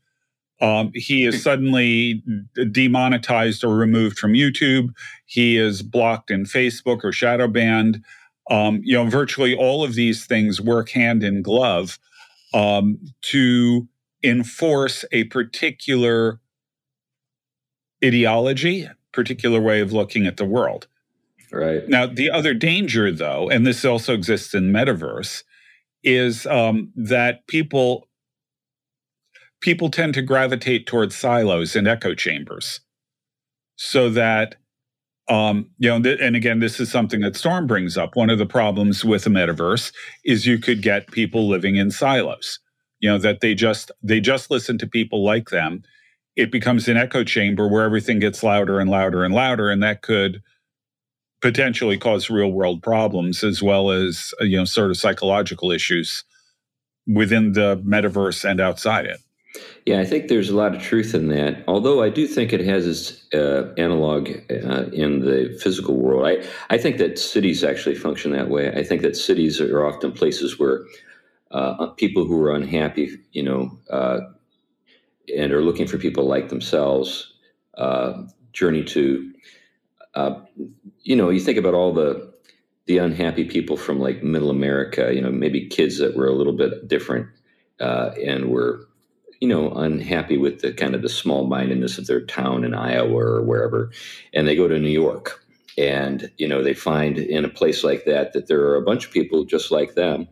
um, 0.61 0.91
he 0.93 1.25
is 1.25 1.43
suddenly 1.43 2.23
demonetized 2.71 3.63
or 3.63 3.75
removed 3.75 4.17
from 4.17 4.33
YouTube. 4.33 4.93
He 5.25 5.57
is 5.57 5.81
blocked 5.81 6.31
in 6.31 6.45
Facebook 6.45 7.03
or 7.03 7.11
shadow 7.11 7.47
banned. 7.47 8.03
Um, 8.49 8.81
you 8.83 8.93
know, 8.93 9.09
virtually 9.09 9.55
all 9.55 9.83
of 9.83 9.95
these 9.95 10.25
things 10.25 10.61
work 10.61 10.89
hand 10.89 11.23
in 11.23 11.41
glove 11.41 11.99
um, 12.53 12.99
to 13.31 13.87
enforce 14.23 15.03
a 15.11 15.25
particular 15.25 16.39
ideology, 18.03 18.87
particular 19.11 19.59
way 19.59 19.81
of 19.81 19.91
looking 19.91 20.25
at 20.25 20.37
the 20.37 20.45
world. 20.45 20.87
Right. 21.51 21.87
Now, 21.87 22.05
the 22.05 22.29
other 22.29 22.53
danger, 22.53 23.11
though, 23.11 23.49
and 23.49 23.65
this 23.65 23.83
also 23.83 24.13
exists 24.13 24.53
in 24.53 24.71
metaverse, 24.71 25.43
is 26.03 26.45
um, 26.45 26.91
that 26.95 27.47
people 27.47 28.07
people 29.65 29.89
tend 29.89 30.13
to 30.15 30.23
gravitate 30.23 30.87
towards 30.87 31.15
silos 31.17 31.75
and 31.75 31.89
echo 31.89 32.15
chambers 32.15 32.81
so 33.77 34.09
that 34.11 34.57
um, 35.29 35.71
you 35.79 35.89
know 35.89 36.01
th- 36.01 36.19
and 36.21 36.35
again 36.37 36.59
this 36.59 36.79
is 36.79 36.91
something 36.91 37.21
that 37.21 37.35
storm 37.35 37.67
brings 37.67 37.97
up. 37.97 38.15
One 38.15 38.29
of 38.29 38.39
the 38.39 38.45
problems 38.45 39.05
with 39.05 39.27
a 39.27 39.31
metaverse 39.31 39.91
is 40.25 40.47
you 40.47 40.59
could 40.59 40.83
get 40.83 41.11
people 41.11 41.49
living 41.49 41.77
in 41.77 41.91
silos 41.91 42.59
you 43.01 43.09
know 43.09 43.17
that 43.19 43.41
they 43.41 43.55
just 43.55 43.91
they 44.03 44.21
just 44.21 44.51
listen 44.51 44.77
to 44.79 44.87
people 44.87 45.25
like 45.25 45.49
them. 45.49 45.83
It 46.35 46.51
becomes 46.51 46.87
an 46.87 46.97
echo 46.97 47.23
chamber 47.23 47.67
where 47.67 47.85
everything 47.85 48.19
gets 48.19 48.43
louder 48.43 48.79
and 48.79 48.89
louder 48.89 49.23
and 49.25 49.33
louder 49.33 49.71
and 49.71 49.83
that 49.83 50.03
could 50.03 50.43
potentially 51.41 51.97
cause 51.97 52.29
real 52.29 52.51
world 52.51 52.83
problems 52.83 53.43
as 53.43 53.63
well 53.63 53.91
as 53.91 54.33
you 54.41 54.57
know 54.57 54.65
sort 54.65 54.91
of 54.91 54.97
psychological 54.97 55.71
issues 55.71 56.23
within 57.07 57.53
the 57.53 57.77
metaverse 57.85 58.49
and 58.49 58.61
outside 58.61 59.05
it 59.05 59.19
yeah, 59.85 59.99
I 59.99 60.05
think 60.05 60.27
there's 60.27 60.49
a 60.49 60.55
lot 60.55 60.75
of 60.75 60.81
truth 60.81 61.13
in 61.13 61.27
that. 61.27 61.63
Although 61.67 62.01
I 62.01 62.09
do 62.09 62.25
think 62.25 62.51
it 62.51 62.61
has 62.61 62.87
its 62.87 63.33
uh, 63.33 63.71
analog 63.77 64.29
uh, 64.49 64.85
in 64.91 65.19
the 65.19 65.57
physical 65.61 65.95
world. 65.95 66.25
I, 66.25 66.43
I 66.73 66.77
think 66.79 66.97
that 66.97 67.19
cities 67.19 67.63
actually 67.63 67.95
function 67.95 68.31
that 68.31 68.49
way. 68.49 68.71
I 68.71 68.83
think 68.83 69.03
that 69.03 69.15
cities 69.15 69.61
are 69.61 69.85
often 69.85 70.11
places 70.11 70.57
where 70.57 70.85
uh, 71.51 71.87
people 71.87 72.25
who 72.25 72.41
are 72.43 72.55
unhappy, 72.55 73.17
you 73.31 73.43
know, 73.43 73.77
uh, 73.91 74.21
and 75.35 75.51
are 75.51 75.61
looking 75.61 75.87
for 75.87 75.99
people 75.99 76.25
like 76.25 76.49
themselves, 76.49 77.33
uh, 77.77 78.23
journey 78.53 78.83
to. 78.85 79.31
Uh, 80.15 80.39
you 81.01 81.15
know, 81.15 81.29
you 81.29 81.39
think 81.39 81.57
about 81.59 81.75
all 81.75 81.93
the 81.93 82.33
the 82.87 82.97
unhappy 82.97 83.43
people 83.43 83.77
from 83.77 83.99
like 83.99 84.23
Middle 84.23 84.49
America. 84.49 85.13
You 85.13 85.21
know, 85.21 85.31
maybe 85.31 85.67
kids 85.67 85.99
that 85.99 86.15
were 86.15 86.27
a 86.27 86.33
little 86.33 86.53
bit 86.53 86.87
different 86.87 87.27
and 87.79 88.49
were 88.49 88.87
you 89.45 89.53
know, 89.53 89.69
unhappy 89.73 90.39
with 90.39 90.61
the 90.61 90.73
kind 90.73 90.95
of 90.95 91.03
the 91.03 91.09
small 91.09 91.45
mindedness 91.45 91.99
of 91.99 92.07
their 92.07 92.25
town 92.25 92.63
in 92.63 92.73
Iowa 92.73 93.13
or 93.13 93.43
wherever, 93.43 93.91
and 94.33 94.47
they 94.47 94.55
go 94.55 94.67
to 94.67 94.79
New 94.79 94.89
York. 94.89 95.39
And 95.77 96.31
you 96.39 96.47
know 96.47 96.63
they 96.63 96.73
find 96.73 97.19
in 97.19 97.45
a 97.45 97.49
place 97.49 97.83
like 97.83 98.05
that 98.05 98.33
that 98.33 98.47
there 98.47 98.61
are 98.61 98.75
a 98.75 98.81
bunch 98.81 99.05
of 99.05 99.11
people 99.11 99.43
just 99.43 99.71
like 99.71 99.93
them 99.93 100.27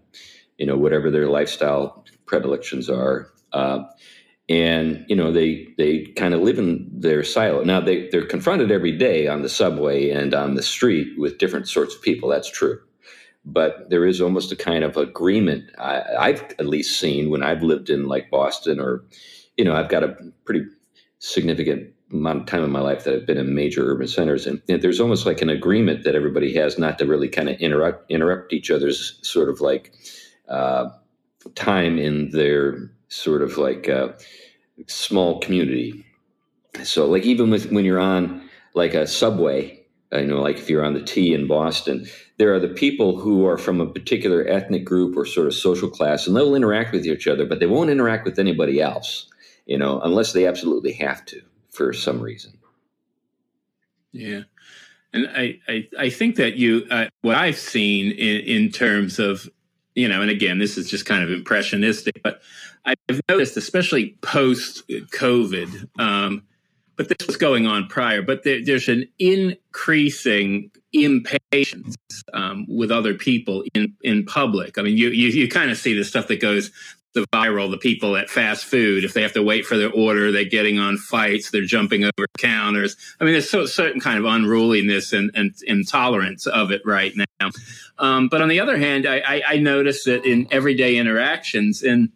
you 0.58 0.66
know 0.66 0.78
whatever 0.78 1.12
their 1.12 1.28
lifestyle 1.28 2.06
predilections 2.26 2.90
are 2.90 3.28
uh, 3.52 3.84
and 4.50 5.06
you 5.10 5.16
know 5.16 5.32
they 5.32 5.68
they 5.78 6.06
kind 6.16 6.34
of 6.34 6.42
live 6.42 6.58
in 6.58 6.90
their 6.92 7.24
silo. 7.24 7.64
Now 7.64 7.82
they, 7.82 8.10
they're 8.10 8.26
confronted 8.26 8.72
every 8.72 8.98
day 8.98 9.28
on 9.28 9.44
the 9.44 9.50
subway 9.50 10.10
and 10.10 10.34
on 10.34 10.56
the 10.56 10.64
street 10.64 11.20
with 11.20 11.38
different 11.38 11.68
sorts 11.68 11.94
of 11.94 12.02
people 12.02 12.30
that's 12.30 12.50
true 12.50 12.80
but 13.46 13.90
there 13.90 14.06
is 14.06 14.22
almost 14.22 14.52
a 14.52 14.56
kind 14.56 14.84
of 14.84 14.98
agreement 14.98 15.70
I, 15.78 16.04
i've 16.20 16.42
at 16.60 16.68
least 16.68 17.00
seen 17.00 17.30
when 17.30 17.44
i've 17.44 17.64
lived 17.64 17.90
in 17.90 18.08
like 18.08 18.32
boston 18.32 18.80
or 18.80 19.04
you 19.58 19.66
know 19.66 19.76
i've 19.76 19.90
got 19.90 20.04
a 20.04 20.16
pretty 20.46 20.66
significant 21.20 21.94
amount 22.14 22.42
of 22.42 22.46
time 22.46 22.64
in 22.64 22.72
my 22.72 22.80
life 22.80 23.04
that 23.04 23.16
I've 23.16 23.26
been 23.26 23.38
in 23.38 23.56
major 23.56 23.92
urban 23.92 24.08
centers, 24.08 24.46
and, 24.46 24.62
and, 24.70 24.82
there's 24.82 25.00
almost 25.00 25.26
like 25.26 25.42
an 25.42 25.50
agreement 25.50 26.04
that 26.04 26.16
everybody 26.16 26.54
has 26.54 26.78
not 26.78 27.00
to 27.00 27.06
really 27.06 27.28
kind 27.28 27.50
of 27.50 27.60
interrupt 27.60 28.10
interrupt 28.12 28.54
each 28.54 28.70
other's 28.70 29.20
sort 29.28 29.50
of 29.50 29.62
like 29.62 29.94
uh, 30.48 30.90
time 31.56 31.98
in 31.98 32.30
their 32.30 32.92
sort 33.10 33.42
of 33.42 33.58
like 33.58 33.90
uh, 33.90 34.10
small 34.88 35.40
community. 35.40 36.06
So, 36.84 37.06
like 37.08 37.24
even 37.24 37.50
with 37.50 37.72
when 37.72 37.86
you're 37.86 38.00
on 38.00 38.50
like 38.74 38.94
a 38.94 39.08
subway, 39.08 39.84
I 40.12 40.22
know, 40.22 40.42
like 40.42 40.58
if 40.58 40.70
you're 40.70 40.86
on 40.86 40.94
the 40.94 41.04
T 41.04 41.34
in 41.34 41.48
Boston, 41.48 42.08
there 42.38 42.54
are 42.54 42.60
the 42.60 42.68
people 42.68 43.20
who 43.20 43.46
are 43.46 43.58
from 43.58 43.80
a 43.80 43.86
particular 43.86 44.46
ethnic 44.48 44.84
group 44.84 45.16
or 45.16 45.26
sort 45.26 45.48
of 45.48 45.54
social 45.54 45.90
class, 45.90 46.28
and 46.28 46.36
they'll 46.36 46.56
interact 46.56 46.92
with 46.92 47.06
each 47.06 47.28
other, 47.28 47.46
but 47.46 47.60
they 47.60 47.68
won't 47.68 47.90
interact 47.90 48.26
with 48.26 48.40
anybody 48.40 48.82
else, 48.82 49.28
you 49.66 49.78
know, 49.78 50.02
unless 50.02 50.34
they 50.34 50.48
absolutely 50.48 50.94
have 50.94 51.24
to 51.26 51.42
for 51.70 51.94
some 51.94 52.20
reason. 52.20 52.58
Yeah. 54.12 54.42
And 55.14 55.28
I, 55.28 55.60
I, 55.68 55.88
I 56.00 56.10
think 56.10 56.38
that 56.38 56.56
you, 56.56 56.88
uh, 56.90 57.06
what 57.22 57.36
I've 57.36 57.58
seen 57.58 58.12
in, 58.12 58.42
in 58.42 58.72
terms 58.72 59.20
of, 59.20 59.48
you 59.96 60.08
know, 60.08 60.22
and 60.22 60.32
again, 60.32 60.58
this 60.58 60.76
is 60.76 60.90
just 60.90 61.06
kind 61.06 61.24
of 61.24 61.30
impressionistic, 61.30 62.22
but 62.24 62.42
I've 62.84 63.22
noticed, 63.30 63.56
especially 63.58 64.18
post 64.22 64.88
COVID, 64.90 65.88
um, 66.00 66.44
but 67.08 67.18
this 67.18 67.28
was 67.28 67.38
going 67.38 67.68
on 67.68 67.88
prior, 67.88 68.22
but 68.22 68.44
there, 68.44 68.64
there's 68.64 68.90
an 68.90 69.08
increasing 69.20 70.72
impatience 70.92 71.96
um, 72.34 72.66
with 72.68 72.92
other 72.92 73.14
people 73.14 73.64
in, 73.74 73.94
in 74.02 74.26
public. 74.26 74.78
I 74.78 74.82
mean, 74.82 74.98
you, 74.98 75.10
you, 75.10 75.30
you 75.30 75.48
kind 75.48 75.72
of 75.72 75.78
see 75.78 75.94
the 75.94 76.04
stuff 76.04 76.28
that 76.28 76.40
goes 76.40 76.72
the 77.14 77.26
viral, 77.28 77.70
the 77.70 77.78
people 77.78 78.16
at 78.16 78.30
fast 78.30 78.66
food, 78.66 79.04
if 79.04 79.14
they 79.14 79.22
have 79.22 79.34
to 79.34 79.44
wait 79.44 79.66
for 79.66 79.78
their 79.78 79.92
order, 79.92 80.32
they're 80.32 80.46
getting 80.46 80.80
on 80.80 80.98
fights, 80.98 81.52
they're 81.52 81.64
jumping 81.64 82.04
over 82.04 82.28
counters. 82.38 82.96
I 83.20 83.24
mean, 83.24 83.34
there's 83.34 83.50
so 83.50 83.66
certain 83.66 84.02
kind 84.02 84.18
of 84.18 84.26
unruliness 84.26 85.14
and, 85.14 85.32
and 85.36 85.54
intolerance 85.64 86.48
of 86.48 86.72
it 86.72 86.82
right 86.86 87.14
now. 87.16 87.52
Um, 88.00 88.30
but 88.30 88.42
on 88.42 88.50
the 88.50 88.60
other 88.60 88.78
hand, 88.78 89.06
I, 89.06 89.20
I, 89.20 89.42
I 89.48 89.58
notice 89.58 90.06
that 90.06 90.26
in 90.26 90.48
everyday 90.52 90.98
interactions, 90.98 91.84
and 91.84 92.10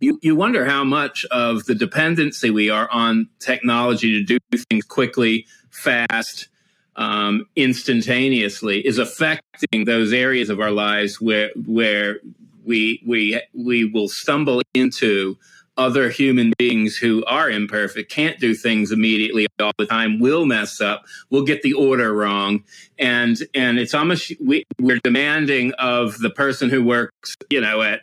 you, 0.00 0.18
you 0.22 0.36
wonder 0.36 0.64
how 0.64 0.84
much 0.84 1.24
of 1.30 1.64
the 1.64 1.74
dependency 1.74 2.50
we 2.50 2.70
are 2.70 2.88
on 2.90 3.28
technology 3.38 4.12
to 4.12 4.24
do 4.24 4.38
things 4.70 4.84
quickly, 4.84 5.46
fast, 5.70 6.48
um, 6.96 7.46
instantaneously 7.54 8.84
is 8.86 8.98
affecting 8.98 9.84
those 9.84 10.12
areas 10.12 10.50
of 10.50 10.60
our 10.60 10.72
lives 10.72 11.20
where 11.20 11.50
where 11.64 12.18
we 12.64 13.00
we 13.06 13.40
we 13.54 13.84
will 13.84 14.08
stumble 14.08 14.62
into 14.74 15.38
other 15.76 16.10
human 16.10 16.52
beings 16.58 16.96
who 16.96 17.24
are 17.26 17.48
imperfect, 17.48 18.10
can't 18.10 18.40
do 18.40 18.52
things 18.52 18.90
immediately 18.90 19.46
all 19.60 19.70
the 19.78 19.86
time, 19.86 20.18
will 20.18 20.44
mess 20.44 20.80
up, 20.80 21.04
will 21.30 21.44
get 21.44 21.62
the 21.62 21.72
order 21.72 22.12
wrong, 22.12 22.64
and 22.98 23.38
and 23.54 23.78
it's 23.78 23.94
almost 23.94 24.32
we, 24.44 24.64
we're 24.80 25.00
demanding 25.04 25.72
of 25.78 26.18
the 26.18 26.30
person 26.30 26.68
who 26.68 26.82
works, 26.82 27.36
you 27.48 27.60
know, 27.60 27.80
at 27.80 28.02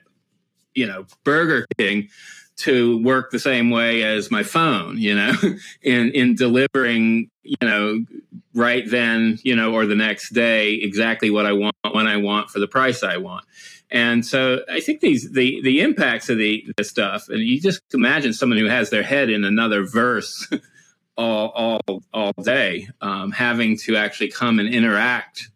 you 0.76 0.86
know 0.86 1.05
Burger 1.23 1.65
King 1.78 2.09
to 2.57 3.03
work 3.03 3.32
the 3.32 3.39
same 3.39 3.69
way 3.69 4.03
as 4.03 4.32
my 4.32 4.43
phone, 4.43 4.97
you 4.97 5.15
know, 5.15 5.34
in 5.82 6.11
in 6.11 6.36
delivering, 6.36 7.30
you 7.43 7.57
know, 7.61 8.05
right 8.53 8.89
then, 8.89 9.38
you 9.43 9.55
know, 9.55 9.73
or 9.73 9.86
the 9.86 9.95
next 9.95 10.34
day 10.34 10.73
exactly 10.73 11.30
what 11.30 11.45
I 11.45 11.53
want 11.53 11.76
when 11.91 12.07
I 12.07 12.17
want 12.17 12.49
for 12.49 12.59
the 12.59 12.67
price 12.67 13.03
I 13.03 13.17
want. 13.17 13.45
And 13.91 14.26
so 14.26 14.61
I 14.69 14.80
think 14.80 15.01
these 15.01 15.32
the 15.32 15.61
the 15.61 15.82
impacts 15.82 16.30
of 16.30 16.38
the 16.38 16.65
the 16.78 16.84
stuff, 16.84 17.30
and 17.30 17.39
you 17.39 17.59
just 17.59 17.82
imagine 17.93 18.34
someone 18.34 18.57
who 18.57 18.67
has 18.67 18.89
their 18.89 19.03
head 19.03 19.30
in 19.30 19.43
another 19.43 19.86
verse 19.86 20.49
all 21.17 21.49
all 21.49 22.03
all 22.13 22.32
day, 22.41 22.88
um, 23.01 23.32
having 23.32 23.78
to 23.80 23.95
actually 23.97 24.32
come 24.32 24.59
and 24.59 24.69
interact 24.69 25.49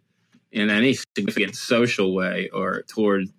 in 0.52 0.70
any 0.70 0.94
significant 1.16 1.56
social 1.56 2.14
way 2.14 2.50
or 2.54 2.84
toward 2.84 3.30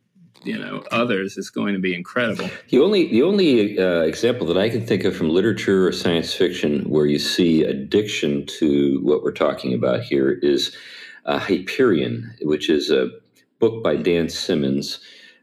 you 0.43 0.59
know 0.59 0.83
others 0.91 1.37
is 1.37 1.51
going 1.51 1.75
to 1.75 1.81
be 1.81 1.95
incredible. 1.95 2.49
The 2.69 2.81
only 2.81 3.09
the 3.11 3.23
only 3.23 3.79
uh, 3.79 4.01
example 4.01 4.47
that 4.49 4.57
I 4.57 4.69
can 4.69 4.87
think 4.87 5.05
of 5.05 5.17
from 5.17 5.31
literature 5.31 5.89
or 5.89 5.93
science 5.93 6.35
fiction 6.35 6.89
where 6.89 7.07
you 7.07 7.19
see 7.19 7.63
addiction 7.63 8.47
to 8.59 9.01
what 9.03 9.23
we're 9.23 9.33
talking 9.33 9.75
about 9.75 10.03
here 10.03 10.31
is 10.31 10.77
uh, 11.27 11.39
Hyperion, 11.39 12.35
which 12.43 12.71
is 12.71 12.91
a 12.91 13.11
book 13.59 13.83
by 13.85 13.97
Dan 13.97 14.29
Simmons. 14.29 15.01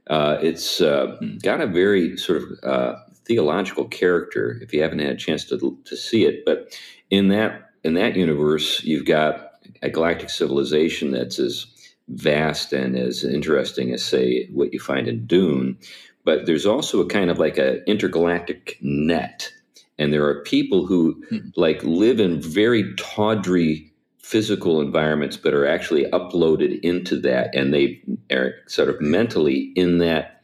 Uh, 0.08 0.38
it's 0.42 0.82
uh, 0.82 1.18
hmm. 1.20 1.38
got 1.38 1.62
a 1.62 1.68
very 1.68 2.18
sort 2.18 2.42
of 2.42 2.44
uh, 2.64 2.96
theological 3.26 3.86
character. 3.86 4.58
If 4.62 4.74
you 4.74 4.82
haven't 4.82 5.00
had 5.00 5.12
a 5.12 5.18
chance 5.18 5.46
to 5.46 5.78
to 5.86 5.98
see 5.98 6.26
it, 6.26 6.44
but 6.46 6.76
in 7.10 7.28
that 7.30 7.72
in 7.84 7.94
that 7.94 8.16
universe, 8.16 8.84
you've 8.84 9.06
got 9.06 9.52
a 9.82 9.90
galactic 9.90 10.30
civilization 10.30 11.12
that's 11.12 11.40
as 11.40 11.68
vast 12.10 12.74
and 12.74 12.96
as 12.96 13.24
interesting 13.24 13.94
as 13.94 14.04
say 14.04 14.48
what 14.48 14.74
you 14.74 14.80
find 14.80 15.08
in 15.08 15.26
Dune. 15.26 15.78
But 16.24 16.46
there's 16.46 16.66
also 16.66 17.02
a 17.02 17.08
kind 17.08 17.30
of 17.30 17.40
like 17.40 17.58
an 17.58 17.84
intergalactic 17.88 18.78
net, 18.82 19.52
and 19.98 20.12
there 20.12 20.26
are 20.26 20.44
people 20.44 20.86
who 20.86 21.24
hmm. 21.30 21.38
like 21.56 21.84
live 21.84 22.20
in 22.20 22.42
very 22.42 22.94
tawdry 22.96 23.94
physical 24.28 24.82
environments, 24.82 25.38
but 25.38 25.54
are 25.54 25.66
actually 25.66 26.04
uploaded 26.12 26.82
into 26.82 27.18
that, 27.22 27.56
and 27.56 27.74
they 27.74 28.02
are 28.30 28.56
sort 28.68 28.90
of 28.90 29.00
mentally 29.00 29.72
in 29.76 30.00
that 30.00 30.44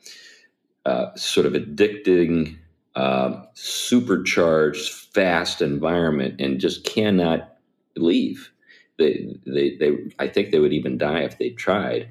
uh, 0.86 1.14
sort 1.16 1.46
of 1.46 1.52
addicting, 1.52 2.58
uh, 2.96 3.44
supercharged, 3.56 4.90
fast 4.90 5.62
environment, 5.62 6.40
and 6.40 6.62
just 6.62 6.86
cannot 6.86 7.58
leave. 7.98 8.53
They, 8.98 9.36
they, 9.46 9.76
they, 9.78 9.98
I 10.20 10.28
think 10.28 10.52
they 10.52 10.60
would 10.60 10.74
even 10.74 10.98
die 10.98 11.22
if 11.22 11.38
they 11.38 11.50
tried. 11.50 12.10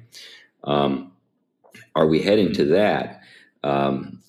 Um, 0.63 1.11
are 1.95 2.07
we 2.07 2.21
heading 2.21 2.53
to 2.53 2.65
that? 2.65 3.21
Um, 3.63 4.19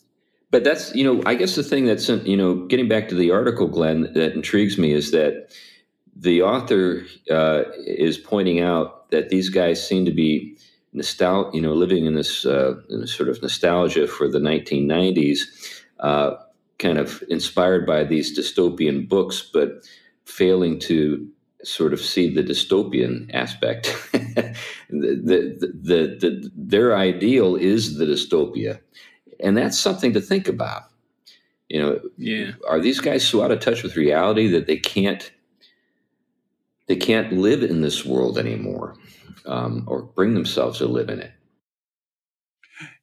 but 0.50 0.62
that's, 0.62 0.94
you 0.94 1.04
know, 1.04 1.22
I 1.26 1.34
guess 1.34 1.56
the 1.56 1.64
thing 1.64 1.84
that's, 1.84 2.08
you 2.08 2.36
know, 2.36 2.66
getting 2.66 2.88
back 2.88 3.08
to 3.08 3.14
the 3.16 3.32
article, 3.32 3.66
Glenn, 3.66 4.12
that 4.14 4.34
intrigues 4.34 4.78
me 4.78 4.92
is 4.92 5.10
that 5.10 5.52
the 6.14 6.42
author 6.42 7.04
uh, 7.28 7.64
is 7.86 8.18
pointing 8.18 8.60
out 8.60 9.10
that 9.10 9.30
these 9.30 9.48
guys 9.48 9.84
seem 9.84 10.04
to 10.04 10.12
be 10.12 10.56
nostal- 10.94 11.52
you 11.52 11.60
know, 11.60 11.72
living 11.72 12.06
in 12.06 12.14
this, 12.14 12.46
uh, 12.46 12.74
in 12.88 13.00
this 13.00 13.12
sort 13.12 13.28
of 13.28 13.42
nostalgia 13.42 14.06
for 14.06 14.28
the 14.28 14.38
1990s, 14.38 15.40
uh, 15.98 16.36
kind 16.78 16.98
of 16.98 17.24
inspired 17.28 17.84
by 17.84 18.04
these 18.04 18.38
dystopian 18.38 19.08
books, 19.08 19.50
but 19.52 19.84
failing 20.24 20.78
to 20.78 21.28
sort 21.64 21.92
of 21.92 22.00
see 22.00 22.32
the 22.32 22.42
dystopian 22.42 23.32
aspect. 23.34 23.96
the, 24.12 24.54
the, 24.90 25.72
the, 25.82 26.16
the, 26.20 26.50
their 26.54 26.96
ideal 26.96 27.56
is 27.56 27.98
the 27.98 28.04
dystopia, 28.04 28.80
and 29.40 29.56
that's 29.56 29.78
something 29.78 30.12
to 30.12 30.20
think 30.20 30.48
about. 30.48 30.82
You 31.68 31.80
know, 31.80 32.00
yeah. 32.18 32.52
are 32.68 32.78
these 32.78 33.00
guys 33.00 33.26
so 33.26 33.42
out 33.42 33.50
of 33.50 33.60
touch 33.60 33.82
with 33.82 33.96
reality 33.96 34.48
that 34.48 34.66
they 34.66 34.76
can't 34.76 35.30
they 36.86 36.96
can't 36.96 37.32
live 37.32 37.62
in 37.62 37.80
this 37.80 38.04
world 38.04 38.38
anymore 38.38 38.94
um, 39.46 39.84
or 39.86 40.02
bring 40.02 40.34
themselves 40.34 40.78
to 40.78 40.86
live 40.86 41.08
in 41.08 41.20
it 41.20 41.32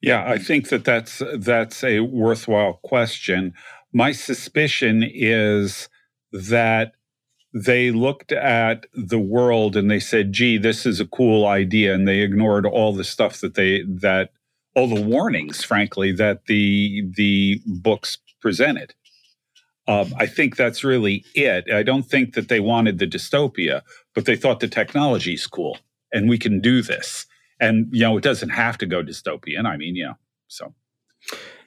yeah 0.02 0.30
i 0.30 0.38
think 0.38 0.70
that 0.70 0.84
that's 0.84 1.22
that's 1.38 1.84
a 1.84 2.02
worthwhile 2.02 2.80
question 2.84 3.54
my 3.94 4.12
suspicion 4.12 5.04
is 5.04 5.90
that 6.32 6.94
they 7.54 7.92
looked 7.92 8.32
at 8.32 8.86
the 8.94 9.20
world 9.20 9.76
and 9.76 9.92
they 9.92 10.00
said 10.00 10.34
gee 10.34 10.58
this 10.58 10.86
is 10.86 11.00
a 11.00 11.08
cool 11.08 11.46
idea 11.46 11.94
and 11.94 12.08
they 12.08 12.20
ignored 12.20 12.66
all 12.66 12.94
the 12.94 13.04
stuff 13.04 13.42
that 13.42 13.56
they 13.56 13.84
that 13.84 14.30
all 14.76 14.88
the 14.88 15.02
warnings 15.02 15.64
frankly 15.64 16.12
that 16.12 16.46
the 16.46 17.04
the 17.16 17.62
books 17.66 18.18
presented 18.42 18.94
um, 19.88 20.14
I 20.18 20.26
think 20.28 20.56
that's 20.56 20.84
really 20.84 21.26
it. 21.34 21.70
I 21.72 21.84
don't 21.84 22.04
think 22.04 22.36
that 22.36 22.50
they 22.50 22.60
wanted 22.60 23.00
the 23.00 23.08
dystopia, 23.08 23.82
but 24.14 24.26
they 24.26 24.36
thought 24.36 24.60
the 24.60 24.68
technology 24.68 25.34
is 25.34 25.48
cool 25.48 25.80
and 26.14 26.30
we 26.30 26.38
can 26.38 26.62
do 26.62 26.82
this. 26.82 27.26
And, 27.60 27.88
you 27.92 28.02
know, 28.02 28.18
it 28.18 28.24
doesn't 28.24 28.50
have 28.50 28.78
to 28.80 28.86
go 28.86 29.04
dystopian. 29.04 29.66
I 29.66 29.78
mean, 29.78 29.96
you 29.96 30.06
know, 30.06 30.18
so. 30.48 30.74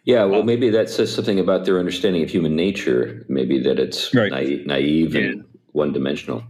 Yeah, 0.05 0.24
well, 0.24 0.43
maybe 0.43 0.70
that 0.70 0.91
says 0.91 1.14
something 1.14 1.39
about 1.39 1.64
their 1.64 1.78
understanding 1.78 2.22
of 2.22 2.30
human 2.30 2.55
nature. 2.55 3.24
Maybe 3.28 3.59
that 3.61 3.78
it's 3.78 4.14
right. 4.14 4.30
naive, 4.30 4.66
naive 4.66 5.14
yeah. 5.14 5.22
and 5.22 5.45
one 5.75 5.93
dimensional. 5.93 6.45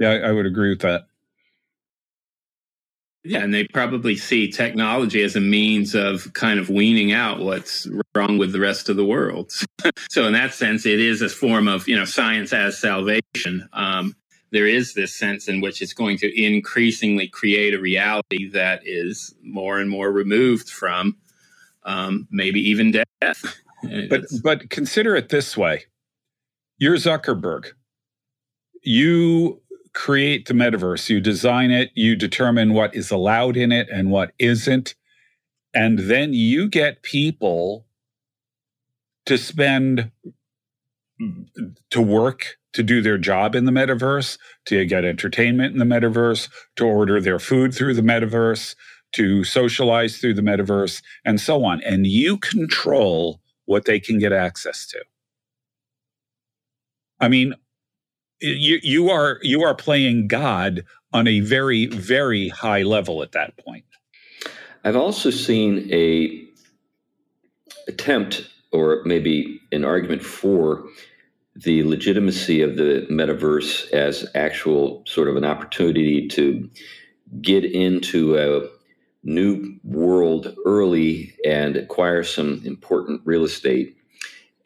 Yeah, 0.00 0.10
I, 0.10 0.16
I 0.28 0.32
would 0.32 0.46
agree 0.46 0.70
with 0.70 0.80
that. 0.80 1.06
Yeah, 3.24 3.44
and 3.44 3.54
they 3.54 3.64
probably 3.68 4.16
see 4.16 4.50
technology 4.50 5.22
as 5.22 5.36
a 5.36 5.40
means 5.40 5.94
of 5.94 6.32
kind 6.32 6.58
of 6.58 6.68
weaning 6.68 7.12
out 7.12 7.38
what's 7.38 7.86
wrong 8.16 8.36
with 8.36 8.52
the 8.52 8.58
rest 8.58 8.88
of 8.88 8.96
the 8.96 9.04
world. 9.04 9.52
so, 10.10 10.26
in 10.26 10.32
that 10.32 10.54
sense, 10.54 10.84
it 10.86 10.98
is 10.98 11.22
a 11.22 11.28
form 11.28 11.68
of 11.68 11.86
you 11.86 11.94
know 11.94 12.04
science 12.04 12.52
as 12.52 12.78
salvation. 12.78 13.68
Um, 13.72 14.16
there 14.50 14.66
is 14.66 14.94
this 14.94 15.14
sense 15.14 15.46
in 15.46 15.60
which 15.60 15.80
it's 15.80 15.94
going 15.94 16.18
to 16.18 16.42
increasingly 16.42 17.28
create 17.28 17.74
a 17.74 17.80
reality 17.80 18.50
that 18.50 18.80
is 18.84 19.32
more 19.42 19.78
and 19.78 19.88
more 19.88 20.10
removed 20.10 20.68
from 20.68 21.16
um, 21.84 22.26
maybe 22.30 22.60
even 22.60 22.90
death. 22.90 23.56
but 24.10 24.24
but 24.42 24.68
consider 24.70 25.14
it 25.14 25.28
this 25.28 25.56
way: 25.56 25.84
you're 26.82 26.96
Zuckerberg. 26.96 27.66
You 28.82 29.62
create 29.94 30.46
the 30.46 30.54
metaverse, 30.54 31.08
you 31.08 31.20
design 31.20 31.70
it, 31.70 31.92
you 31.94 32.16
determine 32.16 32.74
what 32.74 32.92
is 32.92 33.12
allowed 33.12 33.56
in 33.56 33.70
it 33.70 33.88
and 33.88 34.10
what 34.10 34.32
isn't. 34.40 34.96
And 35.72 36.00
then 36.00 36.34
you 36.34 36.68
get 36.68 37.04
people 37.04 37.86
to 39.26 39.38
spend, 39.38 40.10
to 41.90 42.02
work, 42.02 42.56
to 42.72 42.82
do 42.82 43.00
their 43.00 43.16
job 43.16 43.54
in 43.54 43.64
the 43.64 43.70
metaverse, 43.70 44.36
to 44.66 44.84
get 44.84 45.04
entertainment 45.04 45.72
in 45.72 45.78
the 45.78 45.84
metaverse, 45.84 46.48
to 46.74 46.84
order 46.84 47.20
their 47.20 47.38
food 47.38 47.72
through 47.72 47.94
the 47.94 48.02
metaverse, 48.02 48.74
to 49.12 49.44
socialize 49.44 50.18
through 50.18 50.34
the 50.34 50.42
metaverse, 50.42 51.00
and 51.24 51.40
so 51.40 51.64
on. 51.64 51.80
And 51.82 52.08
you 52.08 52.38
control 52.38 53.40
what 53.66 53.84
they 53.84 54.00
can 54.00 54.18
get 54.18 54.32
access 54.32 54.84
to. 54.88 54.98
I 57.22 57.28
mean, 57.28 57.54
you 58.40 58.80
you 58.82 59.10
are 59.10 59.38
you 59.42 59.62
are 59.62 59.74
playing 59.74 60.26
God 60.26 60.84
on 61.12 61.28
a 61.28 61.40
very 61.40 61.86
very 61.86 62.48
high 62.48 62.82
level 62.82 63.22
at 63.22 63.32
that 63.32 63.56
point. 63.64 63.84
I've 64.84 64.96
also 64.96 65.30
seen 65.30 65.88
a 65.92 66.44
attempt 67.86 68.50
or 68.72 69.02
maybe 69.04 69.60
an 69.70 69.84
argument 69.84 70.22
for 70.24 70.84
the 71.54 71.84
legitimacy 71.84 72.62
of 72.62 72.76
the 72.76 73.06
metaverse 73.10 73.90
as 73.92 74.26
actual 74.34 75.02
sort 75.06 75.28
of 75.28 75.36
an 75.36 75.44
opportunity 75.44 76.26
to 76.26 76.68
get 77.40 77.64
into 77.64 78.36
a 78.36 78.68
new 79.22 79.78
world 79.84 80.56
early 80.66 81.34
and 81.44 81.76
acquire 81.76 82.24
some 82.24 82.62
important 82.64 83.20
real 83.24 83.44
estate 83.44 83.96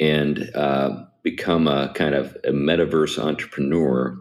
and 0.01 0.51
uh, 0.55 1.05
become 1.27 1.67
a 1.67 1.93
kind 1.93 2.15
of 2.15 2.37
a 2.45 2.53
metaverse 2.53 3.19
entrepreneur 3.19 4.17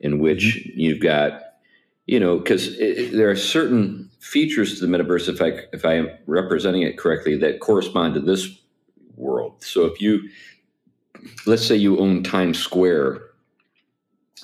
in 0.00 0.18
which 0.18 0.56
mm-hmm. 0.56 0.80
you've 0.80 1.02
got 1.02 1.42
you 2.06 2.18
know 2.18 2.38
because 2.38 2.78
there 2.78 3.28
are 3.28 3.36
certain 3.36 4.08
features 4.18 4.80
to 4.80 4.86
the 4.86 4.90
metaverse 4.90 5.28
if 5.28 5.42
i 5.42 5.60
if 5.74 5.84
i 5.84 5.92
am 5.92 6.08
representing 6.26 6.80
it 6.80 6.96
correctly 6.96 7.36
that 7.36 7.60
correspond 7.60 8.14
to 8.14 8.20
this 8.20 8.48
world 9.16 9.62
so 9.62 9.84
if 9.84 10.00
you 10.00 10.26
let's 11.44 11.66
say 11.66 11.76
you 11.76 11.98
own 11.98 12.22
times 12.22 12.58
square 12.58 13.20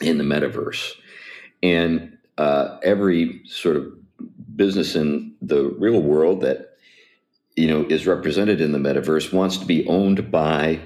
in 0.03 0.19
the 0.19 0.25
metaverse 0.25 0.93
and 1.63 2.19
uh, 2.37 2.77
every 2.83 3.41
sort 3.47 3.77
of 3.77 3.87
business 4.57 4.95
in 4.95 5.35
the 5.41 5.71
real 5.79 6.03
world 6.03 6.43
that 6.43 6.77
you 7.57 7.67
know 7.67 7.87
is 7.89 8.07
represented 8.07 8.61
in 8.61 8.73
the 8.73 8.79
metaverse 8.79 9.33
wants 9.33 9.57
to 9.57 9.65
be 9.65 9.87
owned 9.87 10.31
by 10.31 10.79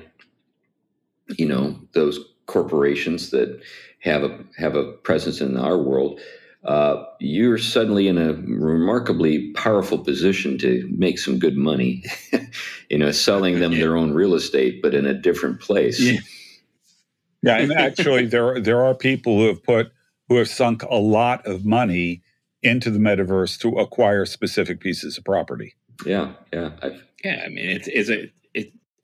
you 1.36 1.46
know 1.46 1.78
those 1.92 2.18
corporations 2.46 3.30
that 3.30 3.60
have 4.00 4.22
a 4.22 4.38
have 4.56 4.74
a 4.74 4.92
presence 4.92 5.40
in 5.40 5.56
our 5.56 5.78
world, 5.78 6.20
uh, 6.64 7.04
you're 7.20 7.58
suddenly 7.58 8.08
in 8.08 8.18
a 8.18 8.34
remarkably 8.34 9.52
powerful 9.52 9.98
position 9.98 10.58
to 10.58 10.88
make 10.96 11.18
some 11.18 11.38
good 11.38 11.56
money. 11.56 12.04
you 12.90 12.98
know, 12.98 13.10
selling 13.10 13.60
them 13.60 13.72
their 13.72 13.96
own 13.96 14.12
real 14.12 14.34
estate, 14.34 14.80
but 14.82 14.94
in 14.94 15.06
a 15.06 15.14
different 15.14 15.60
place. 15.60 16.00
Yeah, 16.00 16.20
yeah 17.42 17.58
and 17.58 17.72
actually, 17.72 18.26
there 18.26 18.60
there 18.60 18.84
are 18.84 18.94
people 18.94 19.38
who 19.38 19.46
have 19.48 19.62
put 19.62 19.92
who 20.28 20.36
have 20.36 20.48
sunk 20.48 20.82
a 20.82 20.96
lot 20.96 21.46
of 21.46 21.64
money 21.64 22.22
into 22.62 22.90
the 22.90 22.98
metaverse 22.98 23.58
to 23.60 23.78
acquire 23.78 24.26
specific 24.26 24.80
pieces 24.80 25.16
of 25.16 25.24
property. 25.24 25.74
Yeah, 26.04 26.32
yeah, 26.52 26.70
I've, 26.82 27.02
yeah. 27.24 27.42
I 27.44 27.48
mean, 27.48 27.70
it's 27.70 27.88
it's 27.88 28.10
a 28.10 28.30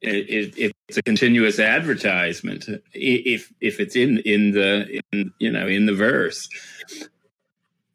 it, 0.05 0.59
it, 0.59 0.73
it's 0.89 0.99
a 0.99 1.03
continuous 1.03 1.59
advertisement 1.59 2.67
if 2.93 3.53
if 3.61 3.81
it's 3.81 3.97
in 3.97 4.19
in 4.19 4.53
the 4.53 5.01
in, 5.13 5.33
you 5.39 5.51
know 5.51 5.67
in 5.67 5.87
the 5.87 5.95
verse. 5.95 6.49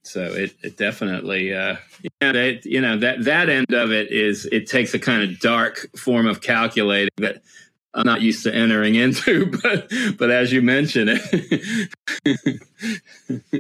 So 0.03 0.22
it, 0.22 0.55
it 0.64 0.76
definitely 0.78 1.53
uh 1.53 1.76
yeah 2.22 2.32
that 2.32 2.66
you 2.66 2.82
know 2.82 2.97
that 2.97 3.24
that 3.26 3.49
end 3.49 3.74
of 3.74 3.91
it 3.91 4.12
is 4.12 4.45
it 4.51 4.68
takes 4.68 4.93
a 4.93 4.99
kind 4.99 5.24
of 5.24 5.39
dark 5.39 5.88
form 5.97 6.26
of 6.26 6.41
calculating 6.41 7.10
that 7.18 7.41
I'm 7.93 8.05
not 8.05 8.22
used 8.22 8.43
to 8.43 8.53
entering 8.53 8.95
into 8.95 9.45
but 9.64 9.91
but 10.18 10.32
as 10.32 10.51
you 10.51 10.62
mentioned 10.62 11.12
it. 11.14 11.89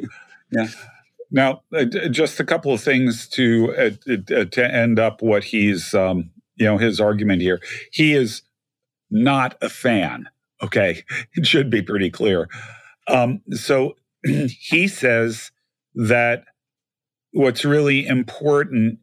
Yeah. 0.51 0.67
Now 1.31 1.61
uh, 1.71 1.85
just 1.85 2.39
a 2.39 2.43
couple 2.43 2.73
of 2.73 2.81
things 2.81 3.27
to 3.29 3.75
uh, 3.77 4.11
uh, 4.11 4.45
to 4.45 4.73
end 4.73 4.97
up 4.97 5.21
what 5.21 5.43
he's 5.43 5.93
um 5.93 6.31
you 6.59 6.65
know 6.65 6.77
his 6.77 6.99
argument 6.99 7.41
here 7.41 7.59
he 7.91 8.13
is 8.13 8.43
not 9.11 9.57
a 9.61 9.69
fan. 9.69 10.29
Okay, 10.61 11.03
it 11.33 11.45
should 11.45 11.69
be 11.69 11.81
pretty 11.81 12.09
clear. 12.09 12.49
Um, 13.07 13.41
so 13.51 13.95
he 14.23 14.87
says 14.87 15.51
that 15.95 16.45
what's 17.31 17.65
really 17.65 18.05
important 18.05 18.99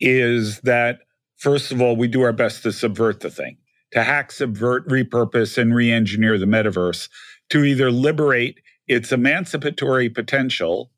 is 0.00 0.60
that, 0.60 1.00
first 1.36 1.72
of 1.72 1.80
all, 1.80 1.96
we 1.96 2.08
do 2.08 2.22
our 2.22 2.32
best 2.32 2.62
to 2.62 2.72
subvert 2.72 3.20
the 3.20 3.30
thing, 3.30 3.56
to 3.92 4.02
hack, 4.02 4.32
subvert, 4.32 4.88
repurpose, 4.88 5.56
and 5.58 5.74
re 5.74 5.90
engineer 5.90 6.38
the 6.38 6.46
metaverse 6.46 7.08
to 7.50 7.64
either 7.64 7.90
liberate 7.90 8.58
its 8.86 9.12
emancipatory 9.12 10.08
potential, 10.10 10.90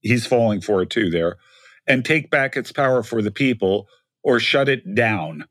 he's 0.00 0.26
falling 0.26 0.60
for 0.60 0.82
it 0.82 0.90
too 0.90 1.10
there, 1.10 1.36
and 1.86 2.04
take 2.04 2.30
back 2.30 2.56
its 2.56 2.72
power 2.72 3.02
for 3.02 3.22
the 3.22 3.30
people 3.30 3.86
or 4.24 4.40
shut 4.40 4.68
it 4.68 4.94
down 4.94 5.44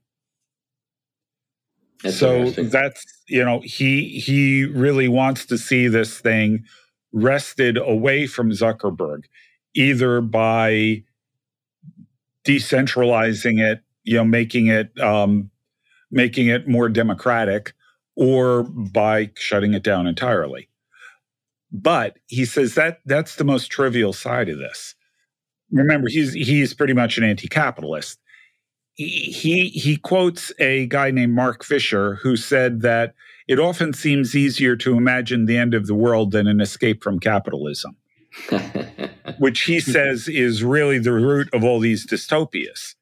that's 2.04 2.18
so 2.18 2.50
that's 2.50 3.06
you 3.28 3.44
know 3.44 3.62
he 3.64 4.20
he 4.20 4.66
really 4.66 5.08
wants 5.08 5.46
to 5.46 5.58
see 5.58 5.88
this 5.88 6.20
thing 6.20 6.66
wrested 7.14 7.78
away 7.78 8.28
from 8.28 8.52
Zuckerberg, 8.52 9.24
either 9.74 10.20
by 10.20 11.04
decentralizing 12.44 13.62
it, 13.62 13.82
you 14.04 14.16
know, 14.16 14.26
making 14.26 14.68
it 14.68 15.00
um, 15.00 15.50
making 16.12 16.48
it 16.48 16.68
more 16.68 16.90
democratic, 16.90 17.74
or 18.18 18.64
by 18.64 19.32
shutting 19.36 19.74
it 19.74 19.84
down 19.84 20.06
entirely. 20.06 20.68
But 21.72 22.18
he 22.28 22.44
says 22.46 22.76
that 22.76 23.00
that's 23.06 23.38
the 23.38 23.46
most 23.46 23.72
trivial 23.72 24.12
side 24.12 24.50
of 24.50 24.58
this. 24.58 24.94
Remember, 25.72 26.10
he's 26.10 26.34
he's 26.34 26.74
pretty 26.74 26.94
much 26.94 27.18
an 27.18 27.24
anti-capitalist 27.24 28.20
he 28.96 29.70
he 29.70 29.98
quotes 29.98 30.52
a 30.60 30.86
guy 30.88 31.12
named 31.12 31.34
Mark 31.34 31.64
Fisher 31.64 32.16
who 32.16 32.36
said 32.36 32.82
that 32.82 33.16
it 33.48 33.60
often 33.60 33.94
seems 33.94 34.36
easier 34.36 34.76
to 34.78 34.96
imagine 34.96 35.46
the 35.46 35.58
end 35.58 35.74
of 35.74 35.88
the 35.88 35.96
world 35.96 36.32
than 36.32 36.48
an 36.48 36.62
escape 36.62 37.04
from 37.04 37.20
capitalism, 37.20 37.98
which 39.40 39.62
he 39.62 39.80
says 39.80 40.28
is 40.28 40.64
really 40.64 41.00
the 41.00 41.12
root 41.12 41.50
of 41.54 41.64
all 41.64 41.80
these 41.80 42.08
dystopias. 42.08 42.96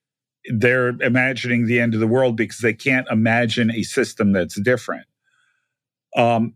They're 0.51 0.89
imagining 1.01 1.67
the 1.67 1.79
end 1.79 1.93
of 1.93 1.99
the 1.99 2.07
world 2.07 2.35
because 2.35 2.59
they 2.59 2.73
can't 2.73 3.07
imagine 3.09 3.69
a 3.69 3.83
system 3.83 4.31
that's 4.31 4.59
different. 4.59 5.05
Um, 6.15 6.55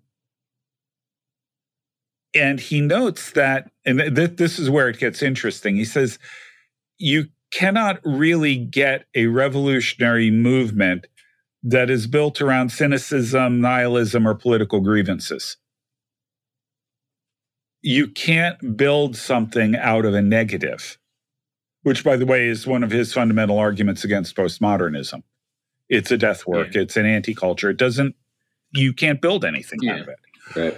and 2.34 2.60
he 2.60 2.82
notes 2.82 3.32
that, 3.32 3.70
and 3.86 4.00
th- 4.16 4.38
this 4.38 4.58
is 4.58 4.70
where 4.70 4.90
it 4.90 5.00
gets 5.00 5.22
interesting. 5.22 5.76
He 5.76 5.86
says, 5.86 6.18
you 6.98 7.26
cannot 7.56 8.00
really 8.04 8.58
get 8.58 9.06
a 9.16 9.28
revolutionary 9.28 10.30
movement 10.30 11.08
that 11.64 11.90
is 11.90 12.06
built 12.06 12.42
around 12.42 12.70
cynicism, 12.70 13.62
nihilism, 13.62 14.28
or 14.28 14.36
political 14.36 14.82
grievances. 14.82 15.56
You 17.82 18.08
can't 18.08 18.76
build 18.76 19.16
something 19.16 19.76
out 19.76 20.06
of 20.06 20.14
a 20.14 20.22
negative, 20.22 20.98
which, 21.84 22.04
by 22.04 22.18
the 22.18 22.26
way, 22.26 22.48
is 22.48 22.68
one 22.68 22.84
of 22.84 22.92
his 22.92 23.14
fundamental 23.14 23.58
arguments 23.58 24.04
against 24.04 24.36
postmodernism. 24.36 25.24
It's 25.88 26.12
a 26.12 26.18
death 26.18 26.46
work, 26.46 26.76
yeah. 26.76 26.82
it's 26.82 26.98
an 26.98 27.06
anti 27.06 27.34
culture. 27.34 27.70
It 27.70 27.78
doesn't, 27.78 28.16
you 28.74 28.92
can't 28.92 29.22
build 29.22 29.46
anything 29.46 29.80
yeah. 29.82 29.94
out 29.94 30.00
of 30.02 30.08
it. 30.10 30.20
Right. 30.56 30.78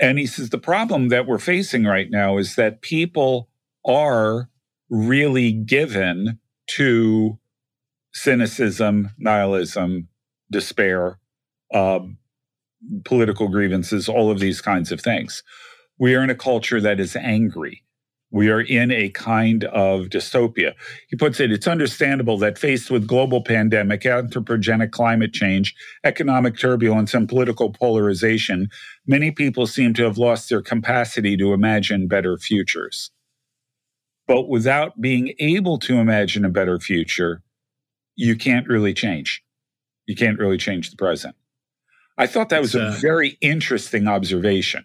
And 0.00 0.18
he 0.18 0.26
says 0.26 0.50
the 0.50 0.58
problem 0.58 1.08
that 1.08 1.26
we're 1.26 1.38
facing 1.38 1.84
right 1.84 2.08
now 2.08 2.38
is 2.38 2.54
that 2.54 2.82
people 2.82 3.48
are 3.84 4.48
really 4.90 5.52
given 5.52 6.38
to 6.76 7.38
cynicism, 8.12 9.10
nihilism, 9.18 10.08
despair, 10.50 11.18
um, 11.72 12.18
political 13.04 13.48
grievances, 13.48 14.08
all 14.08 14.30
of 14.30 14.38
these 14.38 14.60
kinds 14.60 14.92
of 14.92 15.00
things. 15.00 15.42
We 15.98 16.14
are 16.14 16.22
in 16.22 16.30
a 16.30 16.34
culture 16.34 16.80
that 16.80 17.00
is 17.00 17.16
angry. 17.16 17.82
We 18.30 18.50
are 18.50 18.60
in 18.60 18.90
a 18.90 19.08
kind 19.08 19.64
of 19.64 20.06
dystopia. 20.06 20.74
He 21.08 21.16
puts 21.16 21.40
it, 21.40 21.50
it's 21.50 21.66
understandable 21.66 22.36
that 22.38 22.58
faced 22.58 22.90
with 22.90 23.06
global 23.06 23.42
pandemic, 23.42 24.02
anthropogenic 24.02 24.90
climate 24.90 25.32
change, 25.32 25.74
economic 26.04 26.58
turbulence, 26.58 27.14
and 27.14 27.28
political 27.28 27.72
polarization, 27.72 28.68
many 29.06 29.30
people 29.30 29.66
seem 29.66 29.94
to 29.94 30.04
have 30.04 30.18
lost 30.18 30.50
their 30.50 30.60
capacity 30.60 31.38
to 31.38 31.54
imagine 31.54 32.06
better 32.06 32.36
futures. 32.36 33.10
But 34.28 34.48
without 34.48 35.00
being 35.00 35.34
able 35.40 35.78
to 35.80 35.96
imagine 35.96 36.44
a 36.44 36.50
better 36.50 36.78
future, 36.78 37.42
you 38.14 38.36
can't 38.36 38.68
really 38.68 38.94
change. 38.94 39.42
You 40.06 40.14
can't 40.14 40.38
really 40.38 40.58
change 40.58 40.90
the 40.90 40.96
present. 40.96 41.34
I 42.18 42.26
thought 42.26 42.50
that 42.50 42.60
was 42.60 42.74
a 42.74 42.90
very 43.00 43.38
interesting 43.40 44.06
observation. 44.06 44.84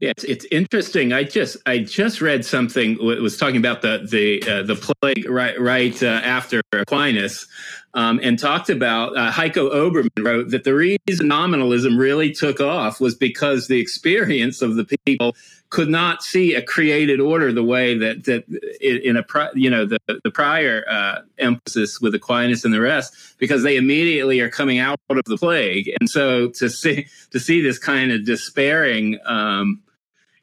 Yeah, 0.00 0.10
it's, 0.10 0.24
it's 0.24 0.46
interesting. 0.50 1.12
I 1.12 1.24
just 1.24 1.58
I 1.66 1.78
just 1.78 2.22
read 2.22 2.44
something. 2.44 2.92
It 2.92 3.20
was 3.20 3.36
talking 3.36 3.58
about 3.58 3.82
the 3.82 4.08
the 4.10 4.42
uh, 4.50 4.62
the 4.62 4.74
plague 4.74 5.28
right 5.28 5.60
right 5.60 6.02
uh, 6.02 6.06
after 6.06 6.62
Aquinas, 6.72 7.46
um, 7.94 8.20
and 8.22 8.38
talked 8.38 8.70
about 8.70 9.16
uh, 9.16 9.32
Heiko 9.32 9.72
Oberman 9.72 10.24
wrote 10.24 10.50
that 10.50 10.64
the 10.64 10.74
reason 10.74 11.28
nominalism 11.28 11.96
really 11.96 12.32
took 12.32 12.60
off 12.60 13.00
was 13.00 13.14
because 13.14 13.66
the 13.66 13.80
experience 13.80 14.62
of 14.62 14.76
the 14.76 14.84
people 14.84 15.34
could 15.70 15.88
not 15.88 16.22
see 16.22 16.54
a 16.54 16.62
created 16.62 17.20
order 17.20 17.52
the 17.52 17.62
way 17.62 17.96
that 17.96 18.24
that 18.24 18.44
in 18.80 19.16
a 19.16 19.24
you 19.54 19.70
know 19.70 19.86
the 19.86 19.98
the 20.24 20.30
prior 20.30 20.84
uh, 20.88 21.20
emphasis 21.38 22.00
with 22.00 22.14
Aquinas 22.14 22.64
and 22.64 22.74
the 22.74 22.80
rest 22.80 23.38
because 23.38 23.62
they 23.62 23.76
immediately 23.76 24.40
are 24.40 24.50
coming 24.50 24.78
out 24.78 24.98
of 25.08 25.24
the 25.26 25.36
plague. 25.36 25.90
And 26.00 26.08
so 26.08 26.48
to 26.50 26.68
see 26.68 27.06
to 27.30 27.40
see 27.40 27.60
this 27.60 27.78
kind 27.78 28.12
of 28.12 28.24
despairing 28.24 29.18
um, 29.24 29.82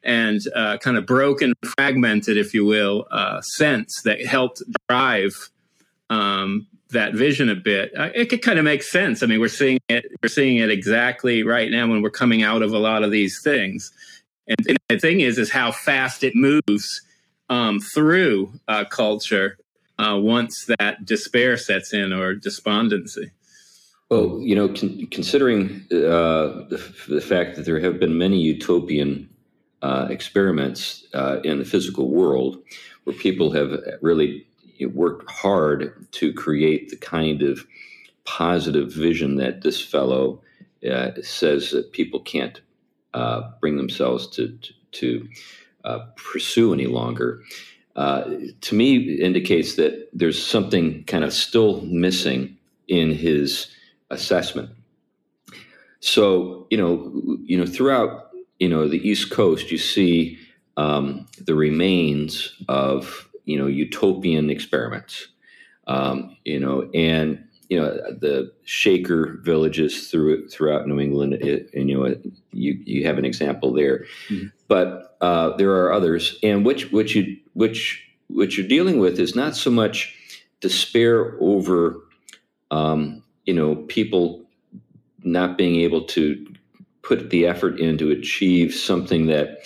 and 0.02 0.40
uh, 0.54 0.78
kind 0.78 0.96
of 0.96 1.06
broken, 1.06 1.52
fragmented, 1.64 2.36
if 2.36 2.54
you 2.54 2.64
will, 2.64 3.06
uh, 3.10 3.40
sense 3.42 4.00
that 4.04 4.24
helped 4.24 4.62
drive 4.88 5.50
um, 6.08 6.66
that 6.90 7.14
vision 7.14 7.48
a 7.48 7.54
bit. 7.54 7.92
Uh, 7.96 8.10
it 8.14 8.26
could 8.26 8.42
kind 8.42 8.58
of 8.58 8.64
make 8.64 8.82
sense. 8.82 9.22
I 9.22 9.26
mean, 9.26 9.40
we're 9.40 9.48
seeing 9.48 9.78
it. 9.88 10.06
We're 10.22 10.28
seeing 10.28 10.56
it 10.56 10.70
exactly 10.70 11.42
right 11.42 11.70
now 11.70 11.86
when 11.86 12.02
we're 12.02 12.10
coming 12.10 12.42
out 12.42 12.62
of 12.62 12.72
a 12.72 12.78
lot 12.78 13.02
of 13.02 13.10
these 13.10 13.40
things. 13.42 13.92
And, 14.46 14.58
and 14.66 14.78
the 14.88 14.98
thing 14.98 15.20
is, 15.20 15.38
is 15.38 15.50
how 15.50 15.72
fast 15.72 16.24
it 16.24 16.34
moves 16.34 17.02
um, 17.50 17.80
through 17.80 18.52
uh, 18.68 18.84
culture 18.84 19.58
uh, 19.98 20.18
once 20.18 20.66
that 20.78 21.04
despair 21.04 21.56
sets 21.56 21.92
in 21.92 22.12
or 22.12 22.34
despondency. 22.34 23.30
Well, 24.10 24.40
you 24.40 24.54
know, 24.54 24.68
con- 24.68 25.06
considering 25.10 25.82
uh, 25.92 26.64
the, 26.70 26.94
the, 27.08 27.20
fact 27.20 27.56
that 27.56 27.66
there 27.66 27.78
have 27.80 28.00
been 28.00 28.16
many 28.16 28.38
utopian 28.38 29.28
uh, 29.82 30.06
experiments 30.08 31.04
uh, 31.12 31.40
in 31.44 31.58
the 31.58 31.64
physical 31.64 32.08
world 32.08 32.62
where 33.04 33.14
people 33.14 33.50
have 33.50 33.78
really 34.00 34.47
worked 34.86 35.30
hard 35.30 36.06
to 36.12 36.32
create 36.32 36.88
the 36.90 36.96
kind 36.96 37.42
of 37.42 37.66
positive 38.24 38.92
vision 38.92 39.36
that 39.36 39.62
this 39.62 39.82
fellow 39.82 40.40
uh, 40.88 41.10
says 41.22 41.70
that 41.70 41.92
people 41.92 42.20
can't 42.20 42.60
uh, 43.14 43.42
bring 43.60 43.76
themselves 43.76 44.26
to, 44.28 44.58
to, 44.92 45.28
uh, 45.84 46.00
pursue 46.16 46.72
any 46.74 46.86
longer. 46.86 47.42
Uh, 47.96 48.24
to 48.60 48.74
me, 48.74 49.14
indicates 49.14 49.76
that 49.76 50.08
there's 50.12 50.40
something 50.44 51.02
kind 51.04 51.24
of 51.24 51.32
still 51.32 51.80
missing 51.82 52.56
in 52.86 53.10
his 53.10 53.68
assessment. 54.10 54.70
So, 56.00 56.66
you 56.70 56.76
know, 56.76 57.38
you 57.42 57.58
know, 57.58 57.66
throughout 57.66 58.30
you 58.58 58.68
know 58.68 58.88
the 58.88 59.08
East 59.08 59.30
Coast, 59.30 59.70
you 59.70 59.78
see 59.78 60.38
um, 60.76 61.26
the 61.44 61.54
remains 61.54 62.54
of 62.68 63.27
you 63.48 63.58
know 63.58 63.66
utopian 63.66 64.50
experiments. 64.50 65.28
Um, 65.86 66.36
you 66.44 66.60
know, 66.60 66.88
and 66.92 67.42
you 67.70 67.80
know 67.80 67.96
the 68.10 68.52
Shaker 68.64 69.38
villages 69.42 70.10
through 70.10 70.48
throughout 70.48 70.86
New 70.86 71.00
England. 71.00 71.34
It, 71.34 71.70
and 71.74 71.88
you 71.88 71.98
know, 71.98 72.14
you 72.52 72.78
you 72.84 73.06
have 73.06 73.16
an 73.18 73.24
example 73.24 73.72
there, 73.72 74.04
mm-hmm. 74.28 74.48
but 74.68 75.16
uh, 75.22 75.56
there 75.56 75.72
are 75.72 75.92
others. 75.92 76.38
And 76.42 76.64
which 76.64 76.92
which 76.92 77.16
you 77.16 77.38
which 77.54 78.04
what 78.28 78.56
you're 78.56 78.68
dealing 78.68 78.98
with 78.98 79.18
is 79.18 79.34
not 79.34 79.56
so 79.56 79.70
much 79.70 80.14
despair 80.60 81.36
over 81.40 81.96
um, 82.70 83.22
you 83.46 83.54
know 83.54 83.76
people 83.76 84.44
not 85.24 85.56
being 85.56 85.80
able 85.80 86.04
to 86.04 86.46
put 87.02 87.30
the 87.30 87.46
effort 87.46 87.80
in 87.80 87.96
to 87.96 88.10
achieve 88.10 88.74
something 88.74 89.26
that 89.26 89.60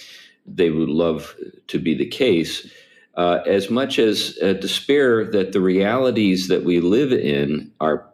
they 0.47 0.70
would 0.70 0.89
love 0.89 1.35
to 1.68 1.78
be 1.78 1.95
the 1.95 2.07
case, 2.07 2.70
uh, 3.16 3.40
as 3.46 3.70
much 3.70 3.98
as 3.98 4.38
uh, 4.42 4.54
despair 4.54 5.24
that 5.30 5.52
the 5.52 5.60
realities 5.60 6.48
that 6.48 6.64
we 6.64 6.80
live 6.80 7.12
in 7.12 7.70
are, 7.80 8.08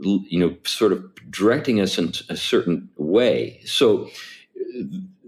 you 0.00 0.38
know, 0.38 0.56
sort 0.64 0.92
of 0.92 1.04
directing 1.30 1.80
us 1.80 1.98
in 1.98 2.12
a 2.28 2.36
certain 2.36 2.88
way. 2.96 3.60
So 3.64 4.08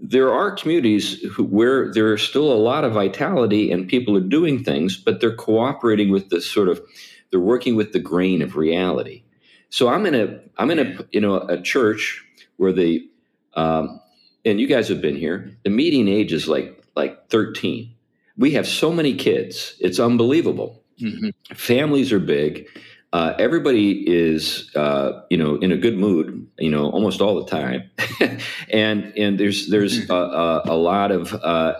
there 0.01 0.33
are 0.33 0.51
communities 0.51 1.21
who, 1.31 1.43
where 1.43 1.91
there 1.93 2.13
is 2.13 2.21
still 2.21 2.51
a 2.51 2.55
lot 2.55 2.83
of 2.83 2.93
vitality 2.93 3.71
and 3.71 3.87
people 3.87 4.17
are 4.17 4.21
doing 4.21 4.63
things, 4.63 4.97
but 4.97 5.21
they're 5.21 5.35
cooperating 5.35 6.11
with 6.11 6.29
the 6.29 6.41
sort 6.41 6.67
of, 6.67 6.81
they're 7.29 7.39
working 7.39 7.75
with 7.75 7.93
the 7.93 7.99
grain 7.99 8.41
of 8.41 8.55
reality. 8.55 9.23
So 9.69 9.89
I'm 9.89 10.05
in 10.05 10.15
a, 10.15 10.39
I'm 10.57 10.71
in 10.71 10.79
a, 10.79 11.05
you 11.11 11.21
know, 11.21 11.35
a 11.35 11.61
church 11.61 12.25
where 12.57 12.73
the 12.73 13.07
um, 13.53 13.99
and 14.45 14.59
you 14.59 14.67
guys 14.67 14.87
have 14.87 15.01
been 15.01 15.15
here. 15.15 15.51
The 15.63 15.69
median 15.69 16.07
age 16.07 16.33
is 16.33 16.47
like 16.47 16.83
like 16.95 17.29
13. 17.29 17.93
We 18.41 18.51
have 18.53 18.67
so 18.67 18.91
many 18.91 19.13
kids; 19.13 19.75
it's 19.79 19.99
unbelievable. 19.99 20.83
Mm-hmm. 20.99 21.29
Families 21.53 22.11
are 22.11 22.19
big. 22.19 22.67
Uh, 23.13 23.35
everybody 23.37 24.03
is, 24.09 24.73
uh, 24.75 25.21
you 25.29 25.37
know, 25.37 25.57
in 25.57 25.71
a 25.71 25.77
good 25.77 25.95
mood, 25.95 26.47
you 26.57 26.71
know, 26.71 26.89
almost 26.89 27.21
all 27.21 27.35
the 27.35 27.45
time, 27.45 27.89
and 28.69 29.13
and 29.15 29.39
there's 29.39 29.69
there's 29.69 30.07
mm-hmm. 30.07 30.11
a, 30.11 30.71
a, 30.71 30.73
a 30.73 30.75
lot 30.75 31.11
of 31.11 31.35
uh, 31.35 31.75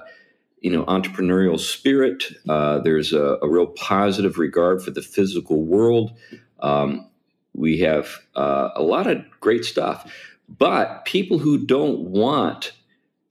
you 0.59 0.70
know 0.70 0.86
entrepreneurial 0.86 1.59
spirit. 1.59 2.26
Uh, 2.47 2.78
there's 2.78 3.12
a, 3.12 3.39
a, 3.41 3.49
real 3.49 3.68
positive 3.68 4.38
regard 4.38 4.84
for 4.84 4.91
the 4.91 5.01
physical 5.01 5.64
world. 5.64 6.12
Um, 6.59 7.09
we 7.55 7.80
have 7.80 8.20
uh, 8.36 8.70
a 8.76 8.84
lot 8.84 9.07
of 9.07 9.18
great 9.39 9.66
stuff. 9.66 10.14
But 10.47 11.05
people 11.05 11.39
who 11.39 11.66
don't 11.66 12.01
want 12.01 12.74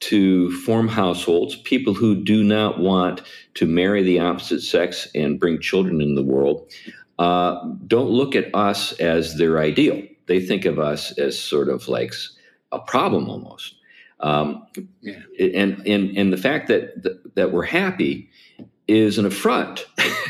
to 0.01 0.51
form 0.63 0.89
households, 0.89 1.57
people 1.57 1.95
who 1.95 2.15
do 2.15 2.43
not 2.43 2.81
want 2.81 3.23
to 3.55 3.67
marry 3.67 4.03
the 4.03 4.19
opposite 4.19 4.63
sex 4.63 5.09
and 5.15 5.39
bring 5.39 5.61
children 5.61 6.01
in 6.01 6.15
the 6.15 6.23
world, 6.23 6.71
uh, 7.19 7.63
don't 7.87 8.09
look 8.09 8.35
at 8.35 8.55
us 8.55 8.93
as 8.95 9.37
their 9.37 9.59
ideal. 9.59 10.03
They 10.27 10.41
think 10.41 10.65
of 10.65 10.79
us 10.79 11.17
as 11.19 11.39
sort 11.39 11.69
of 11.69 11.87
like 11.89 12.15
a 12.73 12.79
problem 12.79 13.29
almost. 13.29 13.75
Um, 14.21 14.67
yeah. 15.01 15.21
and, 15.39 15.87
and, 15.87 16.17
and 16.17 16.33
the 16.33 16.37
fact 16.37 16.69
that, 16.69 17.35
that 17.35 17.53
we're 17.53 17.65
happy 17.65 18.31
is 18.91 19.19
an 19.19 19.25
affront 19.25 19.87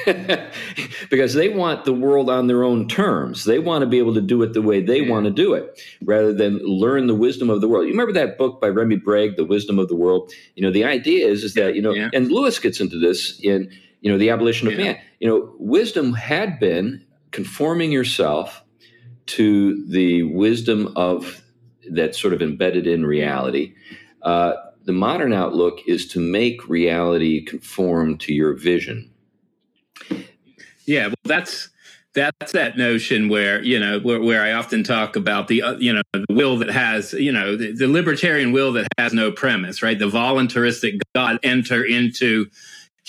because 1.11 1.33
they 1.33 1.49
want 1.49 1.87
the 1.87 1.95
world 1.95 2.29
on 2.29 2.47
their 2.47 2.63
own 2.63 2.87
terms. 2.87 3.45
They 3.45 3.59
want 3.59 3.83
to 3.83 3.87
be 3.87 3.99
able 3.99 4.13
to 4.15 4.21
do 4.21 4.43
it 4.43 4.53
the 4.53 4.61
way 4.61 4.83
they 4.83 5.01
want 5.01 5.25
to 5.25 5.31
do 5.31 5.55
it 5.55 5.81
rather 6.05 6.33
than 6.33 6.59
learn 6.59 7.07
the 7.07 7.15
wisdom 7.15 7.49
of 7.49 7.63
the 7.63 7.69
world. 7.69 7.87
You 7.87 7.93
remember 7.93 8.13
that 8.13 8.37
book 8.37 8.61
by 8.61 8.69
Rémi 8.69 9.03
Brague, 9.03 9.37
The 9.37 9.47
Wisdom 9.47 9.79
of 9.79 9.89
the 9.89 9.97
World? 9.97 10.31
You 10.57 10.63
know, 10.63 10.71
the 10.71 10.85
idea 10.85 11.27
is, 11.27 11.43
is 11.43 11.55
that, 11.55 11.75
you 11.75 11.81
know, 11.81 11.95
yeah. 11.95 12.11
and 12.13 12.31
Lewis 12.31 12.59
gets 12.59 12.81
into 12.81 12.99
this 12.99 13.41
in, 13.41 13.71
you 14.03 14.13
know, 14.13 14.19
The 14.19 14.29
Abolition 14.29 14.69
of 14.69 14.75
yeah. 14.75 14.85
Man. 14.85 15.01
You 15.21 15.29
know, 15.29 15.55
wisdom 15.59 16.13
had 16.13 16.61
been 16.61 17.05
conforming 17.31 17.93
yourself 17.93 18.63
to 19.27 19.87
the 19.87 20.25
wisdom 20.25 20.93
of 20.97 21.43
that's 21.91 22.21
sort 22.21 22.35
of 22.35 22.43
embedded 22.43 22.87
in 22.87 23.07
reality. 23.07 23.75
Uh, 24.23 24.53
the 24.85 24.93
modern 24.93 25.33
outlook 25.33 25.81
is 25.87 26.07
to 26.09 26.21
make 26.21 26.69
reality 26.69 27.45
conform 27.45 28.19
to 28.19 28.33
your 28.33 28.55
vision. 28.55 29.11
Yeah, 30.87 31.09
well, 31.09 31.17
that's 31.25 31.69
that's 32.15 32.53
that 32.53 32.77
notion 32.77 33.29
where 33.29 33.63
you 33.63 33.79
know 33.79 34.01
where, 34.01 34.21
where 34.21 34.43
I 34.43 34.53
often 34.53 34.83
talk 34.83 35.15
about 35.15 35.49
the 35.49 35.63
uh, 35.63 35.75
you 35.75 35.93
know 35.93 36.03
the 36.13 36.25
will 36.31 36.59
that 36.59 36.71
has 36.71 37.13
you 37.13 37.31
know 37.31 37.57
the, 37.57 37.73
the, 37.73 37.87
libertarian 37.87 38.53
will 38.53 38.73
that 38.73 38.89
has 38.99 39.13
no 39.13 39.31
premise, 39.31 39.83
right? 39.83 39.99
The 39.99 40.09
voluntaristic 40.09 41.01
God 41.15 41.39
enter 41.43 41.85
into 41.85 42.47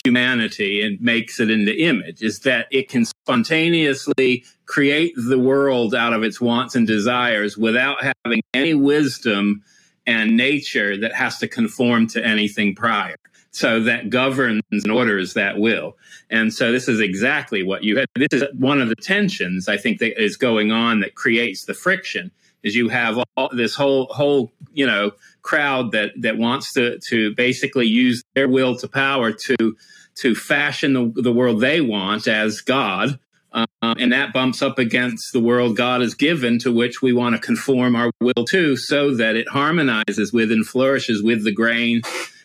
humanity 0.05 0.82
and 0.82 0.99
makes 1.01 1.39
it 1.39 1.49
into 1.49 1.76
image 1.76 2.22
is 2.22 2.39
that 2.39 2.67
it 2.72 2.89
can 2.89 3.05
spontaneously 3.05 4.43
create 4.65 5.13
the 5.15 5.38
world 5.38 5.93
out 5.93 6.13
of 6.13 6.24
its 6.24 6.39
wants 6.39 6.76
and 6.76 6.88
desires 6.88 7.57
without 7.57 7.97
having 8.24 8.41
any 8.53 8.74
wisdom 8.74 9.63
and 10.12 10.36
nature 10.36 10.97
that 10.97 11.14
has 11.14 11.38
to 11.38 11.47
conform 11.47 12.05
to 12.05 12.26
anything 12.26 12.76
prior. 12.76 13.16
So 13.51 13.82
that 13.84 14.09
governs 14.09 14.62
and 14.72 14.91
orders 14.91 15.34
that 15.34 15.57
will. 15.57 15.97
And 16.30 16.53
so 16.53 16.72
this 16.72 16.88
is 16.88 16.99
exactly 16.99 17.64
what 17.64 17.84
you 17.84 17.97
had. 17.97 18.07
This 18.16 18.28
is 18.32 18.43
one 18.57 18.82
of 18.82 18.89
the 18.89 18.95
tensions 18.95 19.68
I 19.68 19.78
think 19.78 19.99
that 19.99 20.22
is 20.22 20.36
going 20.38 20.72
on 20.72 20.99
that 20.99 21.16
creates 21.16 21.66
the 21.66 21.74
friction 21.74 22.32
is 22.64 22.76
you 22.76 22.89
have 22.89 23.18
all, 23.38 23.49
this 23.53 23.74
whole 23.74 24.05
whole 24.12 24.51
you 24.74 24.86
know 24.86 25.12
crowd 25.41 25.91
that 25.93 26.12
that 26.22 26.38
wants 26.38 26.74
to 26.74 26.99
to 27.09 27.34
basically 27.36 27.88
use 27.88 28.24
their 28.36 28.47
will 28.47 28.76
to 28.78 28.88
power 28.88 29.32
to 29.32 29.76
to 30.16 30.36
fashion 30.36 30.93
the, 30.93 31.22
the 31.22 31.32
world 31.32 31.62
they 31.62 31.82
want 31.82 32.28
as 32.28 32.62
God. 32.62 33.20
Um, 33.54 33.68
and 33.82 34.14
that 34.14 34.32
bumps 34.32 34.62
up 34.62 34.80
against 34.80 35.34
the 35.34 35.39
world 35.39 35.76
God 35.76 36.02
has 36.02 36.14
given 36.14 36.58
to 36.60 36.72
which 36.72 37.02
we 37.02 37.12
want 37.12 37.36
to 37.36 37.41
conform 37.41 37.95
our 37.95 38.12
will 38.22 38.45
to 38.45 38.78
so 38.78 39.14
that 39.16 39.36
it 39.36 39.49
harmonizes 39.49 40.32
with 40.32 40.52
and 40.52 40.66
flourishes 40.66 41.22
with 41.22 41.43
the 41.43 41.52
grain 41.52 42.02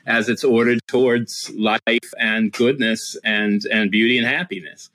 as 0.07 0.29
it's 0.29 0.43
ordered 0.43 0.81
towards 0.89 1.51
life 1.57 2.13
and 2.19 2.53
goodness 2.53 3.17
and, 3.25 3.63
and 3.71 3.91
beauty 3.91 4.19
and 4.19 4.27
happiness. 4.27 4.91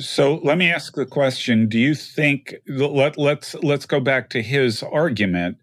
So 0.00 0.40
let 0.42 0.58
me 0.58 0.70
ask 0.70 0.94
the 0.96 1.06
question: 1.06 1.68
Do 1.68 1.78
you 1.78 1.94
think 1.94 2.56
let 2.66 3.16
let's 3.16 3.54
let's 3.54 3.86
go 3.86 4.00
back 4.00 4.30
to 4.30 4.42
his 4.42 4.82
argument 4.82 5.58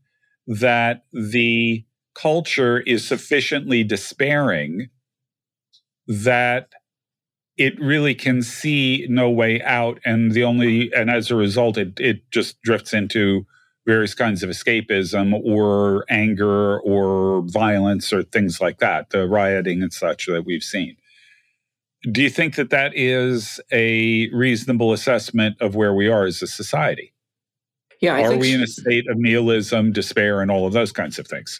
that 0.47 1.03
the 1.11 1.83
culture 2.15 2.79
is 2.81 3.05
sufficiently 3.05 3.83
despairing 3.83 4.89
that 6.07 6.69
it 7.57 7.79
really 7.79 8.15
can 8.15 8.41
see 8.41 9.05
no 9.09 9.29
way 9.29 9.61
out 9.61 9.99
and 10.05 10.31
the 10.31 10.43
only 10.43 10.91
and 10.93 11.09
as 11.09 11.29
a 11.29 11.35
result 11.35 11.77
it 11.77 11.99
it 11.99 12.29
just 12.31 12.61
drifts 12.61 12.93
into 12.93 13.45
various 13.85 14.13
kinds 14.13 14.43
of 14.43 14.49
escapism 14.49 15.33
or 15.43 16.05
anger 16.09 16.79
or 16.79 17.43
violence 17.47 18.13
or 18.13 18.23
things 18.23 18.61
like 18.61 18.79
that 18.79 19.09
the 19.09 19.27
rioting 19.27 19.81
and 19.81 19.93
such 19.93 20.25
that 20.27 20.45
we've 20.45 20.63
seen. 20.63 20.95
Do 22.11 22.21
you 22.21 22.29
think 22.29 22.55
that 22.55 22.69
that 22.69 22.91
is 22.95 23.61
a 23.71 24.29
reasonable 24.33 24.91
assessment 24.91 25.55
of 25.61 25.75
where 25.75 25.93
we 25.93 26.07
are 26.07 26.25
as 26.25 26.41
a 26.41 26.47
society? 26.47 27.13
Yeah 28.01 28.15
I 28.15 28.23
are 28.23 28.37
we 28.37 28.53
in 28.53 28.61
a 28.61 28.67
state 28.67 29.09
of 29.09 29.17
nihilism 29.17 29.91
despair 29.91 30.41
and 30.41 30.49
all 30.49 30.65
of 30.65 30.73
those 30.73 30.91
kinds 30.91 31.19
of 31.19 31.27
things? 31.27 31.59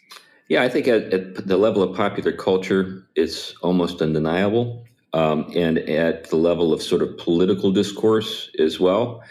Yeah, 0.50 0.62
I 0.62 0.70
think 0.70 0.88
at, 0.88 1.14
at, 1.14 1.48
the 1.48 1.58
level 1.58 1.82
of 1.82 1.96
popular 1.96 2.34
culture, 2.34 3.08
it's 3.16 3.56
almost 3.62 4.02
undeniable. 4.02 4.86
Um, 5.14 5.52
and 5.56 5.78
at 5.78 6.30
the 6.30 6.38
level 6.38 6.74
of 6.74 6.82
sort 6.82 7.04
of 7.04 7.18
political 7.18 7.72
discourse 7.72 8.50
as 8.58 8.80
well. 8.80 9.22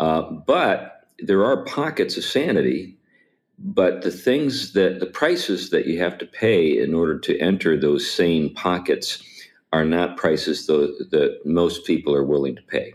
Uh, 0.00 0.22
but 0.22 1.06
there 1.20 1.44
are 1.44 1.64
pockets 1.64 2.16
of 2.16 2.24
sanity. 2.24 2.96
But 3.58 4.02
the 4.02 4.10
things 4.10 4.72
that 4.72 5.00
the 5.00 5.06
prices 5.06 5.70
that 5.70 5.86
you 5.86 5.98
have 6.00 6.18
to 6.18 6.26
pay 6.26 6.78
in 6.80 6.94
order 6.94 7.18
to 7.20 7.38
enter 7.38 7.76
those 7.76 8.08
sane 8.08 8.54
pockets 8.54 9.22
are 9.72 9.84
not 9.84 10.16
prices 10.16 10.66
that, 10.66 11.08
that 11.10 11.40
most 11.44 11.84
people 11.84 12.14
are 12.14 12.24
willing 12.24 12.56
to 12.56 12.62
pay. 12.62 12.94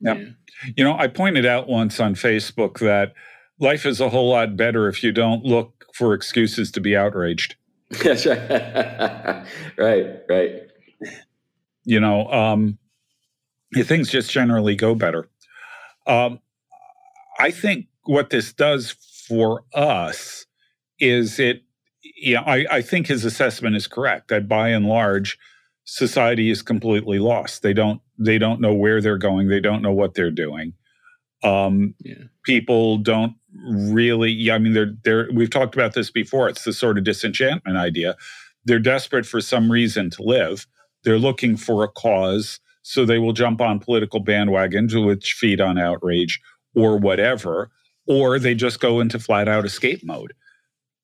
Yeah. 0.00 0.22
You 0.74 0.84
know, 0.84 0.96
I 0.98 1.08
pointed 1.08 1.46
out 1.46 1.68
once 1.68 2.00
on 2.00 2.14
Facebook 2.14 2.78
that 2.80 3.14
life 3.58 3.86
is 3.86 4.00
a 4.00 4.08
whole 4.08 4.30
lot 4.30 4.56
better 4.56 4.88
if 4.88 5.02
you 5.02 5.12
don't 5.12 5.44
look 5.44 5.86
for 5.94 6.14
excuses 6.14 6.70
to 6.72 6.80
be 6.80 6.96
outraged. 6.96 7.56
That's 8.02 8.26
right. 8.26 9.46
right, 9.78 10.06
right. 10.28 10.52
You 11.84 12.00
know, 12.00 12.26
um, 12.32 12.78
things 13.74 14.10
just 14.10 14.30
generally 14.30 14.74
go 14.74 14.94
better. 14.94 15.28
Um, 16.06 16.40
I 17.38 17.50
think 17.50 17.86
what 18.04 18.30
this 18.30 18.52
does 18.52 18.92
for 19.28 19.64
us 19.74 20.46
is 20.98 21.38
it, 21.38 21.62
yeah, 22.16 22.40
I, 22.40 22.66
I 22.70 22.82
think 22.82 23.06
his 23.06 23.24
assessment 23.24 23.76
is 23.76 23.86
correct 23.86 24.28
that 24.28 24.48
by 24.48 24.68
and 24.68 24.86
large, 24.86 25.38
society 25.84 26.50
is 26.50 26.62
completely 26.62 27.18
lost. 27.18 27.62
They 27.62 27.72
don't 27.72 28.00
they 28.18 28.38
don't 28.38 28.60
know 28.60 28.74
where 28.74 29.00
they're 29.00 29.18
going. 29.18 29.48
They 29.48 29.60
don't 29.60 29.82
know 29.82 29.92
what 29.92 30.14
they're 30.14 30.30
doing. 30.30 30.72
Um, 31.42 31.94
yeah. 32.00 32.24
People 32.44 32.98
don't 32.98 33.34
really. 33.64 34.30
Yeah, 34.30 34.54
I 34.54 34.58
mean, 34.58 34.72
they're 34.72 34.94
they're. 35.04 35.28
We've 35.32 35.50
talked 35.50 35.74
about 35.74 35.94
this 35.94 36.10
before. 36.10 36.48
It's 36.48 36.64
the 36.64 36.72
sort 36.72 36.98
of 36.98 37.04
disenchantment 37.04 37.76
idea. 37.76 38.16
They're 38.64 38.78
desperate 38.78 39.26
for 39.26 39.40
some 39.40 39.70
reason 39.70 40.10
to 40.10 40.22
live. 40.22 40.66
They're 41.04 41.18
looking 41.18 41.56
for 41.56 41.84
a 41.84 41.88
cause, 41.88 42.58
so 42.82 43.04
they 43.04 43.18
will 43.18 43.32
jump 43.32 43.60
on 43.60 43.78
political 43.78 44.24
bandwagons 44.24 45.06
which 45.06 45.34
feed 45.34 45.60
on 45.60 45.78
outrage 45.78 46.40
or 46.74 46.98
whatever, 46.98 47.70
or 48.06 48.38
they 48.38 48.54
just 48.54 48.80
go 48.80 49.00
into 49.00 49.18
flat 49.18 49.48
out 49.48 49.64
escape 49.64 50.04
mode. 50.04 50.34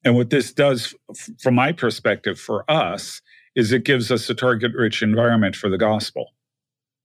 And 0.04 0.16
what 0.16 0.30
this 0.30 0.52
does, 0.52 0.94
from 1.40 1.54
my 1.54 1.72
perspective, 1.72 2.38
for 2.38 2.68
us, 2.70 3.22
is 3.54 3.72
it 3.72 3.84
gives 3.84 4.10
us 4.10 4.28
a 4.28 4.34
target 4.34 4.72
rich 4.74 5.02
environment 5.02 5.54
for 5.54 5.68
the 5.68 5.78
gospel. 5.78 6.32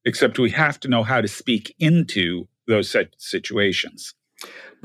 Except 0.05 0.39
we 0.39 0.49
have 0.51 0.79
to 0.79 0.87
know 0.87 1.03
how 1.03 1.21
to 1.21 1.27
speak 1.27 1.75
into 1.79 2.47
those 2.67 2.95
situations. 3.17 4.13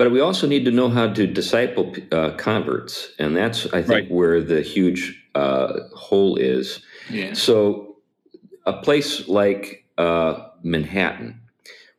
But 0.03 0.11
we 0.11 0.19
also 0.19 0.47
need 0.47 0.65
to 0.65 0.71
know 0.71 0.89
how 0.89 1.13
to 1.13 1.25
disciple 1.25 1.95
uh, 2.11 2.31
converts, 2.31 3.13
and 3.19 3.37
that's 3.37 3.67
I 3.67 3.81
think 3.81 3.89
right. 3.89 4.11
where 4.11 4.41
the 4.41 4.61
huge 4.61 5.17
uh, 5.33 5.87
hole 5.95 6.35
is. 6.35 6.81
Yeah. 7.09 7.31
So, 7.31 7.95
a 8.65 8.73
place 8.73 9.29
like 9.29 9.85
uh, 9.97 10.49
Manhattan, 10.61 11.39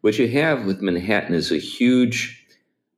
what 0.02 0.18
you 0.18 0.28
have 0.28 0.66
with 0.66 0.82
Manhattan 0.82 1.34
is 1.34 1.50
a 1.50 1.56
huge. 1.56 2.46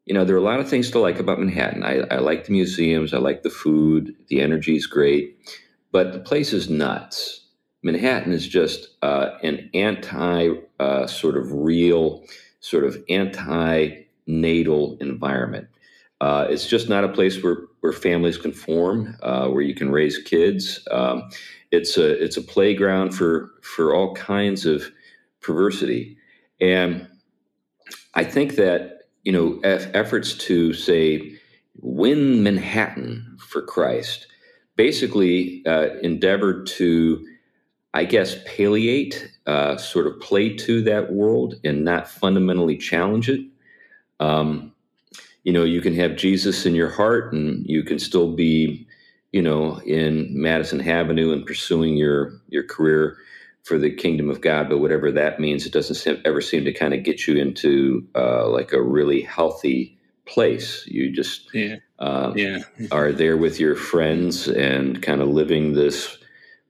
You 0.07 0.15
know, 0.15 0.25
there 0.25 0.35
are 0.35 0.41
a 0.41 0.43
lot 0.43 0.59
of 0.59 0.69
things 0.69 0.91
to 0.91 0.99
like 0.99 1.21
about 1.21 1.39
Manhattan. 1.39 1.85
I, 1.85 1.99
I 2.11 2.19
like 2.19 2.47
the 2.47 2.53
museums, 2.53 3.15
I 3.15 3.19
like 3.19 3.45
the 3.45 3.51
food, 3.51 4.13
the 4.27 4.41
energy 4.41 4.75
is 4.75 4.89
great, 4.89 5.39
but 5.93 6.15
the 6.15 6.19
place 6.19 6.53
is 6.53 6.69
nuts. 6.69 7.43
Manhattan 7.85 8.33
is 8.33 8.49
just 8.49 8.89
uh, 9.03 9.39
an 9.45 9.71
anti 9.73 10.49
uh, 10.81 11.07
sort 11.07 11.37
of 11.37 11.53
real 11.53 12.25
sort 12.59 12.83
of 12.83 12.97
anti-natal 14.27 14.97
environment. 15.01 15.69
Uh, 16.21 16.47
it's 16.49 16.67
just 16.67 16.89
not 16.89 17.05
a 17.05 17.09
place 17.09 17.43
where, 17.43 17.59
where 17.81 17.93
families 17.93 18.39
can 18.39 18.53
form, 18.53 19.17
uh, 19.23 19.49
where 19.49 19.63
you 19.63 19.75
can 19.75 19.91
raise 19.91 20.19
kids. 20.19 20.87
Um, 20.91 21.29
it's 21.73 21.99
a 21.99 22.23
it's 22.23 22.37
a 22.37 22.43
playground 22.43 23.11
for 23.11 23.51
for 23.63 23.95
all 23.95 24.15
kinds 24.15 24.65
of 24.65 24.91
perversity, 25.41 26.17
and 26.61 27.07
I 28.15 28.25
think 28.25 28.55
that 28.55 29.01
you 29.25 29.33
know 29.33 29.61
efforts 29.63 30.35
to 30.35 30.73
say 30.73 31.35
win 31.83 32.43
Manhattan 32.43 33.37
for 33.39 33.61
Christ 33.63 34.29
basically 34.77 35.63
uh, 35.67 35.89
endeavored 36.03 36.67
to 36.67 37.23
I 37.97 38.05
guess, 38.05 38.37
palliate, 38.45 39.27
uh, 39.47 39.79
sort 39.79 40.07
of 40.07 40.21
play 40.21 40.55
to 40.55 40.83
that 40.83 41.15
world 41.15 41.55
and 41.65 41.83
not 41.83 42.07
fundamentally 42.07 42.77
challenge 42.77 43.31
it. 43.31 43.41
Um, 44.21 44.73
you 45.45 45.53
know, 45.53 45.65
you 45.65 45.81
can 45.81 45.95
have 45.95 46.17
Jesus 46.17 46.67
in 46.67 46.75
your 46.75 46.91
heart 46.91 47.33
and 47.33 47.65
you 47.67 47.85
can 47.85 47.99
still 47.99 48.33
be, 48.33 48.87
you 49.33 49.43
know, 49.43 49.79
in 49.87 50.29
Madison 50.31 50.81
Avenue 50.81 51.33
and 51.33 51.47
pursuing 51.47 51.97
your 51.97 52.33
your 52.49 52.65
career 52.65 53.17
for 53.63 53.79
the 53.79 53.91
kingdom 53.91 54.31
of 54.31 54.41
God, 54.41 54.69
but 54.69 54.79
whatever 54.79 55.11
that 55.11 55.41
means, 55.41 55.67
it 55.67 55.73
doesn't 55.73 55.97
seem, 55.97 56.23
ever 56.25 56.41
seem 56.41 56.65
to 56.65 56.73
kind 56.73 56.95
of 56.95 57.03
get 57.03 57.27
you 57.27 57.37
into 57.37 58.07
uh, 58.15 58.49
like 58.49 58.73
a 58.73 58.81
really 58.81 59.23
healthy 59.23 59.99
place. 60.25 60.87
You 60.87 61.11
just 61.11 61.53
yeah. 61.53 61.77
Uh, 61.99 62.33
yeah. 62.37 62.61
are 62.93 63.13
there 63.13 63.37
with 63.37 63.59
your 63.59 63.75
friends 63.75 64.47
and 64.47 65.03
kind 65.03 65.21
of 65.21 65.29
living 65.29 65.73
this 65.73 66.19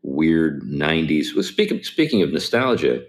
weird 0.03 0.63
90s. 0.63 1.35
Well, 1.35 1.43
speaking, 1.43 1.83
speaking 1.83 2.23
of 2.23 2.33
nostalgia, 2.33 3.05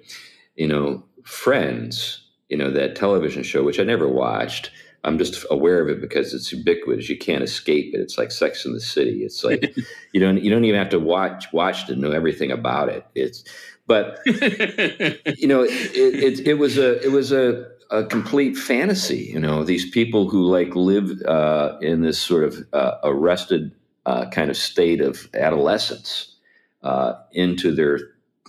you 0.55 0.67
know, 0.67 1.03
Friends, 1.27 2.21
you 2.49 2.57
know, 2.57 2.71
that 2.71 2.95
television 2.95 3.43
show, 3.43 3.63
which 3.63 3.79
I 3.79 3.83
never 3.83 4.07
watched. 4.07 4.71
I'm 5.03 5.17
just 5.17 5.45
aware 5.49 5.81
of 5.81 5.89
it 5.89 6.01
because 6.01 6.33
it's 6.33 6.51
ubiquitous. 6.51 7.07
You 7.07 7.17
can't 7.17 7.43
escape 7.43 7.93
it. 7.93 7.99
It's 7.99 8.17
like 8.17 8.31
Sex 8.31 8.65
in 8.65 8.73
the 8.73 8.79
City. 8.79 9.23
It's 9.23 9.43
like 9.43 9.75
you 10.13 10.19
don't 10.19 10.41
you 10.43 10.49
don't 10.49 10.65
even 10.65 10.79
have 10.79 10.89
to 10.89 10.99
watch 10.99 11.51
watch 11.53 11.87
to 11.87 11.95
know 11.95 12.11
everything 12.11 12.51
about 12.51 12.89
it. 12.89 13.05
It's 13.15 13.43
but 13.85 14.19
you 14.25 15.47
know 15.47 15.63
it, 15.63 15.69
it, 15.71 16.47
it 16.47 16.53
was 16.55 16.77
a 16.77 17.03
it 17.05 17.11
was 17.11 17.31
a 17.31 17.67
a 17.89 18.03
complete 18.05 18.57
fantasy. 18.57 19.29
You 19.31 19.39
know 19.39 19.63
these 19.63 19.89
people 19.89 20.29
who 20.29 20.43
like 20.43 20.75
live 20.75 21.21
uh, 21.21 21.77
in 21.81 22.01
this 22.01 22.19
sort 22.19 22.43
of 22.43 22.57
uh, 22.73 22.95
arrested 23.03 23.71
uh, 24.07 24.25
kind 24.29 24.49
of 24.49 24.57
state 24.57 25.01
of 25.01 25.29
adolescence 25.33 26.33
uh, 26.81 27.13
into 27.33 27.75
their, 27.75 27.99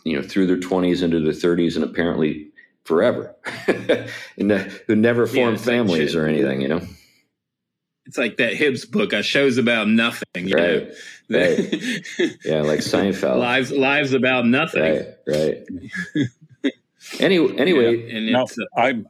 you 0.05 0.17
know, 0.17 0.23
through 0.23 0.47
their 0.47 0.57
20s, 0.57 1.03
into 1.03 1.21
their 1.21 1.33
30s, 1.33 1.75
and 1.75 1.85
apparently 1.85 2.48
forever, 2.89 3.37
and 4.39 4.51
uh, 4.51 4.65
who 4.87 4.97
never 4.97 5.27
formed 5.27 5.59
yeah, 5.59 5.65
families 5.65 6.17
or 6.17 6.27
anything, 6.27 6.63
you 6.63 6.69
know. 6.69 6.81
It's 8.07 8.17
like 8.17 8.39
that 8.39 8.55
Hibbs 8.55 8.87
book, 8.87 9.13
uh, 9.13 9.21
shows 9.21 9.59
about 9.59 9.87
nothing, 9.89 10.49
you 10.49 10.57
right. 10.57 10.89
know. 11.29 11.39
Right. 11.39 11.59
yeah, 12.45 12.63
like 12.63 12.81
Seinfeld. 12.81 13.39
Lives, 13.39 13.71
lives 13.71 14.15
about 14.15 14.47
nothing. 14.47 14.81
Right, 14.81 15.67
right. 16.65 16.73
Any, 17.21 17.37
anyway, 17.59 18.11
yeah, 18.13 18.33
no, 18.33 18.45
uh, 18.45 18.81
I, 18.81 19.05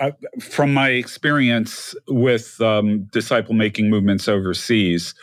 I, 0.00 0.12
from 0.40 0.74
my 0.74 0.88
experience 0.88 1.94
with 2.08 2.60
um, 2.60 3.04
disciple 3.12 3.54
making 3.54 3.88
movements 3.88 4.26
overseas, 4.26 5.14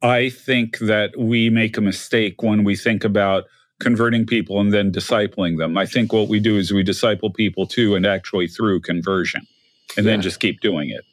I 0.00 0.30
think 0.30 0.78
that 0.78 1.18
we 1.18 1.50
make 1.50 1.76
a 1.76 1.82
mistake 1.82 2.42
when 2.42 2.64
we 2.64 2.74
think 2.74 3.04
about 3.04 3.44
converting 3.80 4.26
people 4.26 4.60
and 4.60 4.72
then 4.72 4.90
discipling 4.90 5.58
them. 5.58 5.78
I 5.78 5.86
think 5.86 6.12
what 6.12 6.28
we 6.28 6.40
do 6.40 6.56
is 6.56 6.72
we 6.72 6.82
disciple 6.82 7.30
people 7.30 7.66
to 7.68 7.94
and 7.94 8.06
actually 8.06 8.48
through 8.48 8.80
conversion 8.80 9.46
and 9.96 10.04
yeah. 10.04 10.12
then 10.12 10.22
just 10.22 10.40
keep 10.40 10.60
doing 10.60 10.90
it. 10.90 11.04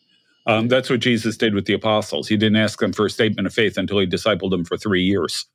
Um, 0.48 0.68
that's 0.68 0.90
what 0.90 1.00
Jesus 1.00 1.38
did 1.38 1.54
with 1.54 1.66
the 1.66 1.74
apostles. 1.74 2.28
He 2.28 2.38
didn't 2.38 2.58
ask 2.58 2.80
them 2.80 2.94
for 2.94 3.06
a 3.06 3.10
statement 3.10 3.48
of 3.48 3.54
faith 3.54 3.78
until 3.78 4.00
he 4.00 4.06
discipled 4.06 4.52
them 4.52 4.64
for 4.64 4.78
three 4.78 5.02
years. 5.02 5.46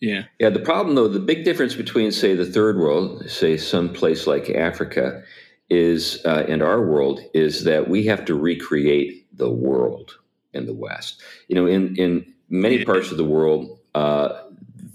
Yeah. 0.00 0.24
Yeah. 0.38 0.50
The 0.50 0.60
problem, 0.60 0.94
though, 0.94 1.08
the 1.08 1.20
big 1.20 1.44
difference 1.44 1.74
between, 1.74 2.12
say, 2.12 2.34
the 2.34 2.46
third 2.46 2.76
world, 2.76 3.28
say, 3.28 3.56
some 3.56 3.92
place 3.92 4.26
like 4.26 4.50
Africa, 4.50 5.22
is 5.70 6.20
uh, 6.26 6.44
and 6.46 6.62
our 6.62 6.84
world 6.84 7.20
is 7.32 7.64
that 7.64 7.88
we 7.88 8.04
have 8.04 8.24
to 8.26 8.34
recreate 8.34 9.26
the 9.36 9.50
world 9.50 10.18
in 10.52 10.66
the 10.66 10.74
West. 10.74 11.22
You 11.48 11.56
know, 11.56 11.66
in 11.66 11.96
in 11.96 12.34
many 12.48 12.84
parts 12.84 13.10
of 13.10 13.16
the 13.16 13.24
world, 13.24 13.78
uh, 13.94 14.42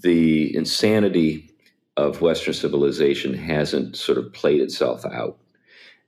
the 0.02 0.54
insanity 0.56 1.50
of 1.96 2.20
Western 2.20 2.54
civilization 2.54 3.34
hasn't 3.34 3.96
sort 3.96 4.18
of 4.18 4.32
played 4.32 4.60
itself 4.60 5.04
out. 5.04 5.38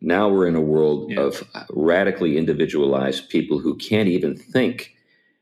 Now 0.01 0.29
we're 0.29 0.49
in 0.49 0.57
a 0.57 0.61
world 0.61 1.11
yeah. 1.11 1.21
of 1.21 1.45
radically 1.71 2.37
individualized 2.37 3.29
people 3.29 3.59
who 3.59 3.77
can't 3.77 4.09
even 4.09 4.37
think. 4.37 4.97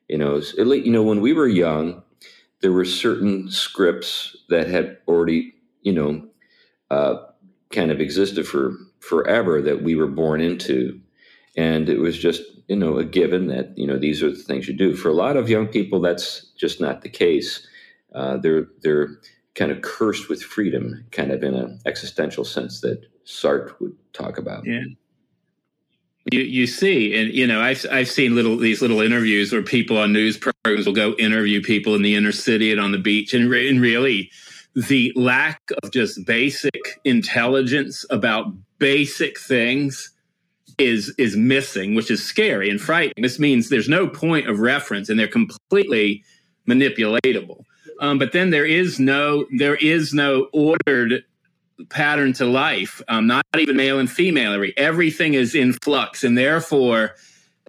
You 0.08 0.18
know, 0.18 0.42
you 0.58 0.90
know, 0.90 1.02
when 1.02 1.20
we 1.20 1.32
were 1.32 1.48
young, 1.48 2.02
there 2.60 2.72
were 2.72 2.84
certain 2.84 3.50
scripts 3.50 4.36
that 4.48 4.68
had 4.68 4.98
already, 5.08 5.54
you 5.82 5.92
know, 5.92 6.26
uh, 6.90 7.16
kind 7.70 7.90
of 7.90 8.00
existed 8.00 8.46
for 8.46 8.74
forever 8.98 9.62
that 9.62 9.82
we 9.82 9.94
were 9.94 10.08
born 10.08 10.40
into, 10.40 11.00
and 11.56 11.88
it 11.88 12.00
was 12.00 12.18
just, 12.18 12.42
you 12.68 12.76
know, 12.76 12.98
a 12.98 13.04
given 13.04 13.46
that 13.46 13.76
you 13.78 13.86
know 13.86 13.98
these 13.98 14.22
are 14.22 14.30
the 14.30 14.36
things 14.36 14.68
you 14.68 14.76
do. 14.76 14.94
For 14.94 15.08
a 15.08 15.14
lot 15.14 15.36
of 15.36 15.48
young 15.48 15.68
people, 15.68 16.00
that's 16.00 16.46
just 16.58 16.80
not 16.80 17.02
the 17.02 17.08
case. 17.08 17.66
Uh, 18.14 18.36
they're 18.38 18.66
they're 18.82 19.18
kind 19.54 19.70
of 19.70 19.82
cursed 19.82 20.28
with 20.28 20.42
freedom, 20.42 21.04
kind 21.10 21.30
of 21.32 21.42
in 21.42 21.54
an 21.54 21.80
existential 21.86 22.44
sense 22.44 22.80
that 22.80 23.02
Sartre 23.24 23.78
would 23.80 23.96
talk 24.12 24.38
about. 24.38 24.64
Yeah. 24.64 24.82
You, 26.30 26.40
you 26.40 26.66
see, 26.66 27.18
and 27.18 27.32
you 27.32 27.46
know, 27.46 27.60
I've 27.60 27.84
I've 27.90 28.08
seen 28.08 28.34
little 28.34 28.56
these 28.56 28.82
little 28.82 29.00
interviews 29.00 29.52
where 29.52 29.62
people 29.62 29.96
on 29.96 30.12
news 30.12 30.36
programs 30.36 30.86
will 30.86 30.92
go 30.92 31.14
interview 31.14 31.62
people 31.62 31.94
in 31.94 32.02
the 32.02 32.14
inner 32.14 32.32
city 32.32 32.70
and 32.72 32.80
on 32.80 32.92
the 32.92 32.98
beach, 32.98 33.32
and, 33.32 33.50
re- 33.50 33.68
and 33.68 33.80
really, 33.80 34.30
the 34.74 35.12
lack 35.16 35.60
of 35.82 35.90
just 35.90 36.26
basic 36.26 37.00
intelligence 37.04 38.04
about 38.10 38.52
basic 38.78 39.38
things 39.38 40.12
is 40.78 41.14
is 41.16 41.36
missing, 41.36 41.94
which 41.94 42.10
is 42.10 42.22
scary 42.22 42.68
and 42.68 42.80
frightening. 42.80 43.22
This 43.22 43.38
means 43.38 43.68
there's 43.68 43.88
no 43.88 44.06
point 44.06 44.48
of 44.48 44.60
reference, 44.60 45.08
and 45.08 45.18
they're 45.18 45.26
completely 45.26 46.22
manipulatable. 46.68 47.64
Um, 48.00 48.18
but 48.18 48.32
then 48.32 48.50
there 48.50 48.64
is 48.64 48.98
no 48.98 49.46
there 49.56 49.76
is 49.76 50.12
no 50.12 50.48
ordered 50.52 51.24
pattern 51.90 52.32
to 52.34 52.46
life, 52.46 53.00
um, 53.08 53.26
not 53.26 53.44
even 53.56 53.76
male 53.76 53.98
and 53.98 54.10
female. 54.10 54.64
Everything 54.76 55.34
is 55.34 55.54
in 55.54 55.74
flux, 55.74 56.24
and 56.24 56.36
therefore 56.36 57.14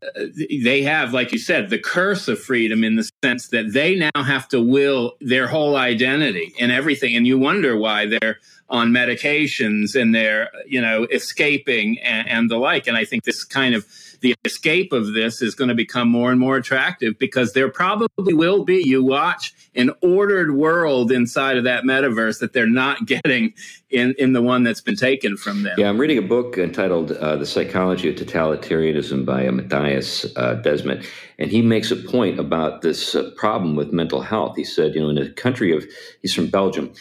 uh, 0.04 0.24
they 0.64 0.82
have, 0.82 1.14
like 1.14 1.32
you 1.32 1.38
said, 1.38 1.70
the 1.70 1.78
curse 1.78 2.28
of 2.28 2.40
freedom 2.40 2.84
in 2.84 2.96
the 2.96 3.10
sense 3.24 3.50
that 3.50 3.74
they 3.74 3.96
now 3.96 4.24
have 4.24 4.48
to 4.50 4.62
will 4.62 5.14
their 5.22 5.48
whole 5.48 5.76
identity 5.76 6.54
and 6.60 6.72
everything. 6.72 7.16
And 7.16 7.28
you 7.28 7.38
wonder 7.38 7.78
why 7.78 8.08
they're 8.08 8.40
on 8.70 8.92
medications 8.92 10.00
and 10.00 10.16
they're, 10.16 10.50
you 10.66 10.82
know, 10.82 11.06
escaping 11.12 12.00
and, 12.00 12.28
and 12.28 12.50
the 12.50 12.58
like. 12.58 12.88
And 12.88 12.98
I 12.98 13.06
think 13.06 13.26
this 13.26 13.44
kind 13.44 13.76
of 13.76 13.86
the 14.22 14.36
escape 14.46 14.94
of 14.94 15.14
this 15.14 15.42
is 15.42 15.56
going 15.56 15.70
to 15.70 15.76
become 15.76 16.08
more 16.08 16.32
and 16.32 16.40
more 16.40 16.56
attractive 16.56 17.18
because 17.20 17.54
there 17.54 17.70
probably 17.70 18.34
will 18.34 18.64
be, 18.64 18.82
you 18.86 19.04
watch, 19.04 19.54
an 19.76 19.92
ordered 20.02 20.56
world 20.56 21.12
inside 21.12 21.58
of 21.58 21.64
that 21.64 21.84
metaverse 21.84 22.40
that 22.40 22.54
they're 22.54 22.68
not 22.68 23.06
getting 23.06 23.54
in, 23.90 24.16
in 24.18 24.34
the 24.34 24.42
one 24.42 24.64
that's 24.64 24.82
been 24.82 24.96
taken 24.96 25.36
from 25.36 25.64
them. 25.64 25.76
Yeah, 25.78 25.90
I'm 25.90 26.00
reading 26.00 26.18
a 26.18 26.22
book 26.22 26.58
entitled 26.58 27.12
uh, 27.12 27.36
The 27.36 27.46
Psychology 27.46 28.10
of 28.10 28.16
Totalitarianism 28.16 29.26
by 29.26 29.44
Mattias 29.46 30.32
uh, 30.38 30.62
Desmet, 30.62 31.06
and 31.40 31.52
he 31.52 31.62
makes 31.62 31.92
a 31.92 31.96
point 31.96 32.40
about 32.40 32.82
this 32.82 33.16
uh, 33.16 33.32
problem 33.36 33.76
with 33.76 33.92
mental 33.92 34.22
health. 34.22 34.56
He 34.56 34.64
said, 34.64 34.96
you 34.96 35.02
know, 35.02 35.10
in 35.10 35.18
a 35.18 35.30
country 35.30 35.76
of, 35.76 35.84
he's 36.22 36.34
from 36.34 36.48
Belgium, 36.48 36.94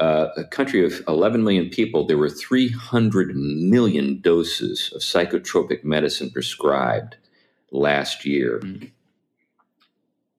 uh, 0.00 0.28
a 0.36 0.44
country 0.44 0.84
of 0.84 1.02
11 1.06 1.44
million 1.44 1.68
people, 1.68 2.06
there 2.06 2.18
were 2.18 2.30
300 2.30 3.36
million 3.36 4.20
doses 4.20 4.90
of 4.94 5.02
psychotropic 5.02 5.84
medicine 5.84 6.30
prescribed 6.30 7.16
last 7.70 8.24
year. 8.24 8.60
Mm-hmm. 8.62 8.86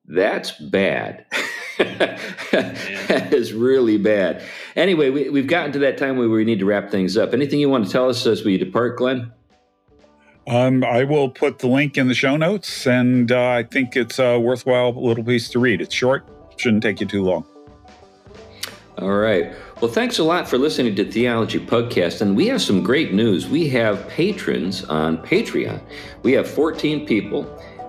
That's 0.05 0.51
bad. 0.51 1.26
that 2.51 3.30
is 3.32 3.53
really 3.53 3.97
bad. 3.97 4.43
Anyway, 4.76 5.09
we, 5.09 5.39
have 5.39 5.47
gotten 5.47 5.72
to 5.72 5.80
that 5.80 5.97
time 5.97 6.18
where 6.18 6.30
we 6.30 6.43
need 6.43 6.59
to 6.59 6.66
wrap 6.66 6.91
things 6.91 7.18
up. 7.18 7.34
Anything 7.34 7.59
you 7.59 7.70
want 7.70 7.86
to 7.86 7.91
tell 7.91 8.09
us 8.09 8.26
as 8.26 8.43
we 8.43 8.57
depart, 8.57 8.97
Glenn? 8.97 9.32
Um, 10.47 10.84
I 10.84 11.03
will 11.03 11.30
put 11.30 11.59
the 11.59 11.68
link 11.68 11.97
in 11.97 12.07
the 12.07 12.14
show 12.14 12.36
notes, 12.36 12.86
and 12.86 13.32
uh, 13.32 13.49
I 13.49 13.64
think 13.64 13.95
it's 13.95 14.20
a 14.20 14.39
worthwhile 14.39 14.91
little 14.91 15.24
piece 15.24 15.49
to 15.49 15.59
read. 15.59 15.82
It's 15.82 15.95
short, 15.95 16.28
shouldn't 16.57 16.84
take 16.84 16.99
you 16.99 17.07
too 17.07 17.24
long. 17.24 17.45
All 19.02 19.18
right. 19.18 19.56
Well, 19.82 19.91
thanks 19.91 20.20
a 20.20 20.24
lot 20.24 20.47
for 20.47 20.60
listening 20.60 20.95
to 20.97 21.12
Theology 21.12 21.60
Pugcast. 21.60 22.22
And 22.22 22.36
we 22.36 22.45
have 22.47 22.62
some 22.62 22.84
great 22.84 23.14
news. 23.16 23.49
We 23.49 23.68
have 23.70 24.08
patrons 24.10 24.84
on 24.84 25.18
Patreon. 25.18 25.82
We 26.22 26.34
have 26.34 26.47
14 26.47 27.08
people 27.08 27.43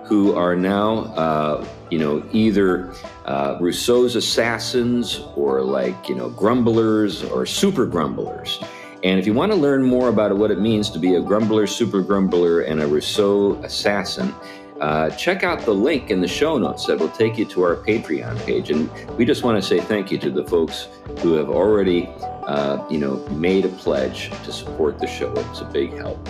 who 0.07 0.35
are 0.35 0.57
now, 0.57 1.01
uh, 1.15 1.69
you 1.91 1.99
know, 1.99 2.27
either 2.33 2.95
uh, 3.27 3.59
Rousseau's 3.61 4.17
assassins 4.17 5.21
or 5.37 5.61
like, 5.61 6.09
you 6.09 6.15
know, 6.15 6.31
grumblers 6.31 7.23
or 7.25 7.45
super 7.45 7.85
grumblers. 7.85 8.59
And 9.05 9.19
if 9.19 9.27
you 9.27 9.35
want 9.35 9.53
to 9.53 9.59
learn 9.59 9.83
more 9.83 10.09
about 10.09 10.35
what 10.39 10.51
it 10.51 10.61
means 10.61 10.89
to 10.91 10.99
be 10.99 11.17
a 11.17 11.21
grumbler, 11.21 11.67
super 11.67 12.01
grumbler, 12.01 12.63
and 12.63 12.81
a 12.81 12.87
Rousseau 12.87 13.57
assassin, 13.65 14.35
uh, 14.83 15.11
check 15.11 15.45
out 15.45 15.61
the 15.61 15.73
link 15.73 16.11
in 16.11 16.21
the 16.21 16.27
show 16.27 16.59
notes 16.59 16.87
that 16.87 16.99
will 16.99 17.09
take 17.11 17.39
you 17.39 17.45
to 17.45 17.63
our 17.63 17.77
Patreon 17.77 18.37
page. 18.45 18.69
And 18.69 18.91
we 19.17 19.25
just 19.25 19.45
want 19.45 19.63
to 19.63 19.67
say 19.67 19.81
thank 19.81 20.11
you 20.11 20.19
to 20.19 20.31
the 20.31 20.45
folks 20.45 20.89
who 21.21 21.35
have 21.35 21.49
already, 21.49 22.09
uh, 22.19 22.85
you 22.91 22.99
know, 22.99 23.17
made 23.29 23.65
a 23.65 23.69
pledge 23.69 24.31
to 24.43 24.53
support 24.53 24.99
the 24.99 25.07
show. 25.07 25.33
It's 25.51 25.61
a 25.61 25.67
big 25.67 25.93
help. 25.93 26.29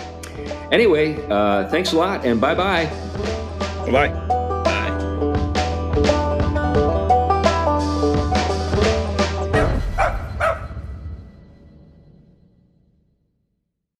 Anyway, 0.71 1.27
uh, 1.29 1.67
thanks 1.69 1.93
a 1.93 1.97
lot, 1.97 2.25
and 2.25 2.39
bye 2.39 2.53
bye. 2.53 2.85
Bye 3.85 3.91
bye. 3.91 4.42